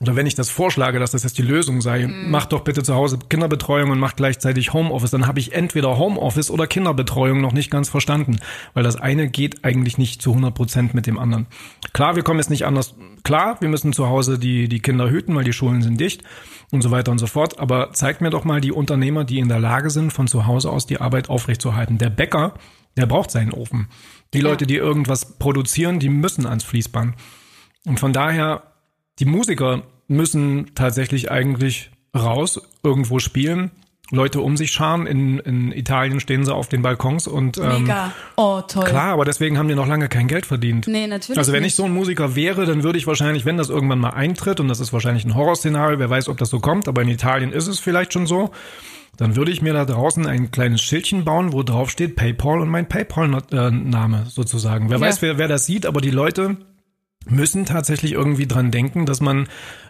oder 0.00 0.14
wenn 0.14 0.26
ich 0.26 0.34
das 0.34 0.50
vorschlage, 0.50 1.00
dass 1.00 1.10
das 1.10 1.24
jetzt 1.24 1.38
die 1.38 1.42
Lösung 1.42 1.80
sei, 1.80 2.06
mach 2.06 2.46
doch 2.46 2.60
bitte 2.60 2.82
zu 2.82 2.94
Hause 2.94 3.18
Kinderbetreuung 3.28 3.90
und 3.90 3.98
mach 3.98 4.14
gleichzeitig 4.14 4.72
Homeoffice, 4.72 5.10
dann 5.10 5.26
habe 5.26 5.40
ich 5.40 5.54
entweder 5.54 5.98
Homeoffice 5.98 6.50
oder 6.50 6.66
Kinderbetreuung 6.66 7.40
noch 7.40 7.52
nicht 7.52 7.70
ganz 7.70 7.88
verstanden, 7.88 8.38
weil 8.74 8.84
das 8.84 8.96
eine 8.96 9.28
geht 9.28 9.64
eigentlich 9.64 9.98
nicht 9.98 10.22
zu 10.22 10.30
100 10.30 10.54
Prozent 10.54 10.94
mit 10.94 11.06
dem 11.06 11.18
anderen. 11.18 11.46
Klar, 11.92 12.14
wir 12.14 12.22
kommen 12.22 12.38
jetzt 12.38 12.50
nicht 12.50 12.66
anders, 12.66 12.94
klar, 13.24 13.56
wir 13.60 13.68
müssen 13.68 13.92
zu 13.92 14.08
Hause 14.08 14.38
die, 14.38 14.68
die 14.68 14.80
Kinder 14.80 15.10
hüten, 15.10 15.34
weil 15.34 15.44
die 15.44 15.52
Schulen 15.52 15.82
sind 15.82 15.98
dicht 15.98 16.22
und 16.70 16.82
so 16.82 16.90
weiter 16.90 17.10
und 17.10 17.18
so 17.18 17.26
fort, 17.26 17.58
aber 17.58 17.92
zeigt 17.92 18.20
mir 18.20 18.30
doch 18.30 18.44
mal 18.44 18.60
die 18.60 18.72
Unternehmer, 18.72 19.24
die 19.24 19.38
in 19.38 19.48
der 19.48 19.58
Lage 19.58 19.90
sind, 19.90 20.12
von 20.12 20.28
zu 20.28 20.46
Hause 20.46 20.70
aus 20.70 20.86
die 20.86 21.00
Arbeit 21.00 21.30
aufrechtzuerhalten. 21.30 21.98
Der 21.98 22.10
Bäcker, 22.10 22.54
der 22.96 23.06
braucht 23.06 23.30
seinen 23.30 23.52
Ofen. 23.52 23.88
Die 24.34 24.40
Leute, 24.40 24.66
die 24.66 24.76
irgendwas 24.76 25.38
produzieren, 25.38 25.98
die 25.98 26.10
müssen 26.10 26.46
ans 26.46 26.64
Fließband. 26.64 27.14
Und 27.86 27.98
von 27.98 28.12
daher, 28.12 28.62
die 29.18 29.24
Musiker 29.24 29.82
müssen 30.06 30.74
tatsächlich 30.74 31.30
eigentlich 31.30 31.90
raus, 32.14 32.60
irgendwo 32.82 33.18
spielen, 33.18 33.70
Leute 34.10 34.40
um 34.40 34.56
sich 34.56 34.70
scharen. 34.70 35.06
In, 35.06 35.38
in 35.40 35.70
Italien 35.72 36.18
stehen 36.20 36.44
sie 36.44 36.54
auf 36.54 36.68
den 36.68 36.80
Balkons 36.82 37.26
und 37.26 37.58
ähm, 37.58 37.82
Mega. 37.84 38.12
Oh, 38.36 38.62
toll. 38.66 38.84
klar, 38.84 39.12
aber 39.12 39.24
deswegen 39.24 39.58
haben 39.58 39.68
die 39.68 39.74
noch 39.74 39.86
lange 39.86 40.08
kein 40.08 40.28
Geld 40.28 40.46
verdient. 40.46 40.86
Nee, 40.86 41.06
natürlich 41.06 41.38
Also 41.38 41.52
wenn 41.52 41.62
nicht. 41.62 41.72
ich 41.72 41.76
so 41.76 41.84
ein 41.84 41.92
Musiker 41.92 42.34
wäre, 42.34 42.64
dann 42.64 42.82
würde 42.82 42.98
ich 42.98 43.06
wahrscheinlich, 43.06 43.44
wenn 43.44 43.56
das 43.58 43.68
irgendwann 43.68 43.98
mal 43.98 44.10
eintritt, 44.10 44.60
und 44.60 44.68
das 44.68 44.80
ist 44.80 44.92
wahrscheinlich 44.92 45.24
ein 45.26 45.34
Horrorszenario, 45.34 45.98
wer 45.98 46.08
weiß, 46.08 46.28
ob 46.28 46.38
das 46.38 46.48
so 46.50 46.58
kommt, 46.60 46.88
aber 46.88 47.02
in 47.02 47.08
Italien 47.08 47.52
ist 47.52 47.66
es 47.66 47.80
vielleicht 47.80 48.12
schon 48.14 48.26
so, 48.26 48.50
dann 49.18 49.36
würde 49.36 49.50
ich 49.50 49.60
mir 49.62 49.72
da 49.72 49.84
draußen 49.84 50.26
ein 50.26 50.50
kleines 50.52 50.80
Schildchen 50.80 51.24
bauen, 51.24 51.52
wo 51.52 51.62
drauf 51.62 51.90
steht 51.90 52.14
PayPal 52.16 52.60
und 52.60 52.68
mein 52.68 52.88
PayPal-Name 52.88 54.26
sozusagen. 54.28 54.90
Wer 54.90 54.98
Ja. 54.98 55.06
weiß, 55.06 55.22
wer, 55.22 55.38
wer 55.38 55.48
das 55.48 55.66
sieht, 55.66 55.86
aber 55.86 56.00
die 56.00 56.10
Leute 56.10 56.56
müssen 57.26 57.66
tatsächlich 57.66 58.12
irgendwie 58.12 58.46
dran 58.46 58.70
denken, 58.70 59.06
dass 59.06 59.20
man, 59.20 59.48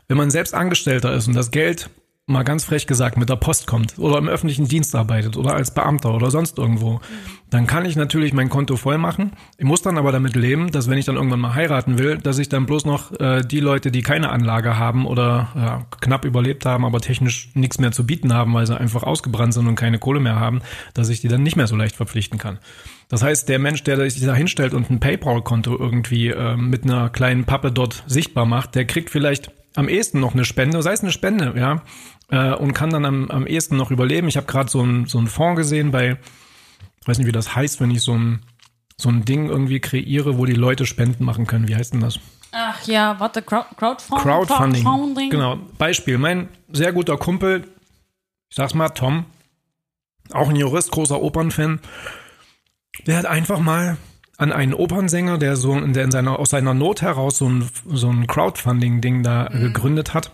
wenn 0.09 0.17
man 0.17 0.31
selbst 0.31 0.55
Angestellter 0.55 1.13
ist 1.15 1.29
und 1.29 1.35
das 1.35 1.51
Geld 1.51 1.91
mal 2.29 2.45
ganz 2.45 2.65
frech 2.65 2.87
gesagt 2.87 3.17
mit 3.17 3.29
der 3.29 3.37
Post 3.37 3.67
kommt 3.67 3.99
oder 3.99 4.19
im 4.19 4.29
öffentlichen 4.29 4.69
Dienst 4.69 4.95
arbeitet 4.95 5.37
oder 5.37 5.55
als 5.55 5.73
Beamter 5.73 6.15
oder 6.15 6.31
sonst 6.31 6.59
irgendwo, 6.59 7.01
dann 7.49 7.67
kann 7.67 7.87
ich 7.87 7.97
natürlich 7.97 8.35
mein 8.35 8.51
Konto 8.51 8.77
voll 8.77 8.99
machen. 8.99 9.33
Ich 9.57 9.65
muss 9.65 9.81
dann 9.81 9.97
aber 9.97 10.13
damit 10.13 10.37
leben, 10.37 10.71
dass 10.71 10.91
wenn 10.91 10.99
ich 10.99 11.07
dann 11.07 11.17
irgendwann 11.17 11.41
mal 11.41 11.55
heiraten 11.55 11.99
will, 11.99 12.19
dass 12.19 12.39
ich 12.39 12.51
dann 12.51 12.67
bloß 12.67 12.85
noch 12.85 13.19
äh, 13.19 13.43
die 13.43 13.61
Leute, 13.61 13.91
die 13.91 14.03
keine 14.03 14.29
Anlage 14.29 14.77
haben 14.77 15.07
oder 15.07 15.49
ja, 15.55 15.87
knapp 16.01 16.27
überlebt 16.27 16.67
haben, 16.67 16.85
aber 16.85 17.01
technisch 17.01 17.49
nichts 17.55 17.79
mehr 17.79 17.93
zu 17.93 18.05
bieten 18.05 18.35
haben, 18.35 18.53
weil 18.53 18.67
sie 18.67 18.79
einfach 18.79 19.03
ausgebrannt 19.03 19.55
sind 19.55 19.67
und 19.67 19.77
keine 19.77 19.99
Kohle 19.99 20.21
mehr 20.21 20.39
haben, 20.39 20.61
dass 20.93 21.09
ich 21.09 21.23
die 21.23 21.29
dann 21.29 21.43
nicht 21.43 21.57
mehr 21.57 21.67
so 21.67 21.77
leicht 21.77 21.97
verpflichten 21.97 22.39
kann. 22.39 22.59
Das 23.09 23.23
heißt, 23.23 23.49
der 23.49 23.59
Mensch, 23.59 23.83
der 23.85 24.11
sich 24.11 24.23
da 24.23 24.35
hinstellt 24.35 24.75
und 24.75 24.91
ein 24.91 25.01
PayPal-Konto 25.01 25.79
irgendwie 25.79 26.29
äh, 26.29 26.57
mit 26.57 26.85
einer 26.85 27.09
kleinen 27.09 27.45
Pappe 27.45 27.73
dort 27.73 28.05
sichtbar 28.07 28.45
macht, 28.45 28.75
der 28.75 28.85
kriegt 28.85 29.09
vielleicht 29.09 29.51
am 29.75 29.89
ehesten 29.89 30.21
noch 30.21 30.35
eine 30.35 30.45
Spende, 30.45 30.83
sei 30.83 30.93
es 30.93 31.03
eine 31.03 31.13
Spende, 31.13 31.55
ja, 31.57 31.83
äh, 32.31 32.55
und 32.55 32.73
kann 32.75 32.91
dann 32.91 33.05
am, 33.05 33.31
am 33.31 33.47
ehesten 33.47 33.77
noch 33.77 33.91
überleben. 33.91 34.29
Ich 34.29 34.37
habe 34.37 34.47
gerade 34.47 34.71
so 34.71 34.83
ein 34.83 35.07
so 35.07 35.19
ein 35.19 35.27
Fonds 35.27 35.59
gesehen 35.59 35.91
bei, 35.91 36.19
ich 37.01 37.09
weiß 37.09 37.19
nicht, 37.19 37.27
wie 37.27 37.33
das 37.33 37.55
heißt, 37.55 37.81
wenn 37.81 37.91
ich 37.91 38.03
so 38.03 38.15
ein 38.15 38.41
so 38.97 39.09
ein 39.09 39.25
Ding 39.25 39.49
irgendwie 39.49 39.79
kreiere, 39.81 40.39
wo 40.39 40.45
die 40.45 40.55
Leute 40.55 40.85
Spenden 40.85 41.25
machen 41.25 41.47
können. 41.47 41.69
Wie 41.69 41.77
heißt 41.77 41.95
denn 41.95 42.01
das? 42.01 42.19
Ach 42.51 42.83
ja, 42.87 43.21
warte, 43.21 43.43
Crowd, 43.43 43.67
Crowdfunding. 43.77 44.23
Crowdfunding. 44.25 44.83
Crowdfunding. 44.85 45.31
Genau. 45.31 45.59
Beispiel. 45.77 46.19
Mein 46.19 46.49
sehr 46.73 46.93
guter 46.93 47.17
Kumpel, 47.17 47.65
ich 48.49 48.57
sag's 48.57 48.75
mal, 48.75 48.89
Tom, 48.89 49.27
auch 50.33 50.49
ein 50.49 50.57
Jurist, 50.57 50.91
großer 50.91 51.21
Opernfan, 51.23 51.81
der 53.07 53.19
hat 53.19 53.27
einfach 53.27 53.61
mal 53.61 53.99
an 54.37 54.53
einen 54.53 54.75
Opernsänger, 54.75 55.39
der 55.39 55.57
so, 55.57 55.79
der 55.79 56.05
in 56.05 56.11
seiner, 56.11 56.39
aus 56.39 56.51
seiner 56.51 56.75
Not 56.75 57.03
heraus 57.03 57.39
so 57.39 57.49
ein, 57.49 57.69
so 57.87 58.09
ein 58.09 58.27
Crowdfunding-Ding 58.27 59.23
da 59.23 59.49
Mhm. 59.53 59.61
gegründet 59.61 60.15
hat. 60.15 60.31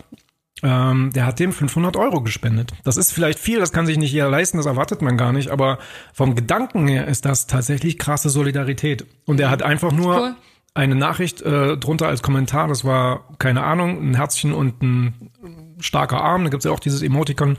Ähm, 0.67 1.11
der 1.13 1.27
hat 1.27 1.39
dem 1.39 1.53
500 1.53 1.95
Euro 1.95 2.21
gespendet. 2.21 2.71
Das 2.83 2.97
ist 2.97 3.13
vielleicht 3.13 3.37
viel, 3.37 3.59
das 3.59 3.71
kann 3.71 3.85
sich 3.85 3.99
nicht 3.99 4.11
jeder 4.11 4.29
leisten, 4.31 4.57
das 4.57 4.65
erwartet 4.65 5.03
man 5.03 5.15
gar 5.15 5.31
nicht, 5.31 5.49
aber 5.49 5.77
vom 6.11 6.33
Gedanken 6.33 6.87
her 6.87 7.07
ist 7.07 7.25
das 7.25 7.45
tatsächlich 7.45 7.99
krasse 7.99 8.29
Solidarität. 8.31 9.05
Und 9.25 9.39
er 9.39 9.51
hat 9.51 9.61
einfach 9.61 9.91
nur 9.91 10.17
Cool. 10.19 10.35
eine 10.73 10.95
Nachricht 10.95 11.43
äh, 11.43 11.77
drunter 11.77 12.07
als 12.07 12.23
Kommentar, 12.23 12.67
das 12.67 12.83
war, 12.83 13.29
keine 13.37 13.63
Ahnung, 13.63 14.09
ein 14.09 14.15
Herzchen 14.15 14.53
und 14.53 14.81
ein 14.81 15.31
starker 15.79 16.21
Arm, 16.21 16.45
da 16.45 16.49
gibt's 16.49 16.65
ja 16.65 16.71
auch 16.71 16.79
dieses 16.79 17.03
Emoticon. 17.03 17.57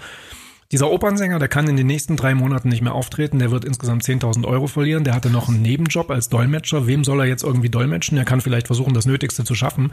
Dieser 0.73 0.91
Opernsänger, 0.91 1.39
der 1.39 1.49
kann 1.49 1.69
in 1.69 1.77
den 1.77 1.87
nächsten 1.87 2.17
drei 2.17 2.35
Monaten 2.35 2.69
nicht 2.69 2.83
mehr 2.83 2.95
auftreten, 2.95 3.39
der 3.39 3.53
wird 3.53 3.65
insgesamt 3.65 4.03
10.000 4.03 4.45
Euro 4.45 4.67
verlieren, 4.67 5.05
der 5.05 5.15
hatte 5.15 5.31
noch 5.31 5.49
einen 5.49 5.63
Nebenjob 5.63 6.11
als 6.11 6.29
Dolmetscher, 6.29 6.87
wem 6.87 7.05
soll 7.05 7.21
er 7.21 7.27
jetzt 7.27 7.45
irgendwie 7.45 7.69
dolmetschen? 7.69 8.19
Er 8.19 8.25
kann 8.25 8.41
vielleicht 8.41 8.67
versuchen, 8.67 8.93
das 8.93 9.07
Nötigste 9.07 9.45
zu 9.45 9.55
schaffen, 9.55 9.93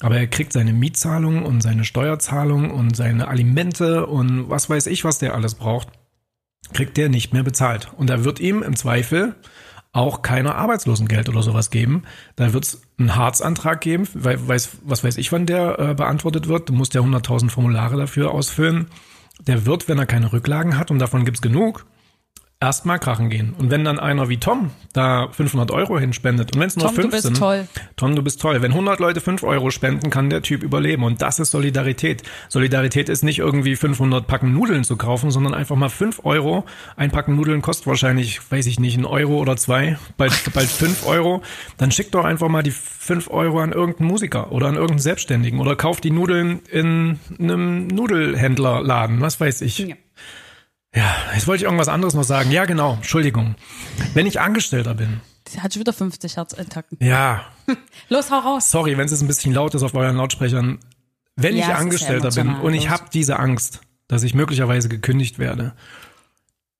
aber 0.00 0.18
er 0.18 0.26
kriegt 0.26 0.52
seine 0.52 0.74
Mietzahlung 0.74 1.44
und 1.44 1.62
seine 1.62 1.84
Steuerzahlung 1.84 2.70
und 2.70 2.94
seine 2.96 3.28
Alimente 3.28 4.06
und 4.06 4.50
was 4.50 4.68
weiß 4.68 4.88
ich, 4.88 5.04
was 5.04 5.18
der 5.18 5.34
alles 5.34 5.54
braucht, 5.54 5.88
kriegt 6.74 6.98
der 6.98 7.08
nicht 7.08 7.32
mehr 7.32 7.42
bezahlt. 7.42 7.90
Und 7.96 8.10
da 8.10 8.22
wird 8.22 8.40
ihm 8.40 8.62
im 8.62 8.76
Zweifel 8.76 9.36
auch 9.92 10.22
keiner 10.22 10.54
Arbeitslosengeld 10.54 11.28
oder 11.28 11.42
sowas 11.42 11.70
geben. 11.70 12.02
Da 12.36 12.52
wird 12.52 12.64
es 12.64 12.82
einen 12.98 13.16
Harzantrag 13.16 13.80
geben, 13.80 14.06
weil, 14.14 14.46
weiß, 14.46 14.78
was 14.84 15.02
weiß 15.02 15.16
ich, 15.16 15.32
wann 15.32 15.46
der 15.46 15.78
äh, 15.78 15.94
beantwortet 15.94 16.46
wird. 16.46 16.68
Du 16.68 16.72
musst 16.72 16.94
ja 16.94 17.00
100.000 17.00 17.50
Formulare 17.50 17.96
dafür 17.96 18.30
ausfüllen. 18.30 18.86
Der 19.46 19.66
wird, 19.66 19.88
wenn 19.88 19.98
er 19.98 20.06
keine 20.06 20.32
Rücklagen 20.32 20.76
hat, 20.76 20.90
und 20.90 20.98
davon 20.98 21.24
gibt's 21.24 21.42
genug, 21.42 21.86
erstmal 22.60 22.98
krachen 22.98 23.30
gehen. 23.30 23.54
Und 23.56 23.70
wenn 23.70 23.84
dann 23.84 23.98
einer 23.98 24.28
wie 24.28 24.36
Tom 24.36 24.70
da 24.92 25.28
500 25.32 25.70
Euro 25.70 25.98
hinspendet, 25.98 26.54
und 26.54 26.60
wenn 26.60 26.68
es 26.68 26.76
nur 26.76 26.86
Tom, 26.86 26.94
du 26.94 27.00
fünf 27.02 27.12
bist 27.12 27.22
sind, 27.24 27.38
toll. 27.38 27.66
Tom, 27.96 28.14
du 28.14 28.22
bist 28.22 28.40
toll. 28.40 28.60
Wenn 28.60 28.72
100 28.72 29.00
Leute 29.00 29.20
5 29.22 29.42
Euro 29.44 29.70
spenden, 29.70 30.10
kann 30.10 30.28
der 30.28 30.42
Typ 30.42 30.62
überleben. 30.62 31.04
Und 31.04 31.22
das 31.22 31.38
ist 31.38 31.52
Solidarität. 31.52 32.22
Solidarität 32.48 33.08
ist 33.08 33.22
nicht 33.22 33.38
irgendwie 33.38 33.76
500 33.76 34.26
Packen 34.26 34.52
Nudeln 34.52 34.84
zu 34.84 34.96
kaufen, 34.96 35.30
sondern 35.30 35.54
einfach 35.54 35.76
mal 35.76 35.88
5 35.88 36.20
Euro. 36.24 36.66
Ein 36.96 37.10
Packen 37.10 37.34
Nudeln 37.36 37.62
kostet 37.62 37.86
wahrscheinlich, 37.86 38.40
weiß 38.50 38.66
ich 38.66 38.78
nicht, 38.78 38.98
ein 38.98 39.06
Euro 39.06 39.38
oder 39.38 39.56
zwei, 39.56 39.98
bald, 40.18 40.34
bald 40.54 40.68
5 40.68 41.06
Euro. 41.06 41.42
Dann 41.78 41.90
schick 41.90 42.12
doch 42.12 42.24
einfach 42.24 42.48
mal 42.48 42.62
die 42.62 42.72
5 42.72 43.30
Euro 43.30 43.60
an 43.60 43.72
irgendeinen 43.72 44.08
Musiker 44.08 44.52
oder 44.52 44.66
an 44.66 44.74
irgendeinen 44.74 45.00
Selbstständigen 45.00 45.60
oder 45.60 45.76
kauf 45.76 46.02
die 46.02 46.10
Nudeln 46.10 46.60
in 46.70 47.18
einem 47.38 47.86
Nudelhändlerladen, 47.86 49.22
was 49.22 49.40
weiß 49.40 49.62
ich. 49.62 49.78
Ja. 49.78 49.96
Ja, 50.94 51.14
jetzt 51.34 51.46
wollte 51.46 51.62
ich 51.62 51.64
irgendwas 51.64 51.88
anderes 51.88 52.14
noch 52.14 52.24
sagen. 52.24 52.50
Ja, 52.50 52.64
genau, 52.64 52.94
Entschuldigung. 52.94 53.54
Wenn 54.14 54.26
ich 54.26 54.40
Angestellter 54.40 54.94
bin, 54.94 55.20
Sie 55.48 55.60
hat 55.60 55.72
schon 55.72 55.80
wieder 55.80 55.92
50 55.92 56.36
Herzattacken. 56.36 56.98
ja, 57.00 57.44
Los, 58.08 58.30
hau 58.30 58.38
raus. 58.38 58.70
sorry, 58.70 58.96
wenn 58.98 59.06
es 59.06 59.10
jetzt 59.12 59.22
ein 59.22 59.26
bisschen 59.26 59.52
laut 59.54 59.74
ist 59.74 59.82
auf 59.82 59.94
euren 59.94 60.16
Lautsprechern. 60.16 60.78
Wenn 61.36 61.56
Ja, 61.56 61.58
ich 61.58 61.62
es 61.62 61.66
ist 61.66 61.68
ja 61.70 61.76
Angestellter 61.78 62.30
bin 62.30 62.54
und 62.56 62.74
ich 62.74 62.90
habe 62.90 63.04
diese 63.12 63.38
Angst, 63.38 63.80
dass 64.08 64.22
ich 64.24 64.34
möglicherweise 64.34 64.88
gekündigt 64.88 65.38
werde, 65.38 65.72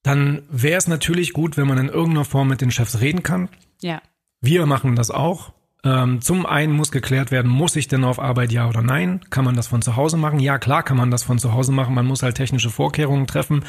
dann 0.02 0.42
wäre 0.50 0.78
es 0.78 0.88
natürlich 0.88 1.32
gut, 1.32 1.56
wenn 1.56 1.66
man 1.68 1.78
in 1.78 1.88
irgendeiner 1.88 2.24
Form 2.24 2.48
mit 2.48 2.60
den 2.60 2.70
Chefs 2.70 3.00
reden 3.00 3.22
kann. 3.22 3.48
Ja. 3.80 4.02
Wir 4.40 4.66
machen 4.66 4.96
das 4.96 5.10
auch. 5.10 5.52
Ähm, 5.82 6.20
zum 6.20 6.44
einen 6.44 6.74
muss 6.74 6.90
geklärt 6.92 7.30
werden, 7.30 7.50
muss 7.50 7.74
ich 7.76 7.88
denn 7.88 8.04
auf 8.04 8.18
Arbeit 8.18 8.52
ja 8.52 8.68
oder 8.68 8.82
nein? 8.82 9.20
Kann 9.30 9.44
man 9.44 9.56
das 9.56 9.68
von 9.68 9.80
zu 9.80 9.96
Hause 9.96 10.16
machen? 10.18 10.38
Ja, 10.38 10.58
klar 10.58 10.82
kann 10.82 10.96
man 10.96 11.10
das 11.10 11.22
von 11.22 11.38
zu 11.38 11.54
Hause 11.54 11.72
machen. 11.72 11.94
Man 11.94 12.06
muss 12.06 12.22
halt 12.22 12.36
technische 12.36 12.70
Vorkehrungen 12.70 13.26
treffen. 13.26 13.64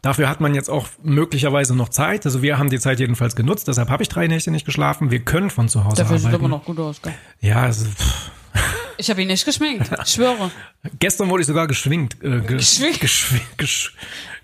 Dafür 0.00 0.28
hat 0.28 0.40
man 0.40 0.54
jetzt 0.54 0.68
auch 0.68 0.86
möglicherweise 1.02 1.74
noch 1.74 1.88
Zeit. 1.88 2.26
Also 2.26 2.42
wir 2.42 2.58
haben 2.58 2.68
die 2.70 2.78
Zeit 2.78 3.00
jedenfalls 3.00 3.36
genutzt. 3.36 3.68
Deshalb 3.68 3.88
habe 3.90 4.02
ich 4.02 4.08
drei 4.08 4.26
Nächte 4.26 4.50
nicht 4.50 4.66
geschlafen. 4.66 5.10
Wir 5.10 5.20
können 5.20 5.50
von 5.50 5.68
zu 5.68 5.84
Hause 5.84 5.96
Dafür 5.96 6.18
sieht 6.18 6.26
arbeiten. 6.28 6.44
immer 6.44 6.56
noch 6.56 6.64
gut 6.64 6.78
aus, 6.78 7.00
gell? 7.00 7.14
Ja, 7.40 7.62
also, 7.62 7.86
pff. 7.86 8.30
Ich 8.96 9.10
habe 9.10 9.22
ihn 9.22 9.28
nicht 9.28 9.44
geschminkt. 9.44 9.90
Ich 10.04 10.10
schwöre. 10.12 10.50
Gestern 11.00 11.28
wurde 11.28 11.40
ich 11.40 11.46
sogar 11.46 11.66
geschwingt. 11.66 12.22
Äh, 12.22 12.40
ge 12.40 12.56
Geschwingt? 12.58 13.00
Geschw 13.00 13.40
gesch 13.56 13.94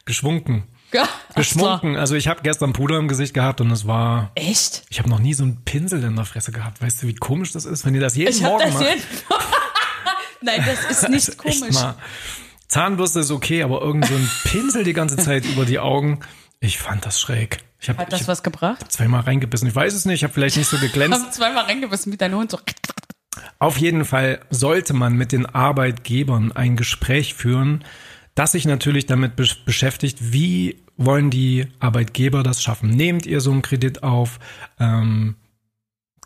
geschwunken. 0.05 0.65
Ja, 0.93 1.09
Geschwunken. 1.37 1.97
Also 1.97 2.15
ich 2.17 2.27
habe 2.29 2.41
gestern 2.43 2.73
Puder 2.73 2.99
im 2.99 3.07
Gesicht 3.09 3.33
gehabt 3.35 3.61
und 3.61 3.71
es 3.71 3.87
war. 3.87 4.33
Echt? 4.35 4.83
Ich 4.91 4.99
habe 4.99 5.09
noch 5.09 5.21
nie 5.21 5.35
so 5.35 5.45
einen 5.45 5.65
Pinsel 5.65 6.03
in 6.03 6.17
der 6.17 6.25
Fresse 6.25 6.51
gehabt. 6.53 6.83
Weißt 6.83 7.03
du, 7.03 7.07
wie 7.07 7.15
komisch 7.15 7.53
das 7.53 7.65
ist, 7.65 7.85
wenn 7.87 7.95
ihr 7.95 8.01
das 8.01 8.17
jeden 8.17 8.31
Ich 8.31 8.43
hab 8.43 8.51
Morgen 8.53 8.65
das 8.65 8.75
macht? 8.75 8.89
jeden 8.89 9.03
Nein, 10.43 10.65
das 10.67 10.91
ist 10.91 11.09
nicht 11.11 11.29
Echt 11.29 11.39
komisch. 11.39 11.75
mal. 11.75 11.95
Zahnbürste 12.69 13.21
ist 13.21 13.31
okay, 13.31 13.63
aber 13.63 13.83
irgend 13.83 14.07
so 14.07 14.15
ein 14.15 14.31
Pinsel 14.45 14.85
die 14.85 14.93
ganze 14.93 15.17
Zeit 15.17 15.45
über 15.45 15.65
die 15.65 15.79
Augen. 15.79 16.21
Ich 16.61 16.79
fand 16.79 17.05
das 17.07 17.21
schräg. 17.21 17.59
Ich 17.81 17.89
habe 17.89 17.99
Hat 18.01 18.13
das 18.13 18.29
was 18.29 18.43
gebracht? 18.43 18.91
zweimal 18.93 19.23
reingebissen. 19.23 19.69
Ich 19.69 19.75
weiß 19.75 19.95
es 19.95 20.05
nicht. 20.05 20.17
Ich 20.17 20.25
habe 20.25 20.33
vielleicht 20.35 20.57
nicht 20.57 20.69
so 20.69 20.79
geglänzt. 20.79 21.19
Haben 21.23 21.33
zweimal 21.33 21.65
reingebissen 21.65 22.11
mit 22.11 22.21
deinem 22.21 22.39
Hund 22.39 22.51
so. 22.51 22.59
Auf 23.59 23.77
jeden 23.77 24.05
Fall 24.05 24.41
sollte 24.51 24.93
man 24.95 25.15
mit 25.15 25.33
den 25.33 25.47
Arbeitgebern 25.47 26.53
ein 26.53 26.77
Gespräch 26.77 27.35
führen, 27.35 27.85
das 28.35 28.53
sich 28.53 28.65
natürlich 28.65 29.07
damit 29.07 29.39
besch- 29.39 29.65
beschäftigt, 29.65 30.19
wie 30.33 30.83
wollen 30.97 31.31
die 31.31 31.67
Arbeitgeber 31.79 32.43
das 32.43 32.63
schaffen? 32.63 32.91
Nehmt 32.91 33.27
ihr 33.27 33.41
so 33.41 33.51
einen 33.51 33.63
Kredit 33.63 34.03
auf? 34.03 34.39
Ähm, 34.79 35.37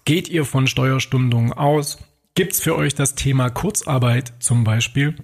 geht 0.04 0.28
ihr 0.28 0.44
von 0.44 0.66
Steuerstundungen 0.66 1.52
aus? 1.52 1.98
Gibt's 2.34 2.60
für 2.60 2.76
euch 2.76 2.94
das 2.94 3.14
Thema 3.14 3.50
Kurzarbeit 3.50 4.32
zum 4.40 4.64
Beispiel? 4.64 5.16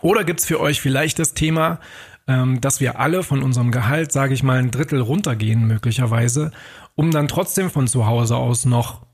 Oder 0.00 0.24
gibt's 0.24 0.46
für 0.46 0.60
euch 0.60 0.80
vielleicht 0.80 1.18
das 1.18 1.34
Thema, 1.34 1.80
ähm, 2.28 2.60
dass 2.60 2.80
wir 2.80 3.00
alle 3.00 3.22
von 3.22 3.42
unserem 3.42 3.72
Gehalt, 3.72 4.12
sage 4.12 4.34
ich 4.34 4.42
mal, 4.42 4.58
ein 4.58 4.70
Drittel 4.70 5.00
runtergehen 5.00 5.66
möglicherweise, 5.66 6.52
um 6.94 7.10
dann 7.10 7.28
trotzdem 7.28 7.70
von 7.70 7.88
zu 7.88 8.06
Hause 8.06 8.36
aus 8.36 8.64
noch 8.64 9.06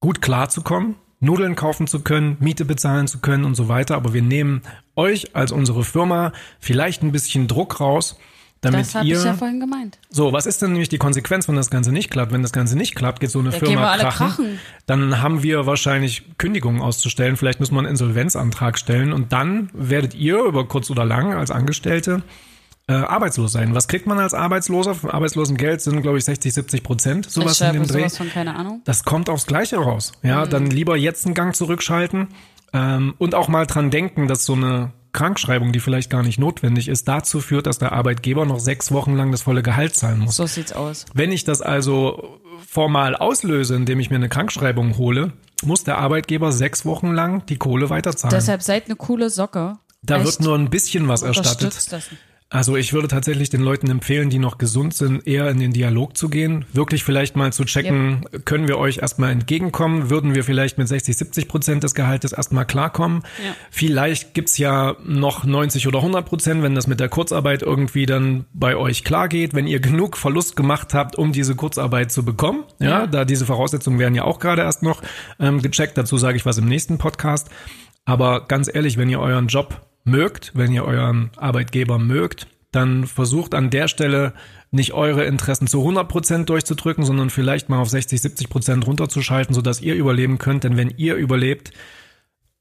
gut 0.00 0.20
klarzukommen, 0.20 0.96
Nudeln 1.22 1.56
kaufen 1.56 1.86
zu 1.86 2.00
können, 2.00 2.36
Miete 2.40 2.64
bezahlen 2.64 3.06
zu 3.06 3.20
können 3.20 3.44
und 3.44 3.54
so 3.54 3.68
weiter. 3.68 3.94
Aber 3.96 4.12
wir 4.12 4.22
nehmen 4.22 4.62
euch 4.96 5.34
als 5.34 5.52
unsere 5.52 5.84
Firma 5.84 6.32
vielleicht 6.60 7.02
ein 7.02 7.12
bisschen 7.12 7.48
Druck 7.48 7.80
raus, 7.80 8.18
damit 8.60 8.80
Das 8.80 8.94
habe 8.94 9.06
ihr. 9.06 9.18
ich 9.18 9.24
ja 9.24 9.34
vorhin 9.34 9.58
gemeint. 9.58 9.98
so, 10.10 10.32
was 10.32 10.46
ist 10.46 10.62
denn 10.62 10.70
nämlich 10.72 10.88
die 10.88 10.98
Konsequenz, 10.98 11.48
wenn 11.48 11.56
das 11.56 11.70
Ganze 11.70 11.90
nicht 11.90 12.10
klappt? 12.10 12.32
Wenn 12.32 12.42
das 12.42 12.52
Ganze 12.52 12.76
nicht 12.76 12.94
klappt, 12.94 13.20
geht 13.20 13.30
so 13.30 13.40
eine 13.40 13.50
gehen 13.50 13.60
Firma 13.60 13.96
krachen, 13.96 14.28
krachen. 14.28 14.58
Dann 14.86 15.20
haben 15.20 15.42
wir 15.42 15.66
wahrscheinlich 15.66 16.22
Kündigungen 16.38 16.80
auszustellen. 16.80 17.36
Vielleicht 17.36 17.58
muss 17.60 17.70
man 17.70 17.86
einen 17.86 17.92
Insolvenzantrag 17.92 18.78
stellen 18.78 19.12
und 19.12 19.32
dann 19.32 19.70
werdet 19.72 20.14
ihr 20.14 20.44
über 20.44 20.66
kurz 20.68 20.90
oder 20.90 21.04
lang 21.04 21.32
als 21.34 21.50
Angestellte 21.50 22.22
äh, 22.88 22.94
arbeitslos 22.94 23.52
sein. 23.52 23.74
Was 23.74 23.88
kriegt 23.88 24.06
man 24.06 24.18
als 24.18 24.34
Arbeitsloser? 24.34 24.94
Von 24.94 25.10
Arbeitslosengeld 25.10 25.80
sind, 25.80 26.02
glaube 26.02 26.18
ich, 26.18 26.24
60, 26.24 26.52
70 26.52 26.82
Prozent. 26.82 27.30
Sowas 27.30 27.60
ich 27.60 27.66
in 27.66 27.74
dem 27.74 27.86
Dreh. 27.86 28.00
sowas 28.00 28.16
von 28.16 28.30
keine 28.30 28.54
Ahnung. 28.56 28.82
Das 28.84 29.04
kommt 29.04 29.28
aufs 29.30 29.46
Gleiche 29.46 29.76
raus. 29.76 30.12
Ja, 30.22 30.46
dann 30.46 30.66
lieber 30.66 30.96
jetzt 30.96 31.24
einen 31.26 31.34
Gang 31.34 31.54
zurückschalten 31.54 32.28
ähm, 32.72 33.14
und 33.18 33.34
auch 33.34 33.48
mal 33.48 33.66
dran 33.66 33.90
denken, 33.90 34.26
dass 34.28 34.44
so 34.44 34.54
eine 34.54 34.92
Krankschreibung, 35.12 35.72
die 35.72 35.80
vielleicht 35.80 36.10
gar 36.10 36.22
nicht 36.22 36.38
notwendig 36.38 36.88
ist, 36.88 37.06
dazu 37.06 37.40
führt, 37.40 37.66
dass 37.66 37.78
der 37.78 37.92
Arbeitgeber 37.92 38.46
noch 38.46 38.58
sechs 38.58 38.90
Wochen 38.92 39.14
lang 39.14 39.30
das 39.30 39.42
volle 39.42 39.62
Gehalt 39.62 39.94
zahlen 39.94 40.20
muss. 40.20 40.36
So 40.36 40.46
sieht's 40.46 40.72
aus. 40.72 41.04
Wenn 41.12 41.32
ich 41.32 41.44
das 41.44 41.60
also 41.60 42.40
formal 42.66 43.14
auslöse, 43.14 43.74
indem 43.76 44.00
ich 44.00 44.08
mir 44.08 44.16
eine 44.16 44.30
Krankschreibung 44.30 44.96
hole, 44.96 45.32
muss 45.62 45.84
der 45.84 45.98
Arbeitgeber 45.98 46.50
sechs 46.50 46.86
Wochen 46.86 47.12
lang 47.12 47.44
die 47.46 47.58
Kohle 47.58 47.90
weiterzahlen. 47.90 48.34
Deshalb 48.34 48.62
seid 48.62 48.86
eine 48.86 48.96
coole 48.96 49.28
Socke. 49.30 49.76
da 50.02 50.16
Echt. 50.16 50.24
wird 50.24 50.40
nur 50.40 50.56
ein 50.56 50.70
bisschen 50.70 51.06
was 51.08 51.22
erstattet. 51.22 51.62
Unterstützt 51.62 51.92
das. 51.92 52.10
Also 52.52 52.76
ich 52.76 52.92
würde 52.92 53.08
tatsächlich 53.08 53.48
den 53.48 53.62
Leuten 53.62 53.90
empfehlen, 53.90 54.28
die 54.28 54.38
noch 54.38 54.58
gesund 54.58 54.92
sind, 54.92 55.26
eher 55.26 55.48
in 55.48 55.58
den 55.58 55.72
Dialog 55.72 56.18
zu 56.18 56.28
gehen, 56.28 56.66
wirklich 56.74 57.02
vielleicht 57.02 57.34
mal 57.34 57.50
zu 57.50 57.64
checken, 57.64 58.26
können 58.44 58.68
wir 58.68 58.76
euch 58.76 58.98
erstmal 58.98 59.30
entgegenkommen, 59.32 60.10
würden 60.10 60.34
wir 60.34 60.44
vielleicht 60.44 60.76
mit 60.76 60.86
60, 60.86 61.16
70 61.16 61.48
Prozent 61.48 61.82
des 61.82 61.94
Gehaltes 61.94 62.32
erstmal 62.32 62.66
klarkommen. 62.66 63.22
Ja. 63.42 63.54
Vielleicht 63.70 64.34
gibt's 64.34 64.58
ja 64.58 64.96
noch 65.02 65.44
90 65.44 65.88
oder 65.88 66.00
100 66.00 66.26
Prozent, 66.26 66.62
wenn 66.62 66.74
das 66.74 66.86
mit 66.86 67.00
der 67.00 67.08
Kurzarbeit 67.08 67.62
irgendwie 67.62 68.04
dann 68.04 68.44
bei 68.52 68.76
euch 68.76 69.02
klar 69.02 69.28
geht, 69.28 69.54
wenn 69.54 69.66
ihr 69.66 69.80
genug 69.80 70.18
Verlust 70.18 70.54
gemacht 70.54 70.92
habt, 70.92 71.16
um 71.16 71.32
diese 71.32 71.54
Kurzarbeit 71.56 72.12
zu 72.12 72.22
bekommen. 72.22 72.64
Ja, 72.78 72.88
Ja. 72.88 73.06
da 73.06 73.24
diese 73.24 73.46
Voraussetzungen 73.46 73.98
werden 73.98 74.14
ja 74.14 74.24
auch 74.24 74.38
gerade 74.38 74.60
erst 74.60 74.82
noch 74.82 75.00
ähm, 75.40 75.62
gecheckt, 75.62 75.96
dazu 75.96 76.18
sage 76.18 76.36
ich 76.36 76.44
was 76.44 76.58
im 76.58 76.66
nächsten 76.66 76.98
Podcast. 76.98 77.48
Aber 78.04 78.46
ganz 78.46 78.68
ehrlich, 78.70 78.98
wenn 78.98 79.08
ihr 79.08 79.20
euren 79.20 79.46
Job 79.46 79.80
mögt, 80.04 80.52
wenn 80.54 80.72
ihr 80.72 80.84
euren 80.84 81.30
Arbeitgeber 81.36 81.98
mögt, 81.98 82.46
dann 82.70 83.06
versucht 83.06 83.54
an 83.54 83.70
der 83.70 83.88
Stelle 83.88 84.32
nicht 84.70 84.94
eure 84.94 85.24
Interessen 85.24 85.66
zu 85.66 85.80
100 85.80 86.08
Prozent 86.08 86.48
durchzudrücken, 86.48 87.04
sondern 87.04 87.28
vielleicht 87.30 87.68
mal 87.68 87.78
auf 87.78 87.90
60, 87.90 88.20
70 88.20 88.48
Prozent 88.48 88.86
runterzuschalten, 88.86 89.54
sodass 89.54 89.82
ihr 89.82 89.94
überleben 89.94 90.38
könnt. 90.38 90.64
Denn 90.64 90.78
wenn 90.78 90.90
ihr 90.96 91.14
überlebt 91.16 91.72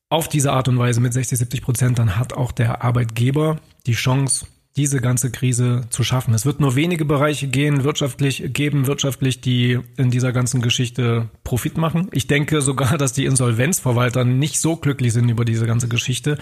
auf 0.10 0.28
diese 0.28 0.52
Art 0.52 0.68
und 0.68 0.78
Weise 0.78 1.00
mit 1.00 1.14
60, 1.14 1.40
70 1.40 1.62
Prozent, 1.62 2.00
dann 2.00 2.18
hat 2.18 2.34
auch 2.34 2.52
der 2.52 2.84
Arbeitgeber 2.84 3.60
die 3.86 3.94
Chance, 3.94 4.46
diese 4.78 5.02
ganze 5.02 5.32
Krise 5.32 5.82
zu 5.90 6.04
schaffen. 6.04 6.34
Es 6.34 6.46
wird 6.46 6.62
nur 6.62 6.76
wenige 6.76 7.04
Bereiche 7.04 7.48
gehen, 7.48 7.84
wirtschaftlich 7.84 8.54
geben, 8.54 8.88
wirtschaftlich, 8.88 9.42
die 9.42 9.80
in 9.98 10.12
dieser 10.12 10.32
ganzen 10.32 10.62
Geschichte 10.62 11.30
Profit 11.44 11.78
machen. 11.78 12.08
Ich 12.14 12.28
denke 12.28 12.62
sogar, 12.62 12.98
dass 12.98 13.12
die 13.12 13.26
Insolvenzverwalter 13.26 14.24
nicht 14.24 14.62
so 14.62 14.78
glücklich 14.78 15.12
sind 15.12 15.28
über 15.28 15.44
diese 15.44 15.66
ganze 15.66 15.90
Geschichte, 15.90 16.38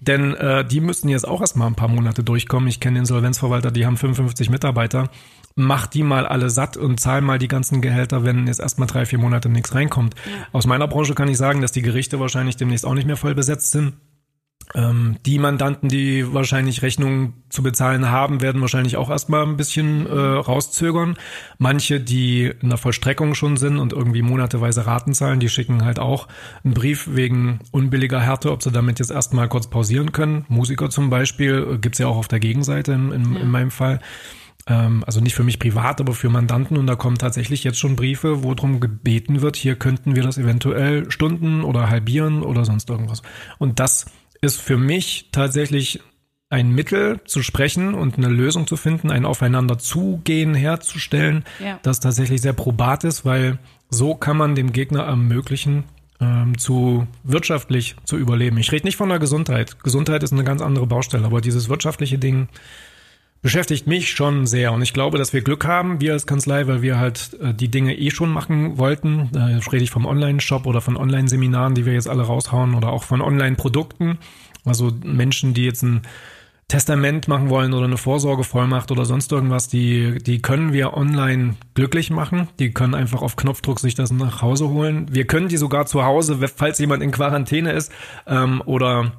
denn 0.00 0.34
äh, 0.34 0.66
die 0.66 0.80
müssten 0.80 1.08
jetzt 1.08 1.26
auch 1.26 1.40
erstmal 1.40 1.66
ein 1.66 1.74
paar 1.74 1.88
Monate 1.88 2.22
durchkommen. 2.22 2.68
Ich 2.68 2.78
kenne 2.78 2.98
Insolvenzverwalter, 2.98 3.70
die 3.70 3.86
haben 3.86 3.96
55 3.96 4.50
Mitarbeiter. 4.50 5.10
Mach 5.54 5.86
die 5.86 6.02
mal 6.02 6.26
alle 6.26 6.50
satt 6.50 6.76
und 6.76 7.00
zahl 7.00 7.20
mal 7.20 7.38
die 7.38 7.48
ganzen 7.48 7.80
Gehälter, 7.80 8.24
wenn 8.24 8.46
jetzt 8.46 8.60
erstmal 8.60 8.88
drei, 8.88 9.06
vier 9.06 9.18
Monate 9.18 9.48
nichts 9.48 9.74
reinkommt. 9.74 10.14
Aus 10.52 10.66
meiner 10.66 10.88
Branche 10.88 11.14
kann 11.14 11.28
ich 11.28 11.36
sagen, 11.36 11.60
dass 11.60 11.72
die 11.72 11.82
Gerichte 11.82 12.20
wahrscheinlich 12.20 12.56
demnächst 12.56 12.86
auch 12.86 12.94
nicht 12.94 13.06
mehr 13.06 13.18
voll 13.18 13.34
besetzt 13.34 13.70
sind. 13.70 13.94
Ähm, 14.74 15.16
die 15.26 15.38
Mandanten, 15.38 15.88
die 15.88 16.32
wahrscheinlich 16.32 16.82
Rechnungen 16.82 17.34
zu 17.48 17.62
bezahlen 17.62 18.10
haben, 18.10 18.40
werden 18.40 18.60
wahrscheinlich 18.60 18.96
auch 18.96 19.10
erstmal 19.10 19.44
ein 19.44 19.56
bisschen 19.56 20.06
äh, 20.06 20.12
rauszögern. 20.12 21.16
Manche, 21.58 22.00
die 22.00 22.52
in 22.60 22.68
der 22.68 22.78
Vollstreckung 22.78 23.34
schon 23.34 23.56
sind 23.56 23.78
und 23.78 23.92
irgendwie 23.92 24.22
monateweise 24.22 24.86
Raten 24.86 25.14
zahlen, 25.14 25.40
die 25.40 25.48
schicken 25.48 25.84
halt 25.84 25.98
auch 25.98 26.28
einen 26.64 26.74
Brief 26.74 27.08
wegen 27.12 27.60
unbilliger 27.70 28.20
Härte, 28.20 28.50
ob 28.50 28.62
sie 28.62 28.72
damit 28.72 28.98
jetzt 28.98 29.10
erstmal 29.10 29.48
kurz 29.48 29.68
pausieren 29.68 30.12
können. 30.12 30.44
Musiker 30.48 30.90
zum 30.90 31.10
Beispiel 31.10 31.66
äh, 31.72 31.78
gibt's 31.78 31.98
ja 31.98 32.06
auch 32.06 32.16
auf 32.16 32.28
der 32.28 32.40
Gegenseite 32.40 32.92
in, 32.92 33.12
in, 33.12 33.36
in 33.36 33.50
meinem 33.50 33.70
Fall. 33.70 34.00
Ähm, 34.66 35.02
also 35.06 35.20
nicht 35.20 35.34
für 35.34 35.44
mich 35.44 35.58
privat, 35.58 36.00
aber 36.00 36.14
für 36.14 36.30
Mandanten. 36.30 36.76
Und 36.76 36.86
da 36.86 36.94
kommen 36.94 37.18
tatsächlich 37.18 37.64
jetzt 37.64 37.78
schon 37.78 37.96
Briefe, 37.96 38.42
wo 38.42 38.54
drum 38.54 38.80
gebeten 38.80 39.42
wird, 39.42 39.56
hier 39.56 39.74
könnten 39.74 40.14
wir 40.14 40.22
das 40.22 40.38
eventuell 40.38 41.10
stunden 41.10 41.62
oder 41.62 41.90
halbieren 41.90 42.42
oder 42.42 42.64
sonst 42.64 42.88
irgendwas. 42.88 43.22
Und 43.58 43.80
das 43.80 44.06
ist 44.42 44.60
für 44.60 44.76
mich 44.76 45.28
tatsächlich 45.32 46.00
ein 46.50 46.70
Mittel 46.70 47.20
zu 47.24 47.42
sprechen 47.42 47.94
und 47.94 48.18
eine 48.18 48.28
Lösung 48.28 48.66
zu 48.66 48.76
finden, 48.76 49.10
ein 49.10 49.24
Aufeinander 49.24 49.78
zugehen 49.78 50.52
herzustellen, 50.54 51.44
Ja. 51.64 51.78
das 51.82 52.00
tatsächlich 52.00 52.42
sehr 52.42 52.52
probat 52.52 53.04
ist, 53.04 53.24
weil 53.24 53.58
so 53.88 54.14
kann 54.14 54.36
man 54.36 54.54
dem 54.54 54.72
Gegner 54.72 55.04
ermöglichen, 55.04 55.84
ähm, 56.20 56.58
zu 56.58 57.06
wirtschaftlich 57.24 57.96
zu 58.04 58.16
überleben. 58.18 58.58
Ich 58.58 58.70
rede 58.70 58.86
nicht 58.86 58.96
von 58.96 59.08
der 59.08 59.18
Gesundheit. 59.18 59.82
Gesundheit 59.82 60.22
ist 60.22 60.32
eine 60.32 60.44
ganz 60.44 60.60
andere 60.60 60.86
Baustelle, 60.86 61.24
aber 61.24 61.40
dieses 61.40 61.68
wirtschaftliche 61.70 62.18
Ding 62.18 62.48
beschäftigt 63.42 63.86
mich 63.86 64.10
schon 64.10 64.46
sehr. 64.46 64.72
Und 64.72 64.82
ich 64.82 64.94
glaube, 64.94 65.18
dass 65.18 65.32
wir 65.32 65.42
Glück 65.42 65.66
haben, 65.66 66.00
wir 66.00 66.12
als 66.12 66.26
Kanzlei, 66.26 66.66
weil 66.68 66.80
wir 66.80 66.98
halt 66.98 67.36
äh, 67.40 67.52
die 67.52 67.68
Dinge 67.68 67.96
eh 67.98 68.10
schon 68.10 68.30
machen 68.30 68.78
wollten. 68.78 69.28
Da 69.32 69.46
rede 69.46 69.84
ich 69.84 69.90
vom 69.90 70.06
Online-Shop 70.06 70.64
oder 70.66 70.80
von 70.80 70.96
Online-Seminaren, 70.96 71.74
die 71.74 71.84
wir 71.84 71.92
jetzt 71.92 72.08
alle 72.08 72.22
raushauen 72.22 72.74
oder 72.74 72.90
auch 72.90 73.02
von 73.02 73.20
Online-Produkten. 73.20 74.18
Also 74.64 74.92
Menschen, 75.04 75.54
die 75.54 75.64
jetzt 75.64 75.82
ein 75.82 76.02
Testament 76.68 77.28
machen 77.28 77.50
wollen 77.50 77.74
oder 77.74 77.84
eine 77.84 77.98
Vorsorgevollmacht 77.98 78.90
oder 78.90 79.04
sonst 79.04 79.30
irgendwas, 79.30 79.68
die, 79.68 80.18
die 80.22 80.40
können 80.40 80.72
wir 80.72 80.96
online 80.96 81.56
glücklich 81.74 82.10
machen. 82.10 82.48
Die 82.60 82.72
können 82.72 82.94
einfach 82.94 83.20
auf 83.20 83.36
Knopfdruck 83.36 83.80
sich 83.80 83.94
das 83.94 84.10
nach 84.12 84.40
Hause 84.40 84.70
holen. 84.70 85.06
Wir 85.10 85.26
können 85.26 85.48
die 85.48 85.58
sogar 85.58 85.84
zu 85.84 86.04
Hause, 86.04 86.38
falls 86.48 86.78
jemand 86.78 87.02
in 87.02 87.10
Quarantäne 87.10 87.72
ist 87.72 87.92
ähm, 88.26 88.62
oder 88.64 89.12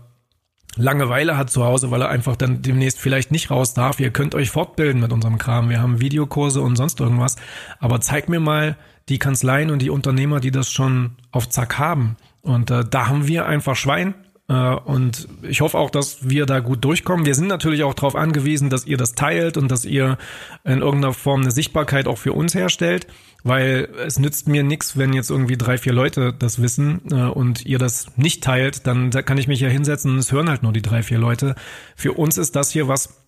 Langeweile 0.75 1.37
hat 1.37 1.49
zu 1.49 1.63
Hause, 1.63 1.91
weil 1.91 2.01
er 2.01 2.09
einfach 2.09 2.35
dann 2.35 2.61
demnächst 2.61 2.99
vielleicht 2.99 3.31
nicht 3.31 3.51
raus 3.51 3.73
darf. 3.73 3.99
Ihr 3.99 4.11
könnt 4.11 4.33
euch 4.33 4.49
fortbilden 4.49 5.01
mit 5.01 5.13
unserem 5.13 5.37
Kram. 5.37 5.69
Wir 5.69 5.81
haben 5.81 6.01
Videokurse 6.01 6.61
und 6.61 6.75
sonst 6.75 6.99
irgendwas. 6.99 7.35
Aber 7.79 8.01
zeig 8.01 8.27
mir 8.29 8.39
mal 8.39 8.75
die 9.09 9.19
Kanzleien 9.19 9.69
und 9.69 9.81
die 9.81 9.89
Unternehmer, 9.89 10.39
die 10.39 10.51
das 10.51 10.71
schon 10.71 11.11
auf 11.31 11.47
Zack 11.49 11.77
haben. 11.77 12.15
Und 12.41 12.71
äh, 12.71 12.83
da 12.89 13.07
haben 13.07 13.27
wir 13.27 13.45
einfach 13.45 13.75
Schwein. 13.75 14.15
Äh, 14.49 14.75
und 14.75 15.27
ich 15.41 15.61
hoffe 15.61 15.77
auch, 15.77 15.89
dass 15.89 16.29
wir 16.29 16.45
da 16.45 16.59
gut 16.59 16.83
durchkommen. 16.83 17.25
Wir 17.25 17.35
sind 17.35 17.47
natürlich 17.47 17.83
auch 17.83 17.93
darauf 17.93 18.15
angewiesen, 18.15 18.69
dass 18.69 18.85
ihr 18.85 18.97
das 18.97 19.15
teilt 19.15 19.57
und 19.57 19.69
dass 19.69 19.85
ihr 19.85 20.17
in 20.63 20.81
irgendeiner 20.81 21.13
Form 21.13 21.41
eine 21.41 21.51
Sichtbarkeit 21.51 22.07
auch 22.07 22.17
für 22.17 22.33
uns 22.33 22.53
herstellt. 22.53 23.07
Weil 23.45 23.89
es 24.05 24.19
nützt 24.19 24.47
mir 24.47 24.63
nichts, 24.63 24.97
wenn 24.97 25.11
jetzt 25.11 25.29
irgendwie 25.29 25.57
drei, 25.57 25.77
vier 25.77 25.91
Leute 25.91 26.33
das 26.33 26.61
wissen 26.61 27.01
äh, 27.11 27.25
und 27.25 27.65
ihr 27.65 27.77
das 27.77 28.07
nicht 28.15 28.43
teilt, 28.43 28.87
dann 28.87 29.11
da 29.11 29.21
kann 29.21 29.37
ich 29.37 29.49
mich 29.49 29.59
ja 29.59 29.67
hinsetzen 29.67 30.11
und 30.11 30.17
es 30.17 30.31
hören 30.31 30.49
halt 30.49 30.63
nur 30.63 30.71
die 30.71 30.81
drei, 30.81 31.03
vier 31.03 31.17
Leute. 31.17 31.55
Für 31.95 32.13
uns 32.13 32.37
ist 32.37 32.55
das 32.55 32.71
hier 32.71 32.87
was, 32.87 33.22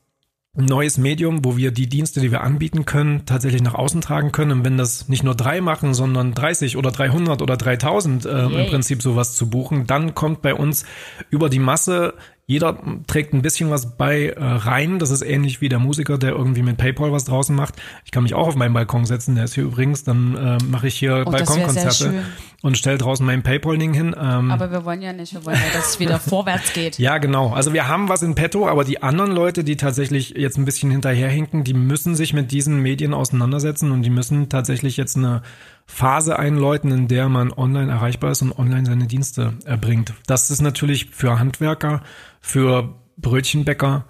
neues 0.55 0.97
Medium, 0.97 1.43
wo 1.43 1.57
wir 1.57 1.71
die 1.71 1.87
Dienste, 1.87 2.21
die 2.21 2.31
wir 2.31 2.41
anbieten 2.41 2.85
können, 2.85 3.25
tatsächlich 3.25 3.61
nach 3.61 3.73
außen 3.73 4.01
tragen 4.01 4.31
können. 4.31 4.51
Und 4.51 4.65
wenn 4.65 4.77
das 4.77 5.09
nicht 5.09 5.23
nur 5.23 5.35
drei 5.35 5.59
machen, 5.59 5.93
sondern 5.93 6.33
30 6.33 6.77
oder 6.77 6.91
300 6.91 7.41
oder 7.41 7.57
3000 7.57 8.25
äh, 8.25 8.45
im 8.45 8.69
Prinzip 8.69 9.01
sowas 9.01 9.33
zu 9.33 9.49
buchen, 9.49 9.85
dann 9.85 10.15
kommt 10.15 10.41
bei 10.41 10.53
uns 10.53 10.85
über 11.29 11.49
die 11.49 11.59
Masse 11.59 12.13
jeder 12.47 12.77
trägt 13.07 13.33
ein 13.33 13.41
bisschen 13.41 13.71
was 13.71 13.97
bei 13.97 14.27
äh, 14.29 14.43
rein. 14.43 14.99
Das 14.99 15.09
ist 15.09 15.23
ähnlich 15.23 15.61
wie 15.61 15.69
der 15.69 15.79
Musiker, 15.79 16.19
der 16.19 16.31
irgendwie 16.31 16.61
mit 16.61 16.77
PayPal 16.77 17.11
was 17.11 17.25
draußen 17.25 17.55
macht. 17.55 17.75
Ich 18.05 18.11
kann 18.11 18.21
mich 18.21 18.35
auch 18.35 18.47
auf 18.47 18.55
meinen 18.55 18.73
Balkon 18.73 19.05
setzen. 19.05 19.33
Der 19.33 19.45
ist 19.45 19.55
hier 19.55 19.63
übrigens. 19.63 20.03
Dann 20.03 20.35
äh, 20.35 20.57
mache 20.63 20.87
ich 20.87 20.95
hier 20.95 21.23
Oh, 21.25 21.31
Balkonkonzerte 21.31 22.23
und 22.61 22.77
stell 22.77 22.97
draußen 22.99 23.25
mein 23.25 23.41
PayPal-Ding 23.41 23.93
hin. 23.93 24.15
Ähm, 24.19 24.51
Aber 24.51 24.71
wir 24.71 24.85
wollen 24.85 25.01
ja 25.01 25.11
nicht, 25.13 25.33
wir 25.33 25.43
wollen 25.45 25.55
ja, 25.57 25.73
dass 25.77 25.91
es 25.91 25.99
wieder 25.99 26.19
vorwärts 26.19 26.73
geht. 26.73 26.99
ja, 26.99 27.17
genau. 27.17 27.51
Also 27.53 27.73
wir 27.73 27.87
haben 27.87 28.09
was 28.09 28.21
in 28.21 28.35
petto, 28.35 28.67
aber 28.67 28.83
die 28.83 29.01
anderen 29.01 29.31
Leute, 29.31 29.63
die 29.63 29.75
tatsächlich 29.75 30.31
jetzt 30.31 30.57
ein 30.57 30.65
bisschen 30.65 30.91
hinterherhinken, 30.91 31.63
die 31.63 31.73
müssen 31.73 32.15
sich 32.15 32.33
mit 32.33 32.51
diesen 32.51 32.79
Medien 32.81 33.13
auseinandersetzen 33.15 33.91
und 33.91 34.03
die 34.03 34.09
müssen 34.11 34.49
tatsächlich 34.49 34.97
jetzt 34.97 35.17
eine 35.17 35.41
Phase 35.85 36.37
einläuten, 36.39 36.91
in 36.91 37.07
der 37.07 37.29
man 37.29 37.51
online 37.53 37.91
erreichbar 37.91 38.31
ist 38.31 38.41
und 38.41 38.57
online 38.57 38.85
seine 38.85 39.07
Dienste 39.07 39.53
erbringt. 39.65 40.13
Das 40.27 40.49
ist 40.49 40.61
natürlich 40.61 41.11
für 41.11 41.39
Handwerker, 41.39 42.01
für 42.41 42.95
Brötchenbäcker, 43.17 44.05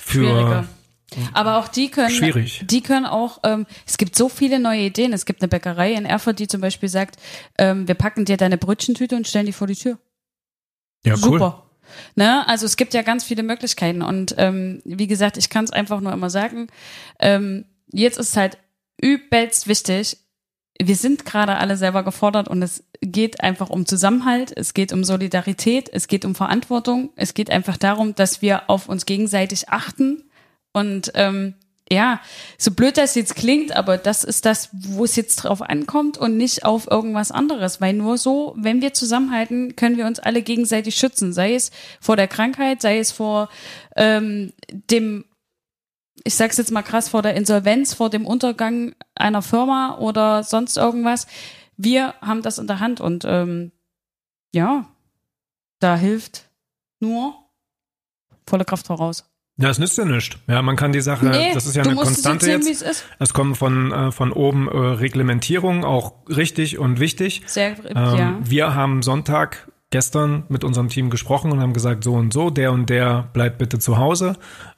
für 0.00 0.24
Schwieriger. 0.24 0.64
Aber 1.32 1.58
auch 1.58 1.68
die 1.68 1.90
können, 1.90 2.10
Schwierig. 2.10 2.64
die 2.66 2.80
können 2.80 3.06
auch, 3.06 3.40
ähm, 3.44 3.66
es 3.86 3.98
gibt 3.98 4.16
so 4.16 4.28
viele 4.28 4.58
neue 4.58 4.80
Ideen. 4.80 5.12
Es 5.12 5.26
gibt 5.26 5.42
eine 5.42 5.48
Bäckerei 5.48 5.92
in 5.92 6.06
Erfurt, 6.06 6.38
die 6.38 6.48
zum 6.48 6.60
Beispiel 6.60 6.88
sagt, 6.88 7.16
ähm, 7.58 7.86
wir 7.86 7.94
packen 7.94 8.24
dir 8.24 8.36
deine 8.36 8.58
Brötchentüte 8.58 9.16
und 9.16 9.28
stellen 9.28 9.46
die 9.46 9.52
vor 9.52 9.66
die 9.66 9.76
Tür. 9.76 9.98
ja, 11.04 11.14
cool. 11.14 11.20
Super. 11.20 11.62
Ne? 12.14 12.46
Also 12.48 12.64
es 12.66 12.76
gibt 12.76 12.94
ja 12.94 13.02
ganz 13.02 13.24
viele 13.24 13.42
Möglichkeiten 13.42 14.02
und 14.02 14.34
ähm, 14.38 14.80
wie 14.84 15.06
gesagt, 15.06 15.36
ich 15.36 15.50
kann 15.50 15.64
es 15.64 15.70
einfach 15.70 16.00
nur 16.00 16.12
immer 16.12 16.30
sagen. 16.30 16.68
Ähm, 17.18 17.66
jetzt 17.92 18.18
ist 18.18 18.36
halt 18.36 18.56
übelst 19.00 19.68
wichtig. 19.68 20.16
Wir 20.86 20.96
sind 20.96 21.24
gerade 21.24 21.56
alle 21.56 21.76
selber 21.76 22.02
gefordert 22.02 22.48
und 22.48 22.62
es 22.62 22.84
geht 23.00 23.40
einfach 23.40 23.70
um 23.70 23.86
Zusammenhalt, 23.86 24.52
es 24.56 24.74
geht 24.74 24.92
um 24.92 25.04
Solidarität, 25.04 25.88
es 25.92 26.08
geht 26.08 26.24
um 26.24 26.34
Verantwortung, 26.34 27.10
es 27.16 27.34
geht 27.34 27.50
einfach 27.50 27.76
darum, 27.76 28.14
dass 28.14 28.42
wir 28.42 28.68
auf 28.68 28.88
uns 28.88 29.06
gegenseitig 29.06 29.68
achten 29.68 30.24
und 30.72 31.12
ähm, 31.14 31.54
ja, 31.92 32.20
so 32.56 32.70
blöd 32.70 32.96
das 32.96 33.14
jetzt 33.14 33.36
klingt, 33.36 33.76
aber 33.76 33.98
das 33.98 34.24
ist 34.24 34.46
das, 34.46 34.70
wo 34.72 35.04
es 35.04 35.14
jetzt 35.14 35.36
drauf 35.36 35.60
ankommt 35.60 36.16
und 36.16 36.38
nicht 36.38 36.64
auf 36.64 36.90
irgendwas 36.90 37.30
anderes. 37.30 37.82
Weil 37.82 37.92
nur 37.92 38.16
so, 38.16 38.54
wenn 38.56 38.80
wir 38.80 38.94
zusammenhalten, 38.94 39.76
können 39.76 39.98
wir 39.98 40.06
uns 40.06 40.18
alle 40.18 40.40
gegenseitig 40.40 40.94
schützen. 40.94 41.34
Sei 41.34 41.54
es 41.54 41.70
vor 42.00 42.16
der 42.16 42.28
Krankheit, 42.28 42.80
sei 42.80 42.98
es 42.98 43.12
vor 43.12 43.50
ähm, 43.94 44.54
dem, 44.70 45.26
ich 46.24 46.34
sag's 46.34 46.56
jetzt 46.56 46.70
mal 46.70 46.82
krass, 46.82 47.08
vor 47.08 47.22
der 47.22 47.34
Insolvenz, 47.34 47.94
vor 47.94 48.10
dem 48.10 48.26
Untergang 48.26 48.94
einer 49.14 49.42
Firma 49.42 49.98
oder 49.98 50.42
sonst 50.42 50.76
irgendwas. 50.76 51.26
Wir 51.76 52.14
haben 52.20 52.42
das 52.42 52.58
in 52.58 52.66
der 52.66 52.80
Hand 52.80 53.00
und 53.00 53.24
ähm, 53.26 53.72
ja, 54.52 54.86
da 55.80 55.96
hilft 55.96 56.48
nur 57.00 57.34
volle 58.46 58.64
Kraft 58.64 58.86
voraus. 58.86 59.24
Ja, 59.58 59.68
es 59.68 59.78
nützt 59.78 59.98
ja 59.98 60.04
nichts. 60.04 60.36
Ja, 60.48 60.62
man 60.62 60.76
kann 60.76 60.92
die 60.92 61.00
Sache, 61.00 61.26
Nee, 61.26 61.52
das 61.52 61.66
ist 61.66 61.76
ja 61.76 61.82
du 61.82 61.90
eine 61.90 62.00
Konstante 62.00 62.46
sehen, 62.46 62.60
jetzt. 62.60 62.66
wie 62.68 62.72
es 62.72 62.82
ist. 62.82 63.04
Es 63.18 63.34
kommen 63.34 63.54
von, 63.54 63.92
äh, 63.92 64.10
von 64.10 64.32
oben 64.32 64.66
äh, 64.68 64.76
Reglementierungen, 64.76 65.84
auch 65.84 66.14
richtig 66.28 66.78
und 66.78 67.00
wichtig. 67.00 67.42
Sehr, 67.46 67.76
Ähm, 67.84 67.94
ja. 67.94 68.38
Wir 68.42 68.74
haben 68.74 69.02
Sonntag 69.02 69.70
gestern 69.90 70.44
mit 70.48 70.64
unserem 70.64 70.88
Team 70.88 71.10
gesprochen 71.10 71.52
und 71.52 71.60
haben 71.60 71.74
gesagt, 71.74 72.02
so 72.02 72.14
und 72.14 72.32
so, 72.32 72.48
der 72.50 72.72
und 72.72 72.88
der 72.88 73.28
bleibt 73.34 73.58
bitte 73.58 73.78
zu 73.78 73.98
Hause. 73.98 74.36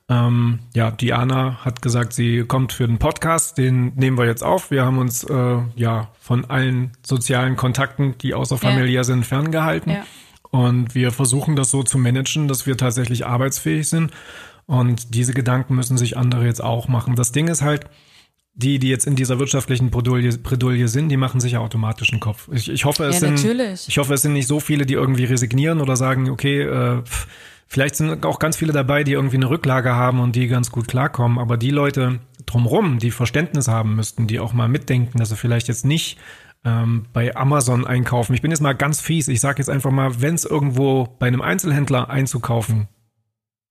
Ähm, 0.09 0.59
ja, 0.75 0.91
Diana 0.91 1.65
hat 1.65 1.81
gesagt, 1.81 2.13
sie 2.13 2.45
kommt 2.45 2.73
für 2.73 2.87
den 2.87 2.99
Podcast, 2.99 3.57
den 3.57 3.95
nehmen 3.95 4.19
wir 4.19 4.27
jetzt 4.27 4.43
auf. 4.45 4.71
Wir 4.71 4.85
haben 4.85 4.99
uns 4.99 5.25
äh, 5.25 5.59
ja 5.77 6.11
von 6.21 6.45
allen 6.45 6.93
sozialen 7.05 7.57
Kontakten, 7.57 8.17
die 8.19 8.35
außerfamiliär 8.35 9.05
sind, 9.05 9.25
ferngehalten. 9.25 9.93
Ja. 9.93 10.05
Und 10.51 10.95
wir 10.95 11.11
versuchen 11.11 11.57
das 11.57 11.71
so 11.71 11.83
zu 11.83 11.99
managen, 11.99 12.49
dass 12.49 12.67
wir 12.67 12.77
tatsächlich 12.77 13.27
arbeitsfähig 13.27 13.89
sind. 13.89 14.11
Und 14.67 15.15
diese 15.15 15.33
Gedanken 15.35 15.75
müssen 15.75 15.99
sich 15.99 16.17
andere 16.17 16.45
jetzt 16.45 16.63
auch 16.63 16.87
machen. 16.87 17.17
Das 17.17 17.33
Ding 17.33 17.49
ist 17.49 17.63
halt, 17.63 17.87
die, 18.55 18.79
die 18.79 18.89
jetzt 18.89 19.07
in 19.07 19.17
dieser 19.17 19.39
wirtschaftlichen 19.39 19.91
Bredouille, 19.91 20.39
Bredouille 20.39 20.87
sind, 20.89 21.09
die 21.09 21.17
machen 21.17 21.41
sich 21.41 21.53
ja 21.53 21.59
automatisch 21.59 22.13
einen 22.13 22.21
Kopf. 22.21 22.49
Ich, 22.53 22.71
ich 22.71 22.85
hoffe, 22.85 23.05
es 23.05 23.15
Ja, 23.17 23.21
sind, 23.21 23.35
natürlich. 23.43 23.89
ich 23.89 23.99
hoffe, 23.99 24.15
es 24.15 24.23
sind 24.23 24.33
nicht 24.33 24.47
so 24.47 24.61
viele, 24.61 24.87
die 24.87 24.95
irgendwie 24.95 25.25
resignieren 25.25 25.81
oder 25.81 25.97
sagen, 25.97 26.31
okay, 26.31 26.63
äh, 26.63 27.03
pff, 27.03 27.27
vielleicht 27.75 27.97
sind 27.97 28.25
auch 28.25 28.39
ganz 28.39 28.57
viele 28.57 28.73
dabei, 28.73 29.03
die 29.03 29.15
irgendwie 29.15 29.35
eine 29.35 29.51
Rücklage 29.51 29.97
haben 29.97 30.21
und 30.21 30.37
die 30.37 30.47
ganz 30.47 30.71
gut 30.71 30.87
klarkommen. 30.87 31.41
Aber 31.41 31.57
die 31.57 31.71
Leute 31.71 32.21
drumrum, 32.47 33.01
die 33.01 33.11
Verständnis 33.11 33.67
haben 33.67 33.97
müssten, 33.97 34.29
die 34.29 34.39
auch 34.39 34.53
mal 34.53 34.69
mitdenken, 34.69 35.19
dass 35.19 35.31
sie 35.31 35.37
vielleicht 35.37 35.67
jetzt 35.67 35.85
nicht 35.85 36.17
ähm, 36.65 37.07
bei 37.13 37.35
Amazon 37.35 37.85
einkaufen. 37.85 38.33
Ich 38.33 38.43
bin 38.43 38.53
jetzt 38.53 38.61
mal 38.61 38.75
ganz 38.75 39.01
fies. 39.01 39.27
Ich 39.27 39.41
sage 39.41 39.59
jetzt 39.59 39.71
einfach 39.71 39.91
mal, 39.91 40.23
wenn 40.23 40.37
es 40.37 40.45
irgendwo 40.45 41.17
bei 41.19 41.27
einem 41.27 41.43
Einzelhändler 41.43 42.09
einzukaufen 42.09 42.87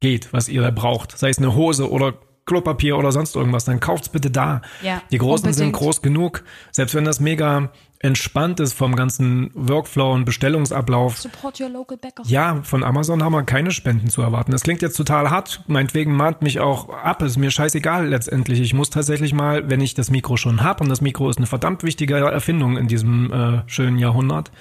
geht, 0.02 0.34
was 0.34 0.50
ihr 0.50 0.62
da 0.62 0.72
braucht, 0.72 1.18
sei 1.18 1.30
es 1.30 1.38
eine 1.38 1.56
Hose 1.56 1.90
oder 1.90 2.16
Klopapier 2.46 2.98
oder 2.98 3.12
sonst 3.12 3.36
irgendwas, 3.36 3.66
dann 3.66 3.80
kauft's 3.80 4.10
bitte 4.10 4.30
da. 4.30 4.62
Ja, 4.82 5.02
Die 5.12 5.18
Großen 5.18 5.52
sind 5.54 5.68
unbedingt. 5.68 5.76
groß 5.84 6.02
genug. 6.02 6.44
Selbst 6.72 6.94
wenn 6.96 7.06
das 7.06 7.20
mega 7.20 7.70
entspannt 8.00 8.60
ist 8.60 8.74
vom 8.74 8.98
ganzen 8.98 9.50
Workflow 9.54 10.12
und 10.12 10.26
Bestellungsablauf. 10.26 11.18
Support 11.20 11.62
your 11.62 11.70
local 11.70 11.96
bäcker. 11.98 12.24
Ja, 12.26 12.60
von 12.64 12.84
Amazon 12.84 13.24
haben 13.24 13.32
wir 13.32 13.44
keine 13.44 13.72
Spenden 13.72 14.10
zu 14.10 14.22
erwarten. 14.22 14.52
Das 14.52 14.64
klingt 14.64 14.82
jetzt 14.82 14.98
total 14.98 15.30
hart. 15.30 15.64
Meinetwegen 15.68 16.14
mahnt 16.14 16.42
mich 16.42 16.60
auch 16.60 16.90
ab. 16.90 17.22
Ist 17.22 17.38
mir 17.38 17.50
scheißegal 17.50 18.08
letztendlich. 18.08 18.60
Ich 18.60 18.74
muss 18.74 18.90
tatsächlich 18.90 19.34
mal, 19.34 19.70
wenn 19.70 19.80
ich 19.80 19.94
das 19.94 20.12
Mikro 20.12 20.36
schon 20.36 20.64
habe, 20.64 20.84
und 20.84 20.90
das 20.90 21.00
Mikro 21.00 21.30
ist 21.30 21.38
eine 21.38 21.48
verdammt 21.48 21.84
wichtige 21.84 22.16
Erfindung 22.18 22.76
in 22.76 22.90
diesem 22.90 23.32
äh, 23.32 23.62
schönen 23.68 23.98
Jahrhundert. 23.98 24.52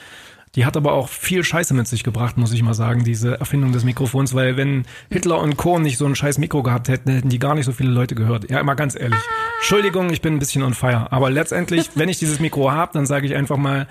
Die 0.54 0.66
hat 0.66 0.76
aber 0.76 0.92
auch 0.92 1.08
viel 1.08 1.42
Scheiße 1.44 1.72
mit 1.72 1.88
sich 1.88 2.04
gebracht, 2.04 2.36
muss 2.36 2.52
ich 2.52 2.62
mal 2.62 2.74
sagen, 2.74 3.04
diese 3.04 3.40
Erfindung 3.40 3.72
des 3.72 3.84
Mikrofons, 3.84 4.34
weil 4.34 4.58
wenn 4.58 4.84
Hitler 5.10 5.40
und 5.40 5.56
Co. 5.56 5.78
nicht 5.78 5.96
so 5.96 6.04
ein 6.04 6.14
scheiß 6.14 6.36
Mikro 6.36 6.62
gehabt 6.62 6.88
hätten, 6.88 7.10
hätten 7.10 7.30
die 7.30 7.38
gar 7.38 7.54
nicht 7.54 7.64
so 7.64 7.72
viele 7.72 7.90
Leute 7.90 8.14
gehört. 8.14 8.50
Ja, 8.50 8.60
immer 8.60 8.74
ganz 8.74 8.94
ehrlich. 8.94 9.18
Entschuldigung, 9.60 10.10
ich 10.10 10.20
bin 10.20 10.34
ein 10.34 10.38
bisschen 10.38 10.62
on 10.62 10.74
fire. 10.74 11.10
Aber 11.10 11.30
letztendlich, 11.30 11.90
wenn 11.94 12.10
ich 12.10 12.18
dieses 12.18 12.38
Mikro 12.38 12.70
habe, 12.70 12.92
dann 12.92 13.06
sage 13.06 13.26
ich 13.26 13.34
einfach 13.34 13.56
mal, 13.56 13.88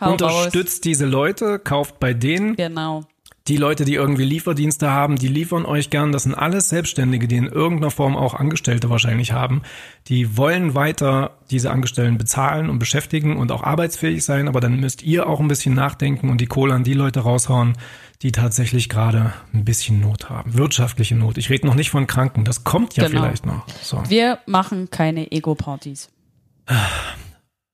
Hau 0.00 0.12
unterstützt 0.12 0.84
diese 0.84 1.06
Leute, 1.06 1.58
kauft 1.60 2.00
bei 2.00 2.12
denen. 2.12 2.56
Genau. 2.56 3.04
Die 3.48 3.56
Leute, 3.56 3.84
die 3.86 3.94
irgendwie 3.94 4.24
Lieferdienste 4.24 4.90
haben, 4.90 5.16
die 5.16 5.26
liefern 5.26 5.64
euch 5.64 5.88
gern. 5.88 6.12
Das 6.12 6.24
sind 6.24 6.34
alles 6.34 6.68
Selbstständige, 6.68 7.26
die 7.26 7.36
in 7.36 7.46
irgendeiner 7.46 7.90
Form 7.90 8.14
auch 8.16 8.34
Angestellte 8.34 8.90
wahrscheinlich 8.90 9.32
haben. 9.32 9.62
Die 10.08 10.36
wollen 10.36 10.74
weiter 10.74 11.38
diese 11.50 11.70
Angestellten 11.70 12.18
bezahlen 12.18 12.68
und 12.68 12.78
beschäftigen 12.78 13.38
und 13.38 13.50
auch 13.50 13.62
arbeitsfähig 13.62 14.24
sein. 14.24 14.46
Aber 14.46 14.60
dann 14.60 14.78
müsst 14.78 15.02
ihr 15.02 15.26
auch 15.26 15.40
ein 15.40 15.48
bisschen 15.48 15.74
nachdenken 15.74 16.28
und 16.28 16.40
die 16.40 16.46
Kohle 16.46 16.74
an 16.74 16.84
die 16.84 16.92
Leute 16.92 17.20
raushauen, 17.20 17.78
die 18.22 18.30
tatsächlich 18.30 18.90
gerade 18.90 19.32
ein 19.54 19.64
bisschen 19.64 20.00
Not 20.00 20.28
haben. 20.28 20.52
Wirtschaftliche 20.54 21.14
Not. 21.14 21.38
Ich 21.38 21.48
rede 21.48 21.66
noch 21.66 21.74
nicht 21.74 21.90
von 21.90 22.06
Kranken. 22.06 22.44
Das 22.44 22.62
kommt 22.62 22.94
ja 22.96 23.06
Genau. 23.08 23.22
vielleicht 23.22 23.46
noch. 23.46 23.66
So. 23.82 24.02
Wir 24.08 24.38
machen 24.46 24.90
keine 24.90 25.32
Ego-Partys. 25.32 26.10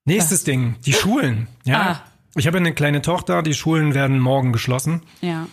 Nächstes 0.05 0.45
Ding. 0.45 0.77
Die 0.87 0.93
Schulen. 0.93 1.49
Ja. 1.65 1.81
Ah. 1.81 2.03
Ich 2.37 2.47
habe 2.47 2.59
eine 2.59 2.73
kleine 2.75 3.03
Tochter. 3.03 3.43
Die 3.43 3.55
Schulen 3.55 3.95
werden 3.95 4.19
morgen 4.21 4.53
geschlossen. 4.53 5.03
Ja. 5.21 5.47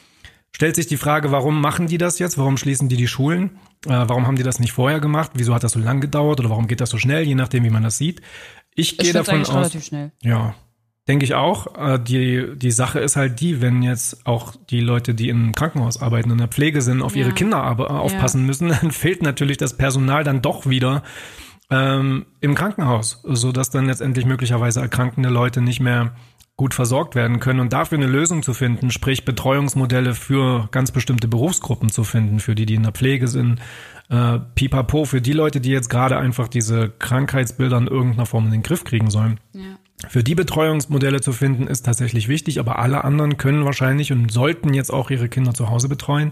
stellt 0.55 0.75
sich 0.75 0.87
die 0.87 0.97
Frage, 0.97 1.31
warum 1.31 1.61
machen 1.61 1.87
die 1.87 1.97
das 1.97 2.19
jetzt? 2.19 2.37
Warum 2.37 2.57
schließen 2.57 2.89
die 2.89 2.97
die 2.97 3.07
Schulen? 3.07 3.51
Äh, 3.85 3.89
warum 4.07 4.27
haben 4.27 4.35
die 4.35 4.43
das 4.43 4.59
nicht 4.59 4.71
vorher 4.73 4.99
gemacht? 4.99 5.31
Wieso 5.33 5.53
hat 5.53 5.63
das 5.63 5.71
so 5.73 5.79
lang 5.79 5.99
gedauert 6.01 6.39
oder 6.39 6.49
warum 6.49 6.67
geht 6.67 6.79
das 6.81 6.89
so 6.89 6.97
schnell, 6.97 7.23
je 7.23 7.35
nachdem, 7.35 7.63
wie 7.63 7.69
man 7.69 7.83
das 7.83 7.97
sieht? 7.97 8.21
Ich 8.75 8.97
gehe 8.97 9.13
davon 9.13 9.41
aus, 9.41 9.53
relativ 9.53 9.83
schnell. 9.83 10.11
ja, 10.21 10.55
denke 11.07 11.25
ich 11.25 11.33
auch. 11.33 11.75
Äh, 11.77 11.99
die, 11.99 12.55
die 12.55 12.71
Sache 12.71 12.99
ist 12.99 13.15
halt 13.15 13.39
die, 13.41 13.61
wenn 13.61 13.81
jetzt 13.83 14.25
auch 14.25 14.53
die 14.69 14.79
Leute, 14.81 15.13
die 15.15 15.29
im 15.29 15.53
Krankenhaus 15.53 16.01
arbeiten, 16.01 16.31
in 16.31 16.37
der 16.37 16.47
Pflege 16.47 16.81
sind, 16.81 17.01
auf 17.01 17.15
ihre 17.15 17.29
Ja. 17.29 17.35
Kinder 17.35 17.63
aber, 17.63 17.87
äh, 17.89 17.93
aufpassen 17.93 18.45
müssen, 18.45 18.69
dann 18.81 18.91
fehlt 18.91 19.21
natürlich 19.23 19.57
das 19.57 19.75
Personal 19.77 20.23
dann 20.23 20.41
doch 20.41 20.67
wieder 20.67 21.03
ähm, 21.69 22.25
im 22.41 22.55
Krankenhaus, 22.55 23.21
so 23.23 23.51
dass 23.51 23.69
dann 23.69 23.85
letztendlich 23.87 24.25
möglicherweise 24.25 24.81
erkrankende 24.81 25.29
Leute 25.29 25.61
nicht 25.61 25.79
mehr 25.79 26.15
gut 26.55 26.73
versorgt 26.75 27.15
werden 27.15 27.39
können 27.39 27.59
und 27.59 27.73
dafür 27.73 27.97
eine 27.97 28.07
Lösung 28.07 28.43
zu 28.43 28.53
finden, 28.53 28.91
sprich 28.91 29.25
Betreuungsmodelle 29.25 30.13
für 30.13 30.67
ganz 30.71 30.91
bestimmte 30.91 31.27
Berufsgruppen 31.27 31.89
zu 31.89 32.03
finden, 32.03 32.39
für 32.39 32.53
die, 32.53 32.67
die 32.67 32.75
in 32.75 32.83
der 32.83 32.91
Pflege 32.91 33.27
sind, 33.27 33.59
äh, 34.09 34.39
pipapo, 34.53 35.05
für 35.05 35.21
die 35.21 35.33
Leute, 35.33 35.61
die 35.61 35.71
jetzt 35.71 35.89
gerade 35.89 36.17
einfach 36.17 36.47
diese 36.47 36.89
Krankheitsbilder 36.89 37.77
in 37.77 37.87
irgendeiner 37.87 38.27
Form 38.27 38.45
in 38.45 38.51
den 38.51 38.63
Griff 38.63 38.83
kriegen 38.83 39.09
sollen. 39.09 39.39
Ja. 39.53 39.61
Für 40.09 40.23
die 40.23 40.35
Betreuungsmodelle 40.35 41.21
zu 41.21 41.31
finden, 41.31 41.65
ist 41.65 41.85
tatsächlich 41.85 42.27
wichtig, 42.27 42.59
aber 42.59 42.77
alle 42.79 43.03
anderen 43.03 43.37
können 43.37 43.65
wahrscheinlich 43.65 44.11
und 44.11 44.31
sollten 44.31 44.73
jetzt 44.73 44.91
auch 44.91 45.09
ihre 45.09 45.29
Kinder 45.29 45.53
zu 45.53 45.69
Hause 45.69 45.87
betreuen. 45.87 46.31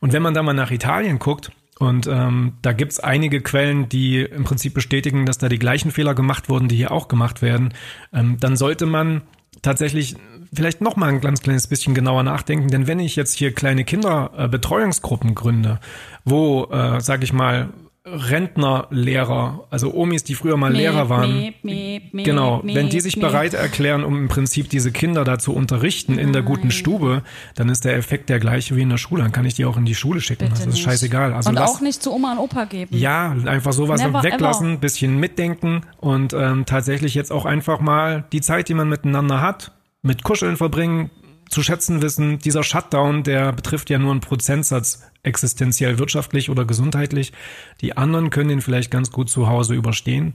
Und 0.00 0.12
wenn 0.12 0.22
man 0.22 0.34
da 0.34 0.42
mal 0.42 0.52
nach 0.52 0.70
Italien 0.70 1.18
guckt, 1.18 1.50
und 1.78 2.06
ähm, 2.06 2.54
da 2.62 2.72
gibt's 2.72 3.00
einige 3.00 3.42
Quellen, 3.42 3.88
die 3.90 4.22
im 4.22 4.44
Prinzip 4.44 4.72
bestätigen, 4.72 5.26
dass 5.26 5.36
da 5.36 5.50
die 5.50 5.58
gleichen 5.58 5.90
Fehler 5.90 6.14
gemacht 6.14 6.48
wurden, 6.48 6.68
die 6.68 6.76
hier 6.76 6.90
auch 6.90 7.06
gemacht 7.06 7.42
werden, 7.42 7.74
ähm, 8.14 8.38
dann 8.40 8.56
sollte 8.56 8.86
man 8.86 9.22
tatsächlich 9.62 10.16
vielleicht 10.52 10.80
noch 10.80 10.96
mal 10.96 11.08
ein 11.08 11.20
ganz 11.20 11.42
kleines 11.42 11.66
bisschen 11.66 11.94
genauer 11.94 12.22
nachdenken, 12.22 12.68
denn 12.68 12.86
wenn 12.86 13.00
ich 13.00 13.16
jetzt 13.16 13.34
hier 13.34 13.52
kleine 13.52 13.84
Kinderbetreuungsgruppen 13.84 15.34
gründe, 15.34 15.80
wo, 16.24 16.64
äh, 16.70 17.00
sage 17.00 17.24
ich 17.24 17.32
mal, 17.32 17.68
Rentnerlehrer, 18.06 19.66
also 19.68 19.92
Omis, 19.92 20.22
die 20.22 20.36
früher 20.36 20.56
mal 20.56 20.72
Lehrer 20.72 21.08
waren, 21.08 21.40
Miep, 21.40 21.64
miep, 21.64 22.14
miep, 22.14 22.24
genau, 22.24 22.62
miep, 22.62 22.76
wenn 22.76 22.88
die 22.88 23.00
sich 23.00 23.16
miep. 23.16 23.24
bereit 23.24 23.52
erklären, 23.54 24.04
um 24.04 24.16
im 24.16 24.28
Prinzip 24.28 24.70
diese 24.70 24.92
Kinder 24.92 25.24
da 25.24 25.40
zu 25.40 25.52
unterrichten 25.52 26.16
in 26.16 26.32
der 26.32 26.42
guten 26.42 26.70
Stube, 26.70 27.22
dann 27.56 27.68
ist 27.68 27.84
der 27.84 27.96
Effekt 27.96 28.28
der 28.28 28.38
gleiche 28.38 28.76
wie 28.76 28.82
in 28.82 28.90
der 28.90 28.96
Schule. 28.98 29.24
Dann 29.24 29.32
kann 29.32 29.44
ich 29.44 29.54
die 29.54 29.64
auch 29.64 29.76
in 29.76 29.84
die 29.84 29.96
Schule 29.96 30.20
schicken. 30.20 30.44
Bitte 30.44 30.52
das 30.52 30.60
ist 30.60 30.74
nicht. 30.74 30.84
scheißegal. 30.84 31.32
Also 31.32 31.50
und 31.50 31.56
lass, 31.56 31.68
auch 31.68 31.80
nicht 31.80 32.00
zu 32.00 32.12
Oma 32.12 32.32
und 32.32 32.38
Opa 32.38 32.66
geben. 32.66 32.96
ja, 32.96 33.34
einfach 33.44 33.72
sowas 33.72 34.00
Never 34.00 34.22
weglassen, 34.22 34.78
bisschen 34.78 35.18
mitdenken 35.18 35.80
und 35.98 36.32
ähm, 36.32 36.64
tatsächlich 36.64 37.14
jetzt 37.14 37.32
auch 37.32 37.44
einfach 37.44 37.80
mal 37.80 38.24
die 38.30 38.40
Zeit, 38.40 38.68
die 38.68 38.74
man 38.74 38.88
miteinander 38.88 39.40
hat, 39.40 39.72
mit 40.02 40.22
Kuscheln 40.22 40.56
verbringen, 40.56 41.10
zu 41.48 41.62
schätzen 41.62 42.02
wissen. 42.02 42.38
Dieser 42.38 42.62
Shutdown, 42.62 43.22
der 43.22 43.52
betrifft 43.52 43.90
ja 43.90 43.98
nur 43.98 44.10
einen 44.10 44.20
Prozentsatz 44.20 45.02
existenziell, 45.22 45.98
wirtschaftlich 45.98 46.50
oder 46.50 46.64
gesundheitlich. 46.64 47.32
Die 47.80 47.96
anderen 47.96 48.30
können 48.30 48.48
den 48.48 48.60
vielleicht 48.60 48.90
ganz 48.90 49.10
gut 49.10 49.28
zu 49.30 49.48
Hause 49.48 49.74
überstehen. 49.74 50.34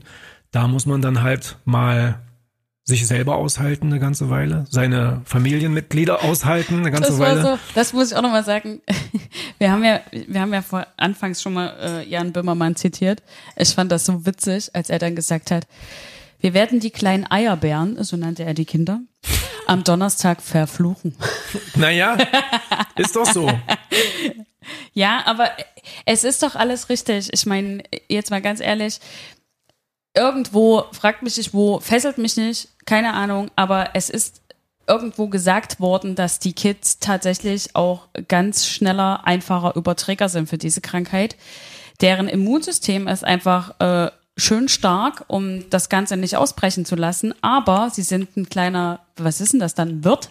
Da 0.50 0.68
muss 0.68 0.86
man 0.86 1.00
dann 1.00 1.22
halt 1.22 1.56
mal 1.64 2.20
sich 2.84 3.06
selber 3.06 3.36
aushalten 3.36 3.86
eine 3.86 4.00
ganze 4.00 4.28
Weile, 4.28 4.66
seine 4.68 5.22
Familienmitglieder 5.24 6.24
aushalten 6.24 6.78
eine 6.78 6.90
ganze 6.90 7.10
Das 7.10 7.18
Weile. 7.20 7.42
so, 7.42 7.58
das 7.76 7.92
muss 7.92 8.10
ich 8.10 8.16
auch 8.16 8.22
nochmal 8.22 8.44
sagen. 8.44 8.80
Wir 9.58 9.70
haben 9.70 9.84
ja, 9.84 10.00
wir 10.10 10.40
haben 10.40 10.52
ja 10.52 10.60
vor 10.60 10.84
anfangs 10.96 11.40
schon 11.40 11.52
mal 11.52 11.72
äh, 11.80 12.08
Jan 12.08 12.32
Böhmermann 12.32 12.74
zitiert. 12.74 13.22
Ich 13.54 13.68
fand 13.68 13.92
das 13.92 14.04
so 14.04 14.26
witzig, 14.26 14.74
als 14.74 14.90
er 14.90 14.98
dann 14.98 15.14
gesagt 15.14 15.52
hat, 15.52 15.68
wir 16.42 16.54
werden 16.54 16.80
die 16.80 16.90
kleinen 16.90 17.24
Eierbären, 17.30 18.02
so 18.02 18.16
nannte 18.16 18.44
er 18.44 18.52
die 18.52 18.64
Kinder, 18.64 19.00
am 19.66 19.84
Donnerstag 19.84 20.42
verfluchen. 20.42 21.16
Naja, 21.74 22.18
ist 22.96 23.16
doch 23.16 23.26
so. 23.26 23.50
Ja, 24.92 25.22
aber 25.26 25.50
es 26.04 26.24
ist 26.24 26.42
doch 26.42 26.54
alles 26.54 26.88
richtig. 26.88 27.32
Ich 27.32 27.46
meine, 27.46 27.82
jetzt 28.08 28.30
mal 28.30 28.42
ganz 28.42 28.60
ehrlich, 28.60 29.00
irgendwo 30.14 30.84
fragt 30.92 31.22
mich 31.22 31.36
nicht 31.36 31.54
wo, 31.54 31.80
fesselt 31.80 32.18
mich 32.18 32.36
nicht, 32.36 32.68
keine 32.86 33.14
Ahnung, 33.14 33.50
aber 33.56 33.90
es 33.94 34.10
ist 34.10 34.42
irgendwo 34.86 35.28
gesagt 35.28 35.80
worden, 35.80 36.14
dass 36.14 36.38
die 36.38 36.52
Kids 36.52 36.98
tatsächlich 36.98 37.74
auch 37.76 38.08
ganz 38.28 38.66
schneller, 38.66 39.26
einfacher 39.26 39.76
Überträger 39.76 40.28
sind 40.28 40.48
für 40.48 40.58
diese 40.58 40.80
Krankheit. 40.80 41.36
Deren 42.00 42.28
Immunsystem 42.28 43.06
ist 43.06 43.24
einfach 43.24 43.78
äh, 43.80 44.10
schön 44.36 44.68
stark, 44.68 45.24
um 45.28 45.68
das 45.70 45.88
Ganze 45.88 46.16
nicht 46.16 46.36
ausbrechen 46.36 46.84
zu 46.84 46.96
lassen, 46.96 47.34
aber 47.42 47.90
sie 47.92 48.02
sind 48.02 48.36
ein 48.36 48.48
kleiner, 48.48 49.00
was 49.16 49.40
ist 49.40 49.52
denn 49.52 49.60
das 49.60 49.74
dann, 49.74 50.04
Wirt? 50.04 50.30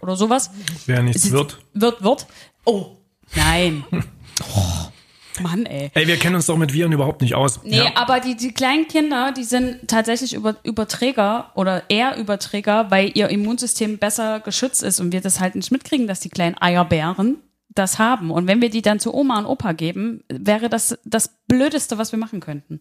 Oder 0.00 0.16
sowas? 0.16 0.50
Wer 0.86 1.02
nichts 1.02 1.30
wird. 1.30 1.58
Wird, 1.74 2.02
wird. 2.02 2.26
Oh, 2.64 2.96
nein. 3.36 3.84
oh, 4.56 5.40
Mann, 5.40 5.64
ey. 5.66 5.90
Ey, 5.94 6.06
wir 6.06 6.16
kennen 6.18 6.34
uns 6.34 6.46
doch 6.46 6.56
mit 6.56 6.72
Viren 6.72 6.92
überhaupt 6.92 7.20
nicht 7.22 7.34
aus. 7.34 7.60
Nee, 7.62 7.78
Ja. 7.78 7.92
aber 7.96 8.20
die, 8.20 8.36
die 8.36 8.52
kleinen 8.52 8.88
Kinder, 8.88 9.32
die 9.32 9.44
sind 9.44 9.88
tatsächlich 9.88 10.34
über, 10.34 10.56
Überträger 10.64 11.50
oder 11.54 11.84
eher 11.88 12.16
Überträger, 12.16 12.90
weil 12.90 13.12
ihr 13.14 13.28
Immunsystem 13.28 13.98
besser 13.98 14.40
geschützt 14.40 14.82
ist 14.82 15.00
und 15.00 15.12
wir 15.12 15.20
das 15.20 15.38
halt 15.40 15.54
nicht 15.54 15.70
mitkriegen, 15.70 16.06
dass 16.06 16.20
die 16.20 16.30
kleinen 16.30 16.56
Eierbären 16.60 17.36
das 17.74 17.98
haben. 17.98 18.30
Und 18.30 18.46
wenn 18.46 18.60
wir 18.60 18.70
die 18.70 18.82
dann 18.82 19.00
zu 19.00 19.14
Oma 19.14 19.38
und 19.38 19.46
Opa 19.46 19.72
geben, 19.72 20.22
wäre 20.28 20.68
das 20.68 20.98
das 21.04 21.28
Blödeste, 21.48 21.98
was 21.98 22.12
wir 22.12 22.18
machen 22.18 22.40
könnten. 22.40 22.80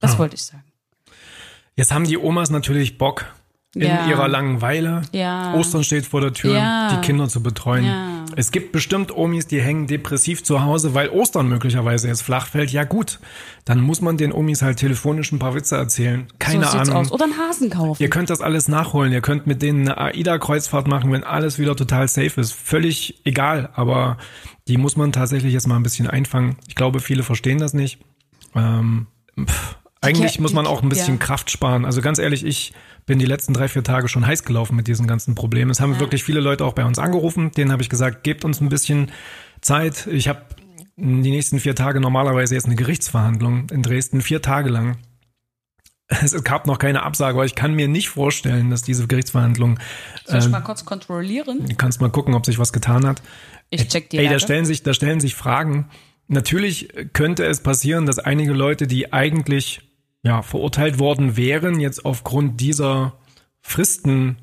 Das 0.00 0.12
Ja. 0.12 0.18
wollte 0.18 0.34
ich 0.36 0.42
sagen. 0.44 0.64
Jetzt 1.76 1.92
haben 1.92 2.04
die 2.04 2.16
Omas 2.18 2.50
natürlich 2.50 2.98
Bock, 2.98 3.26
in 3.74 3.82
Ja. 3.82 4.06
ihrer 4.08 4.28
Langeweile. 4.28 5.02
Ja. 5.12 5.54
Ostern 5.54 5.82
steht 5.84 6.06
vor 6.06 6.20
der 6.20 6.32
Tür, 6.32 6.54
Ja. 6.56 6.88
die 6.94 7.06
Kinder 7.06 7.28
zu 7.28 7.42
betreuen. 7.42 7.84
Ja. 7.84 8.24
Es 8.36 8.50
gibt 8.50 8.72
bestimmt 8.72 9.14
Omis, 9.16 9.46
die 9.46 9.60
hängen 9.60 9.86
depressiv 9.86 10.42
zu 10.44 10.62
Hause, 10.62 10.94
weil 10.94 11.08
Ostern 11.10 11.48
möglicherweise 11.48 12.08
jetzt 12.08 12.22
flach 12.22 12.46
fällt. 12.46 12.70
Ja 12.70 12.84
gut, 12.84 13.18
dann 13.64 13.80
muss 13.80 14.00
man 14.00 14.16
den 14.16 14.32
Omis 14.32 14.62
halt 14.62 14.78
telefonisch 14.78 15.32
ein 15.32 15.38
paar 15.38 15.54
Witze 15.54 15.76
erzählen. 15.76 16.26
Keine 16.38 16.64
so 16.66 16.78
Ahnung. 16.78 16.94
aus. 16.96 17.12
Oder 17.12 17.24
einen 17.24 17.38
Hasen 17.38 17.70
kaufen. 17.70 18.02
Ihr 18.02 18.10
könnt 18.10 18.30
das 18.30 18.40
alles 18.40 18.68
nachholen. 18.68 19.12
Ihr 19.12 19.20
könnt 19.20 19.46
mit 19.46 19.62
denen 19.62 19.88
eine 19.88 19.98
AIDA-Kreuzfahrt 19.98 20.88
machen, 20.88 21.12
wenn 21.12 21.24
alles 21.24 21.58
wieder 21.58 21.76
total 21.76 22.08
safe 22.08 22.40
ist. 22.40 22.52
Völlig 22.52 23.20
egal, 23.24 23.70
aber 23.74 24.18
die 24.68 24.76
muss 24.78 24.96
man 24.96 25.12
tatsächlich 25.12 25.52
jetzt 25.52 25.66
mal 25.68 25.76
ein 25.76 25.82
bisschen 25.82 26.06
einfangen. 26.08 26.56
Ich 26.68 26.74
glaube, 26.74 27.00
viele 27.00 27.22
verstehen 27.22 27.58
das 27.58 27.74
nicht. 27.74 27.98
Ähm, 28.56 29.06
pff, 29.38 29.76
eigentlich 30.00 30.38
muss 30.40 30.52
man 30.52 30.66
auch 30.66 30.82
ein 30.82 30.88
bisschen. 30.88 31.18
Kraft 31.18 31.50
sparen. 31.50 31.84
Also 31.84 32.00
ganz 32.00 32.18
ehrlich, 32.18 32.44
ich 32.44 32.72
bin 33.06 33.18
die 33.18 33.26
letzten 33.26 33.52
drei, 33.52 33.68
vier 33.68 33.84
Tage 33.84 34.08
schon 34.08 34.26
heiß 34.26 34.44
gelaufen 34.44 34.76
mit 34.76 34.86
diesen 34.86 35.06
ganzen 35.06 35.34
Problemen. 35.34 35.70
Es 35.70 35.80
haben 35.80 36.00
wirklich 36.00 36.24
viele 36.24 36.40
Leute 36.40 36.64
auch 36.64 36.72
bei 36.72 36.84
uns 36.84 36.98
angerufen. 36.98 37.50
Denen 37.52 37.70
habe 37.72 37.82
ich 37.82 37.90
gesagt, 37.90 38.22
gebt 38.24 38.44
uns 38.44 38.60
ein 38.60 38.68
bisschen 38.68 39.10
Zeit. 39.60 40.06
Ich 40.06 40.28
habe 40.28 40.42
die 40.96 41.30
nächsten 41.30 41.58
vier 41.58 41.74
Tage 41.74 42.00
normalerweise 42.00 42.54
jetzt 42.54 42.66
eine 42.66 42.76
Gerichtsverhandlung 42.76 43.68
in 43.70 43.82
Dresden, 43.82 44.20
vier 44.20 44.40
Tage 44.42 44.70
lang. 44.70 44.96
Es 46.06 46.44
gab 46.44 46.66
noch 46.66 46.78
keine 46.78 47.02
Absage, 47.02 47.34
aber 47.36 47.46
ich 47.46 47.54
kann 47.54 47.74
mir 47.74 47.88
nicht 47.88 48.10
vorstellen, 48.10 48.70
dass 48.70 48.82
diese 48.82 49.06
Gerichtsverhandlung, 49.06 49.78
Soll 50.26 50.38
ich 50.38 50.44
äh, 50.46 50.48
mal 50.50 50.60
kurz 50.60 50.84
kontrollieren? 50.84 51.66
du 51.66 51.74
kannst 51.76 52.00
mal 52.00 52.10
gucken, 52.10 52.34
ob 52.34 52.44
sich 52.44 52.58
was 52.58 52.72
getan 52.72 53.06
hat. 53.06 53.22
Ich 53.70 53.88
check 53.88 54.10
die 54.10 54.18
Ey, 54.18 54.24
da 54.26 54.32
Lage. 54.32 54.44
stellen 54.44 54.66
sich, 54.66 54.82
da 54.82 54.92
stellen 54.92 55.20
sich 55.20 55.34
Fragen. 55.34 55.88
Natürlich 56.28 56.88
könnte 57.12 57.44
es 57.46 57.60
passieren, 57.60 58.06
dass 58.06 58.18
einige 58.18 58.52
Leute, 58.52 58.86
die 58.86 59.12
eigentlich 59.12 59.80
ja 60.24 60.42
verurteilt 60.42 60.98
worden 60.98 61.36
wären, 61.36 61.78
jetzt 61.78 62.04
aufgrund 62.04 62.60
dieser 62.60 63.12
Fristen, 63.60 64.36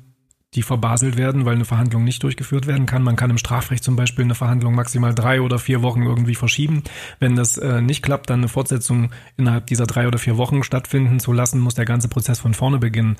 die 0.54 0.62
verbaselt 0.62 1.16
werden, 1.16 1.46
weil 1.46 1.54
eine 1.54 1.64
Verhandlung 1.64 2.04
nicht 2.04 2.22
durchgeführt 2.22 2.66
werden 2.66 2.84
kann. 2.84 3.02
Man 3.02 3.16
kann 3.16 3.30
im 3.30 3.38
Strafrecht 3.38 3.82
zum 3.82 3.96
Beispiel 3.96 4.24
eine 4.24 4.34
Verhandlung 4.34 4.74
maximal 4.74 5.14
drei 5.14 5.40
oder 5.40 5.58
vier 5.58 5.82
Wochen 5.82 6.02
irgendwie 6.02 6.34
verschieben. 6.34 6.82
Wenn 7.20 7.36
das 7.36 7.56
äh, 7.56 7.80
nicht 7.80 8.02
klappt, 8.02 8.28
dann 8.28 8.40
eine 8.40 8.48
Fortsetzung 8.48 9.10
innerhalb 9.38 9.66
dieser 9.66 9.86
drei 9.86 10.06
oder 10.06 10.18
vier 10.18 10.36
Wochen 10.36 10.62
stattfinden 10.62 11.20
zu 11.20 11.32
lassen, 11.32 11.58
muss 11.58 11.74
der 11.74 11.86
ganze 11.86 12.08
Prozess 12.08 12.38
von 12.38 12.52
vorne 12.52 12.78
beginnen. 12.78 13.16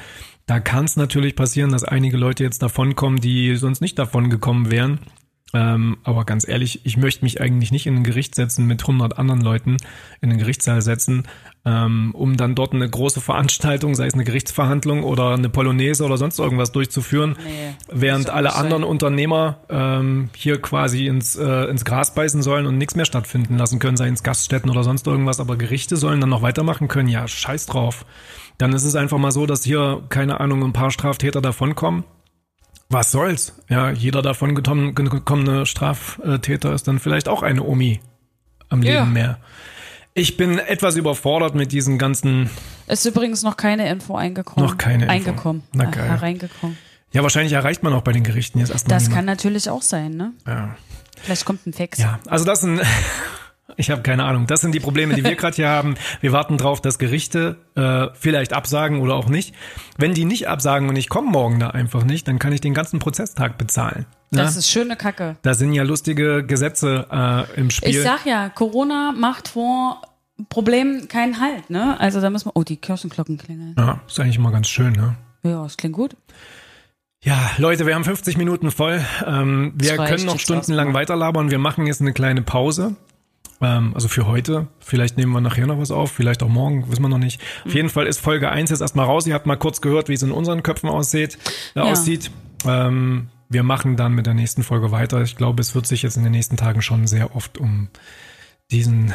Da 0.46 0.60
kann 0.60 0.84
es 0.84 0.96
natürlich 0.96 1.34
passieren, 1.34 1.72
dass 1.72 1.84
einige 1.84 2.18
Leute 2.18 2.44
jetzt 2.44 2.62
davonkommen, 2.62 3.20
die 3.20 3.56
sonst 3.56 3.80
nicht 3.80 3.98
davon 3.98 4.28
gekommen 4.28 4.70
wären. 4.70 5.00
Ähm, 5.54 5.98
aber 6.02 6.24
ganz 6.24 6.48
ehrlich, 6.48 6.80
ich 6.84 6.96
möchte 6.96 7.24
mich 7.24 7.40
eigentlich 7.40 7.72
nicht 7.72 7.86
in 7.86 7.96
ein 7.96 8.04
Gericht 8.04 8.34
setzen 8.34 8.66
mit 8.66 8.80
100 8.82 9.18
anderen 9.18 9.42
Leuten, 9.42 9.76
in 10.22 10.30
den 10.30 10.38
Gerichtssaal 10.38 10.80
setzen, 10.80 11.24
ähm, 11.66 12.12
um 12.14 12.38
dann 12.38 12.54
dort 12.54 12.72
eine 12.72 12.88
große 12.88 13.20
Veranstaltung, 13.20 13.94
sei 13.94 14.06
es 14.06 14.14
eine 14.14 14.24
Gerichtsverhandlung 14.24 15.02
oder 15.04 15.34
eine 15.34 15.50
Polonaise 15.50 16.04
oder 16.04 16.16
sonst 16.16 16.38
irgendwas 16.38 16.72
durchzuführen, 16.72 17.36
Nee, 17.44 17.74
während 17.92 18.30
alle 18.30 18.50
sein. 18.50 18.62
anderen 18.62 18.84
Unternehmer 18.84 19.58
ähm, 19.68 20.30
hier 20.34 20.60
quasi 20.60 21.06
ins, 21.06 21.36
äh, 21.36 21.64
ins 21.64 21.84
Gras 21.84 22.14
beißen 22.14 22.42
sollen 22.42 22.66
und 22.66 22.78
nichts 22.78 22.96
mehr 22.96 23.04
stattfinden 23.04 23.58
lassen 23.58 23.78
können, 23.78 23.98
sei 23.98 24.08
ins 24.08 24.22
Gaststätten 24.22 24.70
oder 24.70 24.84
sonst 24.84 25.06
irgendwas, 25.06 25.38
aber 25.38 25.56
Gerichte 25.56 25.96
sollen 25.96 26.20
dann 26.20 26.30
noch 26.30 26.42
weitermachen 26.42 26.88
können. 26.88 27.08
Ja, 27.08 27.28
scheiß 27.28 27.66
drauf. 27.66 28.06
Dann 28.56 28.72
ist 28.72 28.84
es 28.84 28.96
einfach 28.96 29.18
mal 29.18 29.32
so, 29.32 29.44
dass 29.44 29.64
hier, 29.64 30.02
keine 30.08 30.40
Ahnung, 30.40 30.64
ein 30.64 30.72
paar 30.72 30.90
Straftäter 30.90 31.42
davonkommen 31.42 32.04
was 32.88 33.10
soll's? 33.10 33.54
Ja, 33.68 33.90
jeder 33.90 34.22
davon 34.22 34.54
gekommen- 34.54 34.94
gekommene 34.94 35.66
Straftäter 35.66 36.72
ist 36.74 36.88
dann 36.88 36.98
vielleicht 36.98 37.28
auch 37.28 37.42
eine 37.42 37.62
Omi 37.62 38.00
am 38.68 38.82
Leben 38.82 38.94
Ja. 38.94 39.04
mehr. 39.04 39.38
Ich 40.14 40.36
bin 40.36 40.58
etwas 40.58 40.96
überfordert 40.96 41.54
mit 41.54 41.72
diesen 41.72 41.96
ganzen, 41.98 42.50
Ist 42.86 43.06
übrigens 43.06 43.42
noch 43.42 43.56
keine 43.56 43.88
Info 43.88 44.14
eingekommen. 44.16 44.68
Noch 44.68 44.76
keine 44.76 45.04
Info. 45.04 45.12
Eingekommen. 45.14 45.62
Na 45.72 45.84
geil. 45.86 46.04
Hereingekommen. 46.08 46.76
ja, 47.12 47.22
wahrscheinlich 47.22 47.54
erreicht 47.54 47.82
man 47.82 47.94
auch 47.94 48.02
bei 48.02 48.12
den 48.12 48.22
Gerichten 48.24 48.58
jetzt 48.58 48.70
erstmal 48.70 48.96
Das 48.98 49.04
kann 49.04 49.10
niemand. 49.24 49.26
natürlich 49.38 49.70
auch 49.70 49.82
sein, 49.82 50.12
ne? 50.16 50.32
Ja. 50.46 50.76
Vielleicht 51.22 51.44
kommt 51.46 51.66
ein 51.66 51.72
Fax. 51.72 51.98
ja, 51.98 52.18
also 52.28 52.44
das 52.44 52.60
sind, 52.60 52.80
ich 53.76 53.90
habe 53.90 54.02
keine 54.02 54.24
Ahnung, 54.24 54.46
das 54.46 54.60
sind 54.60 54.74
die 54.74 54.80
Probleme, 54.80 55.14
die 55.14 55.24
wir 55.24 55.34
gerade 55.36 55.56
hier 55.56 55.68
haben. 55.68 55.94
Wir 56.20 56.32
warten 56.32 56.58
drauf, 56.58 56.80
dass 56.80 56.98
Gerichte 56.98 57.56
äh, 57.74 58.08
vielleicht 58.14 58.52
absagen 58.52 59.00
oder 59.00 59.14
auch 59.14 59.28
nicht. 59.28 59.54
Wenn 59.98 60.14
die 60.14 60.24
nicht 60.24 60.48
absagen 60.48 60.88
und 60.88 60.96
ich 60.96 61.08
komme 61.08 61.30
morgen 61.30 61.60
da 61.60 61.68
einfach 61.68 62.04
nicht, 62.04 62.28
dann 62.28 62.38
kann 62.38 62.52
ich 62.52 62.60
den 62.60 62.74
ganzen 62.74 62.98
Prozesstag 62.98 63.58
bezahlen. 63.58 64.06
Ne? 64.30 64.42
Das 64.42 64.56
ist 64.56 64.70
schöne 64.70 64.96
Kacke. 64.96 65.36
Da 65.42 65.54
sind 65.54 65.72
ja 65.74 65.82
lustige 65.82 66.44
Gesetze 66.44 67.06
äh, 67.10 67.60
im 67.60 67.70
Spiel. 67.70 67.90
Ich 67.90 68.02
sag 68.02 68.24
ja, 68.24 68.48
Corona 68.48 69.12
macht 69.12 69.48
vor 69.48 70.00
Problemen 70.48 71.08
keinen 71.08 71.40
Halt, 71.40 71.70
ne? 71.70 72.00
Also 72.00 72.20
da 72.20 72.30
müssen 72.30 72.46
wir. 72.46 72.56
Oh, 72.56 72.62
die 72.62 72.76
Kirchenglocken 72.76 73.36
klingeln. 73.38 73.74
Ja, 73.78 74.00
ist 74.06 74.18
eigentlich 74.18 74.36
immer 74.36 74.50
ganz 74.50 74.68
schön, 74.68 74.92
ne? 74.92 75.16
Ja, 75.42 75.62
das 75.62 75.76
klingt 75.76 75.94
gut. 75.94 76.16
Ja, 77.24 77.50
Leute, 77.58 77.86
wir 77.86 77.94
haben 77.94 78.04
50 78.04 78.36
Minuten 78.36 78.70
voll. 78.72 79.04
Ähm, 79.24 79.74
wir 79.76 79.96
können 79.96 80.24
noch 80.24 80.40
stundenlang 80.40 80.88
erstmal. 80.88 81.02
weiterlabern. 81.02 81.50
Wir 81.50 81.58
machen 81.58 81.86
jetzt 81.86 82.00
eine 82.00 82.12
kleine 82.12 82.42
Pause. 82.42 82.96
Ähm, 83.62 83.92
also 83.94 84.08
für 84.08 84.26
heute. 84.26 84.66
Vielleicht 84.80 85.16
nehmen 85.16 85.32
wir 85.32 85.40
nachher 85.40 85.66
noch 85.66 85.78
was 85.78 85.90
auf, 85.90 86.10
vielleicht 86.12 86.42
auch 86.42 86.48
morgen, 86.48 86.90
wissen 86.90 87.02
wir 87.02 87.08
noch 87.08 87.18
nicht. 87.18 87.40
Mhm. 87.64 87.68
Auf 87.70 87.74
jeden 87.74 87.88
Fall 87.88 88.06
ist 88.06 88.20
Folge 88.20 88.50
1 88.50 88.70
jetzt 88.70 88.80
erstmal 88.80 89.06
raus. 89.06 89.26
Ihr 89.26 89.34
habt 89.34 89.46
mal 89.46 89.56
kurz 89.56 89.80
gehört, 89.80 90.08
wie 90.08 90.14
es 90.14 90.22
in 90.22 90.32
unseren 90.32 90.62
Köpfen 90.62 90.88
aussieht. 90.88 91.38
Äh, 91.74 91.78
Ja. 91.80 91.84
aussieht. 91.84 92.30
Ähm, 92.66 93.28
wir 93.48 93.62
machen 93.62 93.96
dann 93.96 94.12
mit 94.14 94.26
der 94.26 94.34
nächsten 94.34 94.62
Folge 94.62 94.90
weiter. 94.92 95.20
Ich 95.22 95.36
glaube, 95.36 95.60
es 95.60 95.74
wird 95.74 95.86
sich 95.86 96.02
jetzt 96.02 96.16
in 96.16 96.22
den 96.22 96.32
nächsten 96.32 96.56
Tagen 96.56 96.80
schon 96.82 97.06
sehr 97.06 97.36
oft 97.36 97.58
um 97.58 97.88
diesen, 98.70 99.12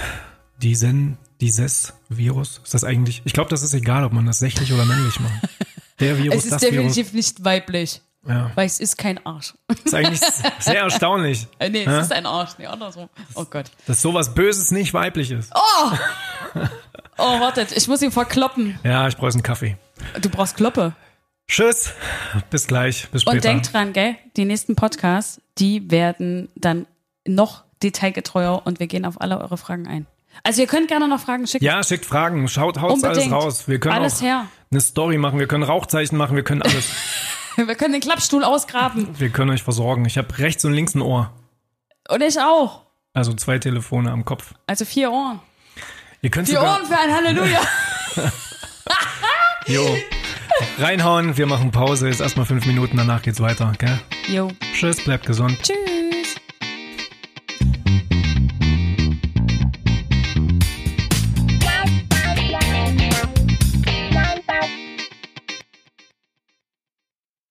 diesen, 0.61 1.17
dieses 1.41 1.93
Virus. 2.09 2.61
Ist 2.63 2.73
das 2.73 2.83
eigentlich? 2.83 3.21
Ich 3.25 3.33
glaube, 3.33 3.49
das 3.49 3.63
ist 3.63 3.73
egal, 3.73 4.03
ob 4.03 4.13
man 4.13 4.25
das 4.25 4.39
sächlich 4.39 4.71
oder 4.73 4.85
männlich 4.85 5.19
macht. 5.19 5.33
Der 5.99 6.19
Virus, 6.19 6.37
Es 6.39 6.43
ist 6.45 6.51
das 6.53 6.61
Virus. 6.61 6.75
definitiv 6.93 7.13
nicht 7.13 7.43
weiblich. 7.43 8.01
Ja. 8.25 8.51
Weil 8.55 8.65
es 8.65 8.79
ist 8.79 8.97
kein 8.97 9.25
Arsch. 9.25 9.53
ist 9.83 9.93
eigentlich 9.93 10.19
sehr 10.59 10.81
erstaunlich, 10.81 11.47
Äh, 11.59 11.69
nee, 11.69 11.83
es 11.85 12.03
ist 12.05 12.11
ein 12.11 12.25
Arsch. 12.25 12.51
Nee, 12.57 12.65
andersrum. 12.67 13.09
Oh 13.35 13.45
Gott. 13.49 13.71
dass 13.85 14.01
sowas 14.01 14.33
Böses 14.33 14.71
nicht 14.71 14.93
weiblich 14.93 15.31
ist. 15.31 15.51
Oh, 17.17 17.39
wartet, 17.39 17.71
ich 17.75 17.87
muss 17.87 18.01
ihn 18.01 18.11
verkloppen. 18.11 18.79
Ja, 18.83 19.07
ich 19.07 19.17
brauche 19.17 19.31
einen 19.31 19.43
Kaffee. 19.43 19.77
Du 20.21 20.29
brauchst 20.29 20.55
Kloppe. 20.55 20.93
Tschüss, 21.47 21.93
bis 22.49 22.67
gleich, 22.67 23.07
bis 23.09 23.21
später. 23.21 23.35
Und 23.37 23.43
denk 23.45 23.63
dran, 23.63 23.93
gell, 23.93 24.15
die 24.35 24.45
nächsten 24.45 24.75
Podcasts, 24.75 25.41
die 25.57 25.89
werden 25.89 26.49
dann 26.55 26.85
noch 27.25 27.63
detailgetreuer 27.81 28.61
und 28.65 28.79
wir 28.79 28.87
gehen 28.87 29.05
auf 29.05 29.21
alle 29.21 29.39
eure 29.39 29.57
Fragen 29.57 29.87
ein. 29.87 30.05
Also 30.43 30.61
ihr 30.61 30.67
könnt 30.67 30.87
gerne 30.89 31.07
noch 31.07 31.19
Fragen 31.21 31.47
schicken. 31.47 31.63
ja, 31.65 31.81
schickt 31.83 32.05
Fragen, 32.05 32.47
schaut, 32.49 32.79
haut 32.79 33.03
alles 33.03 33.31
raus. 33.31 33.67
Wir 33.67 33.79
können 33.79 33.95
Alles 33.95 34.17
auch 34.17 34.21
her. 34.21 34.45
eine 34.69 34.81
Story 34.81 35.17
machen, 35.17 35.39
wir 35.39 35.47
können 35.47 35.63
Rauchzeichen 35.63 36.17
machen, 36.17 36.35
wir 36.35 36.43
können 36.43 36.61
alles. 36.61 36.91
Wir 37.65 37.75
können 37.75 37.93
den 37.93 38.01
Klappstuhl 38.01 38.43
ausgraben. 38.43 39.07
wir 39.19 39.29
können 39.29 39.49
euch 39.51 39.63
versorgen. 39.63 40.05
Ich 40.05 40.17
habe 40.17 40.37
rechts 40.37 40.63
und 40.65 40.73
links 40.73 40.93
ein 40.95 41.01
Ohr, 41.01 41.31
Und 42.09 42.21
ich 42.21 42.39
auch. 42.39 42.83
also 43.13 43.33
zwei 43.33 43.57
Telefone 43.59 44.11
am 44.11 44.23
Kopf. 44.25 44.53
Also 44.67 44.85
vier 44.85 45.11
Ohren. 45.11 45.39
Ihr 46.21 46.29
könnt 46.29 46.47
Vier 46.47 46.59
sogar 46.59 46.77
Ohren 46.77 46.85
für 46.85 46.97
ein 46.97 47.13
Halleluja. 47.13 47.59
jo, 49.67 49.97
reinhauen, 50.79 51.37
wir 51.37 51.45
machen 51.45 51.71
Pause, 51.71 52.07
jetzt 52.07 52.21
erstmal 52.21 52.45
fünf 52.45 52.65
Minuten, 52.65 52.97
danach 52.97 53.21
geht's 53.21 53.39
weiter, 53.39 53.71
gell? 53.77 53.99
Jo. 54.27 54.49
Tschüss, 54.73 55.03
bleibt 55.03 55.25
gesund. 55.25 55.57
Tschüss. 55.61 55.96